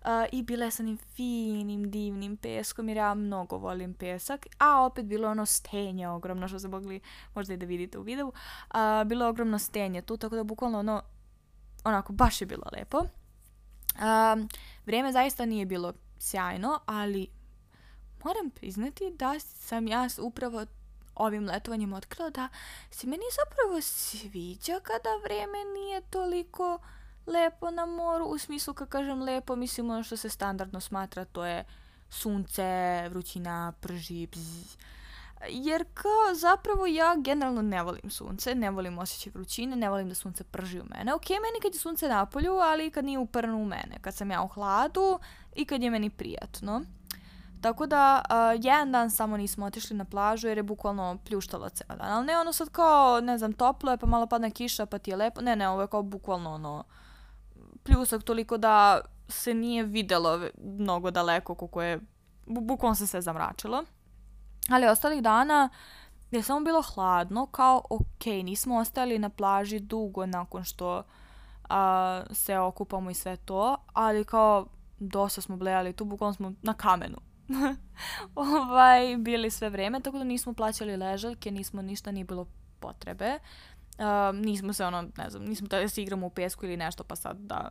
Uh, 0.00 0.08
I 0.32 0.42
bila 0.42 0.64
je 0.64 0.70
sa 0.70 0.82
onim 0.82 0.96
finim, 0.96 1.90
divnim 1.90 2.36
peskom, 2.36 2.88
jer 2.88 2.96
ja 2.96 3.14
mnogo 3.14 3.56
volim 3.56 3.94
pesak. 3.94 4.46
A 4.58 4.84
opet 4.84 5.04
bilo 5.06 5.28
ono 5.28 5.46
stenje 5.46 6.08
ogromno, 6.08 6.48
što 6.48 6.58
ste 6.58 6.68
mogli 6.68 7.00
možda 7.34 7.54
i 7.54 7.56
da 7.56 7.66
vidite 7.66 7.98
u 7.98 8.02
videu. 8.02 8.28
Uh, 8.28 8.76
bilo 9.06 9.24
je 9.24 9.28
ogromno 9.28 9.58
stenje 9.58 10.02
tu, 10.02 10.16
tako 10.16 10.36
da 10.36 10.44
bukvalno 10.44 10.78
ono, 10.78 11.02
onako, 11.84 12.12
baš 12.12 12.40
je 12.40 12.46
bilo 12.46 12.64
lepo. 12.72 12.98
Uh, 12.98 14.46
vrijeme 14.86 15.12
zaista 15.12 15.44
nije 15.44 15.66
bilo 15.66 15.92
sjajno, 16.18 16.80
ali 16.86 17.39
moram 18.24 18.50
priznati 18.50 19.10
da 19.10 19.40
sam 19.40 19.88
ja 19.88 20.08
upravo 20.20 20.66
ovim 21.14 21.46
letovanjem 21.46 21.92
otkrila 21.92 22.30
da 22.30 22.48
se 22.90 23.06
meni 23.06 23.22
zapravo 23.44 23.80
sviđa 23.80 24.80
kada 24.82 25.08
vreme 25.24 25.58
nije 25.74 26.00
toliko 26.00 26.78
lepo 27.26 27.70
na 27.70 27.86
moru, 27.86 28.24
u 28.24 28.38
smislu 28.38 28.74
kad 28.74 28.88
kažem 28.88 29.22
lepo, 29.22 29.56
mislim 29.56 29.90
ono 29.90 30.02
što 30.02 30.16
se 30.16 30.28
standardno 30.28 30.80
smatra, 30.80 31.24
to 31.24 31.44
je 31.44 31.64
sunce, 32.10 33.08
vrućina, 33.08 33.72
prži, 33.80 34.26
bzz. 34.26 34.76
Jer 35.48 35.84
kao 35.94 36.34
zapravo 36.34 36.86
ja 36.86 37.16
generalno 37.16 37.62
ne 37.62 37.82
volim 37.82 38.10
sunce, 38.10 38.54
ne 38.54 38.70
volim 38.70 38.98
osjećaj 38.98 39.32
vrućine, 39.34 39.76
ne 39.76 39.90
volim 39.90 40.08
da 40.08 40.14
sunce 40.14 40.44
prži 40.44 40.80
u 40.80 40.84
mene. 40.84 41.14
Ok, 41.14 41.28
meni 41.30 41.60
kad 41.62 41.74
je 41.74 41.80
sunce 41.80 42.08
na 42.08 42.26
polju, 42.26 42.52
ali 42.52 42.90
kad 42.90 43.04
nije 43.04 43.18
uprno 43.18 43.56
u 43.56 43.64
mene, 43.64 43.98
kad 44.00 44.14
sam 44.14 44.30
ja 44.30 44.42
u 44.42 44.48
hladu 44.48 45.18
i 45.56 45.64
kad 45.64 45.82
je 45.82 45.90
meni 45.90 46.10
prijatno. 46.10 46.82
Tako 47.60 47.86
da, 47.86 48.22
uh, 48.30 48.64
jedan 48.64 48.92
dan 48.92 49.10
samo 49.10 49.36
nismo 49.36 49.66
otišli 49.66 49.96
na 49.96 50.04
plažu 50.04 50.48
jer 50.48 50.58
je 50.58 50.62
bukvalno 50.62 51.18
pljuštalo 51.24 51.68
ceo 51.68 51.96
dan. 51.96 52.12
Ali 52.12 52.26
ne 52.26 52.38
ono 52.38 52.52
sad 52.52 52.68
kao, 52.68 53.20
ne 53.20 53.38
znam, 53.38 53.52
toplo 53.52 53.90
je 53.90 53.96
pa 53.96 54.06
malo 54.06 54.26
padne 54.26 54.50
kiša 54.50 54.86
pa 54.86 54.98
ti 54.98 55.10
je 55.10 55.16
lepo. 55.16 55.40
Ne, 55.40 55.56
ne, 55.56 55.68
ovo 55.68 55.80
je 55.80 55.88
kao 55.88 56.02
bukvalno 56.02 56.54
ono 56.54 56.84
pljusak 57.82 58.22
toliko 58.22 58.56
da 58.56 59.00
se 59.28 59.54
nije 59.54 59.84
videlo 59.84 60.40
mnogo 60.78 61.10
daleko 61.10 61.54
koliko 61.54 61.82
je, 61.82 62.00
bukvalno 62.46 62.94
se 62.94 63.06
sve 63.06 63.20
zamračilo. 63.20 63.84
Ali 64.70 64.86
ostalih 64.86 65.22
dana 65.22 65.68
je 66.30 66.42
samo 66.42 66.60
bilo 66.60 66.82
hladno, 66.82 67.46
kao 67.46 67.82
ok, 67.90 68.26
nismo 68.26 68.76
ostali 68.76 69.18
na 69.18 69.28
plaži 69.28 69.80
dugo 69.80 70.26
nakon 70.26 70.64
što 70.64 71.02
a, 71.68 72.22
se 72.30 72.58
okupamo 72.58 73.10
i 73.10 73.14
sve 73.14 73.36
to, 73.36 73.76
ali 73.92 74.24
kao 74.24 74.66
dosta 74.98 75.40
smo 75.40 75.56
blejali 75.56 75.92
tu, 75.92 76.04
bukvalno 76.04 76.34
smo 76.34 76.52
na 76.62 76.74
kamenu. 76.74 77.16
ovaj, 78.34 79.16
bili 79.16 79.50
sve 79.50 79.70
vreme, 79.70 80.00
tako 80.00 80.18
da 80.18 80.24
nismo 80.24 80.52
plaćali 80.54 80.96
ležaljke, 80.96 81.50
nismo 81.50 81.82
ništa, 81.82 82.12
nije 82.12 82.24
bilo 82.24 82.46
potrebe. 82.80 83.38
Uh, 83.98 84.36
nismo 84.36 84.72
se 84.72 84.84
ono, 84.84 85.02
ne 85.02 85.30
znam, 85.30 85.44
nismo 85.44 85.68
da 85.68 85.88
se 85.88 86.02
igramo 86.02 86.26
u 86.26 86.30
pesku 86.30 86.66
ili 86.66 86.76
nešto 86.76 87.04
pa 87.04 87.16
sad 87.16 87.36
da, 87.36 87.68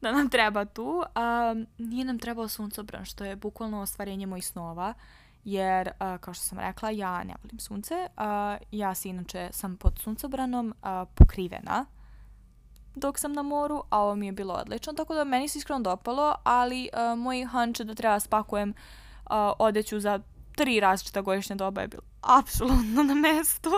da 0.00 0.12
nam 0.12 0.28
treba 0.28 0.64
tu. 0.64 0.84
Uh, 0.86 1.66
nije 1.78 2.04
nam 2.04 2.18
trebao 2.18 2.48
suncobran, 2.48 3.04
što 3.04 3.24
je 3.24 3.36
bukvalno 3.36 3.80
ostvarenje 3.80 4.26
mojih 4.26 4.46
snova, 4.46 4.94
jer, 5.44 5.88
uh, 5.88 6.20
kao 6.20 6.34
što 6.34 6.44
sam 6.44 6.58
rekla, 6.58 6.90
ja 6.90 7.24
ne 7.24 7.34
volim 7.42 7.58
sunce. 7.58 7.94
Uh, 7.94 8.22
ja 8.70 8.94
se 8.94 9.08
inače 9.08 9.48
sam 9.52 9.76
pod 9.76 9.98
suncobranom 9.98 10.74
uh, 10.82 11.08
pokrivena 11.14 11.86
dok 12.94 13.18
sam 13.18 13.32
na 13.32 13.42
moru, 13.42 13.82
a 13.90 13.98
ovo 13.98 14.14
mi 14.14 14.26
je 14.26 14.32
bilo 14.32 14.54
odlično, 14.54 14.92
tako 14.92 15.14
da 15.14 15.24
meni 15.24 15.48
se 15.48 15.58
iskreno 15.58 15.80
dopalo, 15.80 16.34
ali 16.44 16.88
uh, 16.92 17.18
moj 17.18 17.44
hunch 17.44 17.80
da 17.80 17.94
treba 17.94 18.20
spakujem 18.20 18.70
uh, 18.70 18.76
odeću 19.58 20.00
za 20.00 20.20
tri 20.56 20.80
različita 20.80 21.20
godišnja 21.20 21.56
doba 21.56 21.80
je 21.80 21.88
bilo 21.88 22.02
apsolutno 22.20 23.02
na 23.02 23.14
mestu. 23.14 23.70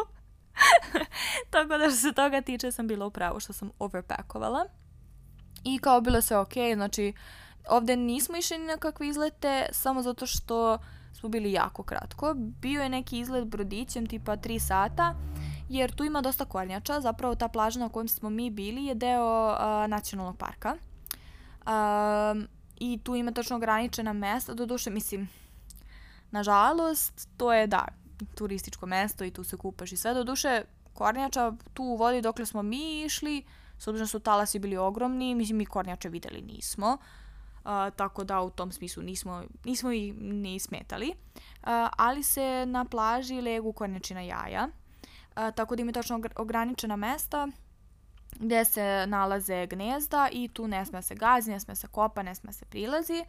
Tako 1.51 1.79
da 1.79 1.91
što 1.91 1.97
se 1.97 2.13
toga 2.13 2.41
tiče 2.41 2.73
sam 2.73 2.89
bila 2.89 3.07
u 3.07 3.11
pravu 3.11 3.41
što 3.41 3.53
sam 3.53 3.71
overpackovala. 3.79 4.65
I 5.65 5.79
kao 5.79 6.01
bilo 6.01 6.21
sve 6.21 6.37
ok, 6.37 6.53
znači 6.75 7.13
ovde 7.69 7.97
nismo 7.97 8.37
išli 8.37 8.59
na 8.59 8.77
kakve 8.77 9.09
izlete 9.09 9.67
samo 9.73 10.03
zato 10.03 10.27
što 10.27 10.79
smo 11.13 11.29
bili 11.29 11.53
jako 11.53 11.83
kratko. 11.83 12.35
Bio 12.37 12.83
je 12.83 12.89
neki 12.89 13.19
izlet 13.19 13.45
brodićem 13.45 14.07
tipa 14.07 14.37
3 14.37 14.59
sata 14.59 15.15
jer 15.69 15.93
tu 15.93 16.05
ima 16.05 16.21
dosta 16.21 16.45
kornjača. 16.45 17.01
Zapravo 17.01 17.35
ta 17.35 17.49
plaža 17.49 17.81
na 17.81 17.89
kojom 17.89 18.09
smo 18.09 18.31
mi 18.31 18.51
bili 18.51 18.85
je 18.85 18.95
deo 18.95 19.53
uh, 19.53 19.59
nacionalnog 19.89 20.37
parka. 20.37 20.77
Um, 21.67 22.49
I 22.79 23.01
tu 23.05 23.15
ima 23.15 23.33
točno 23.33 23.57
ograničena 23.57 24.13
mesta. 24.13 24.55
Doduše, 24.55 24.91
mislim, 24.91 25.29
nažalost, 26.33 27.29
to 27.37 27.53
je 27.53 27.67
da, 27.67 27.85
turističko 28.35 28.87
mesto 28.87 29.25
i 29.25 29.31
tu 29.31 29.45
se 29.45 29.57
kupaš 29.57 29.93
i 29.93 29.97
sve. 29.97 30.15
Doduše, 30.15 30.63
kornjača 30.95 31.53
tu 31.75 31.83
u 31.83 31.97
vodi 31.97 32.23
dokle 32.23 32.47
smo 32.47 32.63
mi 32.63 33.03
išli, 33.03 33.45
s 33.79 33.89
obzirom 33.89 34.05
da 34.05 34.11
su 34.11 34.21
talasi 34.21 34.59
bili 34.59 34.77
ogromni, 34.77 35.35
mislim 35.35 35.59
mi 35.59 35.67
kornjače 35.67 36.09
videli 36.09 36.41
nismo. 36.41 36.99
Uh, 37.65 37.71
tako 37.97 38.25
da 38.25 38.41
u 38.41 38.51
tom 38.51 38.73
smislu 38.73 39.03
nismo, 39.03 39.43
nismo 39.65 39.93
i 39.93 40.13
ni 40.13 40.59
smetali. 40.59 41.09
Uh, 41.09 41.69
ali 41.97 42.23
se 42.23 42.67
na 42.67 42.85
plaži 42.85 43.41
legu 43.41 43.73
kornjačina 43.73 44.21
jaja. 44.21 44.69
Uh, 44.69 45.55
tako 45.55 45.77
da 45.77 45.83
ima 45.83 45.93
točno 45.93 46.21
ograničena 46.37 46.97
mesta 46.97 47.49
gde 48.41 48.65
se 48.65 49.05
nalaze 49.07 49.67
gnezda 49.67 50.29
i 50.33 50.49
tu 50.49 50.69
ne 50.69 50.87
sme 50.87 51.03
se 51.03 51.15
gazi, 51.15 51.51
ne 51.51 51.61
sme 51.61 51.77
se 51.77 51.89
kopa, 51.89 52.23
ne 52.23 52.35
sme 52.35 52.53
se 52.53 52.65
prilazi. 52.65 53.25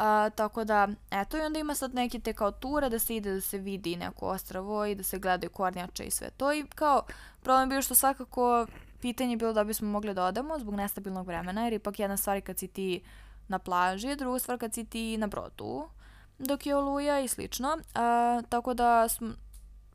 A, 0.00 0.30
tako 0.34 0.64
da, 0.64 0.88
eto, 1.10 1.36
i 1.36 1.40
onda 1.40 1.58
ima 1.58 1.74
sad 1.74 1.94
neke 1.94 2.18
te 2.18 2.32
kao 2.32 2.50
ture 2.50 2.88
da 2.88 2.98
se 2.98 3.16
ide 3.16 3.34
da 3.34 3.40
se 3.40 3.58
vidi 3.58 3.96
neko 3.96 4.26
ostravo 4.26 4.86
i 4.86 4.94
da 4.94 5.02
se 5.02 5.18
gledaju 5.18 5.50
kornjače 5.50 6.04
i 6.04 6.10
sve 6.10 6.30
to. 6.30 6.52
I 6.52 6.64
kao, 6.74 7.02
problem 7.42 7.68
bio 7.68 7.82
što 7.82 7.94
svakako 7.94 8.66
pitanje 9.00 9.32
je 9.32 9.36
bilo 9.36 9.52
da 9.52 9.64
bismo 9.64 9.88
mogli 9.88 10.14
da 10.14 10.24
odemo 10.24 10.58
zbog 10.58 10.74
nestabilnog 10.74 11.26
vremena, 11.26 11.64
jer 11.64 11.72
ipak 11.72 11.98
jedna 11.98 12.16
stvar 12.16 12.36
je 12.36 12.40
kad 12.40 12.58
si 12.58 12.68
ti 12.68 13.02
na 13.48 13.58
plaži, 13.58 14.16
druga 14.16 14.38
stvar 14.38 14.58
kad 14.58 14.74
si 14.74 14.84
ti 14.84 15.18
na 15.18 15.26
brodu, 15.26 15.88
dok 16.38 16.66
je 16.66 16.76
oluja 16.76 17.20
i 17.20 17.28
slično. 17.28 17.78
A, 17.94 18.42
tako 18.48 18.74
da, 18.74 19.08
smo, 19.08 19.28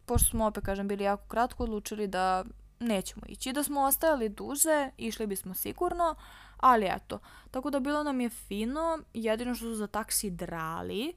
pošto 0.06 0.30
smo 0.30 0.46
opet, 0.46 0.66
kažem, 0.66 0.88
bili 0.88 1.04
jako 1.04 1.28
kratko, 1.28 1.64
odlučili 1.64 2.08
da 2.08 2.44
nećemo 2.80 3.26
ići. 3.28 3.54
Da 3.54 3.64
smo 3.64 3.82
ostajali 3.82 4.30
duže, 4.30 4.90
išli 4.98 5.28
bismo 5.28 5.54
sigurno, 5.54 6.16
Ali 6.58 6.86
eto, 6.86 7.20
tako 7.52 7.70
da 7.70 7.80
bilo 7.80 8.04
nam 8.04 8.22
je 8.22 8.30
fino, 8.30 9.00
jedino 9.14 9.56
što 9.56 9.66
su 9.66 9.76
za 9.76 9.88
taksi 9.88 10.30
drali, 10.30 11.14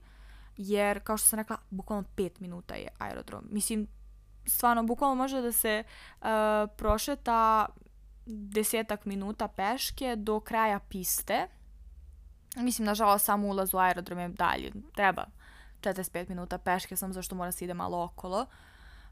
jer 0.56 1.00
kao 1.00 1.16
što 1.16 1.28
sam 1.28 1.38
rekla, 1.38 1.56
bukvalno 1.70 2.04
5 2.16 2.30
minuta 2.40 2.74
je 2.74 2.88
aerodrom. 2.98 3.44
Mislim, 3.50 3.86
stvarno, 4.46 4.82
bukvalno 4.82 5.14
može 5.14 5.40
da 5.40 5.52
se 5.52 5.84
uh, 6.20 6.26
prošeta 6.76 7.66
desetak 8.26 9.04
minuta 9.04 9.48
peške 9.48 10.16
do 10.16 10.40
kraja 10.40 10.78
piste. 10.78 11.48
Mislim, 12.56 12.86
nažalost, 12.86 13.24
samo 13.24 13.46
ulaz 13.46 13.74
u 13.74 13.78
aerodrom 13.78 14.18
je 14.18 14.28
dalje. 14.28 14.72
Treba 14.94 15.24
45 15.80 16.28
minuta 16.28 16.58
peške, 16.58 16.96
samo 16.96 17.12
zašto 17.12 17.34
mora 17.34 17.52
se 17.52 17.64
ide 17.64 17.74
malo 17.74 18.04
okolo. 18.04 18.46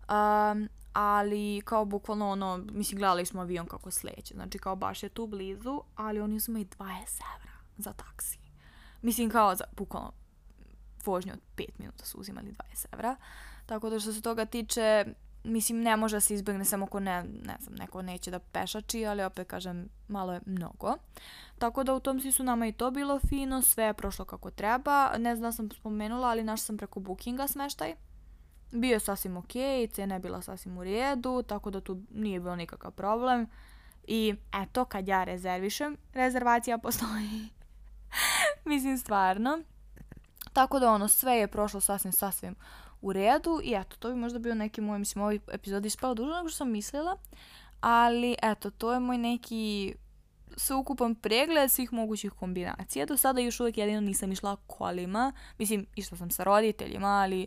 Um, 0.08 0.68
ali 0.98 1.62
kao 1.64 1.84
bukvalno 1.84 2.30
ono, 2.30 2.56
mislim 2.72 2.98
gledali 2.98 3.26
smo 3.26 3.40
avion 3.40 3.66
kako 3.66 3.90
sleće, 3.90 4.34
znači 4.34 4.58
kao 4.58 4.76
baš 4.76 5.02
je 5.02 5.08
tu 5.08 5.26
blizu, 5.26 5.80
ali 5.96 6.20
oni 6.20 6.40
su 6.40 6.50
i 6.52 6.64
20 6.64 6.78
evra 7.36 7.52
za 7.76 7.92
taksi. 7.92 8.38
Mislim 9.02 9.30
kao 9.30 9.54
za, 9.54 9.64
bukvalno 9.76 10.12
vožnju 11.04 11.32
od 11.32 11.40
5 11.56 11.64
minuta 11.78 12.04
su 12.04 12.18
uzimali 12.18 12.54
20 12.72 12.86
evra, 12.92 13.16
tako 13.66 13.90
da 13.90 14.00
što 14.00 14.12
se 14.12 14.22
toga 14.22 14.44
tiče, 14.44 15.04
mislim 15.44 15.80
ne 15.80 15.96
može 15.96 16.16
da 16.16 16.20
se 16.20 16.34
izbjegne 16.34 16.64
samo 16.64 16.84
ako 16.84 17.00
ne, 17.00 17.22
ne 17.22 17.56
znam, 17.60 17.74
neko 17.74 18.02
neće 18.02 18.30
da 18.30 18.38
pešači, 18.38 19.06
ali 19.06 19.24
opet 19.24 19.48
kažem, 19.48 19.88
malo 20.08 20.32
je 20.32 20.40
mnogo. 20.46 20.94
Tako 21.58 21.84
da 21.84 21.94
u 21.94 22.00
tom 22.00 22.20
smislu 22.20 22.44
nama 22.44 22.66
i 22.66 22.72
to 22.72 22.90
bilo 22.90 23.20
fino, 23.28 23.62
sve 23.62 23.84
je 23.84 23.94
prošlo 23.94 24.24
kako 24.24 24.50
treba, 24.50 25.18
ne 25.18 25.36
znam 25.36 25.48
da 25.48 25.52
sam 25.52 25.70
spomenula, 25.70 26.28
ali 26.28 26.44
naš 26.44 26.62
sam 26.62 26.76
preko 26.76 27.00
bookinga 27.00 27.46
smeštaj, 27.46 27.94
bio 28.72 28.92
je 28.92 29.00
sasvim 29.00 29.36
ok, 29.36 29.52
cena 29.92 30.14
je 30.14 30.20
bila 30.20 30.42
sasvim 30.42 30.78
u 30.78 30.84
redu, 30.84 31.42
tako 31.42 31.70
da 31.70 31.80
tu 31.80 32.02
nije 32.10 32.40
bilo 32.40 32.56
nikakav 32.56 32.90
problem. 32.90 33.46
I 34.06 34.34
eto, 34.62 34.84
kad 34.84 35.08
ja 35.08 35.24
rezervišem, 35.24 35.96
rezervacija 36.14 36.78
postoji. 36.86 37.48
Mislim, 38.64 38.98
stvarno. 38.98 39.58
Tako 40.52 40.78
da 40.78 40.92
ono, 40.92 41.08
sve 41.08 41.32
je 41.32 41.48
prošlo 41.48 41.80
sasvim, 41.80 42.12
sasvim 42.12 42.54
u 43.00 43.12
redu 43.12 43.60
i 43.64 43.74
eto, 43.74 43.96
to 43.96 44.08
bi 44.08 44.14
možda 44.16 44.38
bio 44.38 44.54
neki 44.54 44.80
moj, 44.80 44.98
mislim, 44.98 45.22
ovaj 45.22 45.38
epizod 45.52 45.86
ispao 45.86 46.14
duže 46.14 46.34
nego 46.34 46.48
što 46.48 46.56
sam 46.56 46.70
mislila, 46.70 47.16
ali 47.80 48.36
eto, 48.42 48.70
to 48.70 48.92
je 48.92 49.00
moj 49.00 49.18
neki 49.18 49.94
sveukupan 50.56 51.14
pregled 51.14 51.70
svih 51.70 51.92
mogućih 51.92 52.32
kombinacija. 52.32 53.06
Do 53.06 53.16
sada 53.16 53.40
još 53.40 53.60
uvijek 53.60 53.78
jedino 53.78 54.00
nisam 54.00 54.32
išla 54.32 54.56
kolima, 54.66 55.32
mislim, 55.58 55.86
išla 55.96 56.18
sam 56.18 56.30
sa 56.30 56.44
roditeljima, 56.44 57.08
ali 57.08 57.46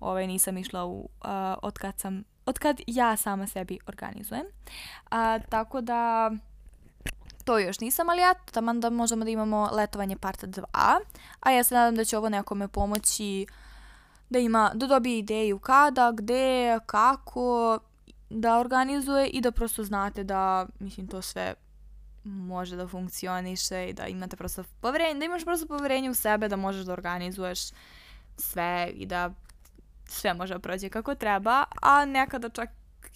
ovaj, 0.00 0.26
nisam 0.26 0.58
išla 0.58 0.84
u, 0.84 0.98
uh, 1.00 1.08
od 1.62 1.78
kad 1.78 1.98
sam, 1.98 2.24
od 2.46 2.58
kad 2.58 2.80
ja 2.86 3.16
sama 3.16 3.46
sebi 3.46 3.78
organizujem. 3.86 4.46
A, 5.10 5.38
tako 5.38 5.80
da, 5.80 6.30
to 7.44 7.58
još 7.58 7.80
nisam, 7.80 8.08
ali 8.08 8.20
ja 8.20 8.34
taman 8.34 8.80
da 8.80 8.90
možemo 8.90 9.24
da 9.24 9.30
imamo 9.30 9.70
letovanje 9.72 10.16
part 10.16 10.44
2, 10.44 10.64
a 11.40 11.50
ja 11.50 11.64
se 11.64 11.74
nadam 11.74 11.94
da 11.94 12.04
će 12.04 12.18
ovo 12.18 12.28
nekome 12.28 12.68
pomoći 12.68 13.46
da 14.30 14.38
ima, 14.38 14.70
da 14.74 14.86
dobije 14.86 15.18
ideju 15.18 15.58
kada, 15.58 16.12
gde, 16.12 16.78
kako, 16.86 17.78
da 18.30 18.58
organizuje 18.58 19.26
i 19.28 19.40
da 19.40 19.52
prosto 19.52 19.84
znate 19.84 20.24
da, 20.24 20.66
mislim, 20.78 21.06
to 21.06 21.22
sve 21.22 21.54
može 22.24 22.76
da 22.76 22.88
funkcioniše 22.88 23.88
i 23.88 23.92
da 23.92 24.06
imate 24.06 24.36
prosto 24.36 24.64
poverenje, 24.80 25.18
da 25.18 25.24
imaš 25.24 25.44
prosto 25.44 25.66
poverenje 25.66 26.10
u 26.10 26.14
sebe 26.14 26.48
da 26.48 26.56
možeš 26.56 26.84
da 26.84 26.92
organizuješ 26.92 27.60
sve 28.36 28.90
i 28.94 29.06
da 29.06 29.30
sve 30.10 30.34
može 30.34 30.54
da 30.54 30.60
prođe 30.60 30.88
kako 30.88 31.14
treba, 31.14 31.64
a 31.82 32.04
nekada 32.04 32.48
čak 32.48 32.68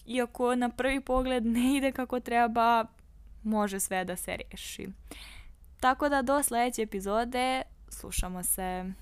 iako 0.07 0.55
na 0.55 0.69
prvi 0.69 1.01
pogled 1.01 1.47
ne 1.47 1.77
ide 1.77 1.93
kako 1.93 2.21
treba, 2.21 2.85
može 3.43 3.81
sve 3.81 4.05
da 4.05 4.17
se 4.17 4.37
reši. 4.37 4.89
Tako 5.81 6.09
da 6.09 6.23
do 6.23 6.43
sledeće 6.43 6.83
epizode 6.83 7.63
slušamo 7.89 8.43
se. 8.43 8.93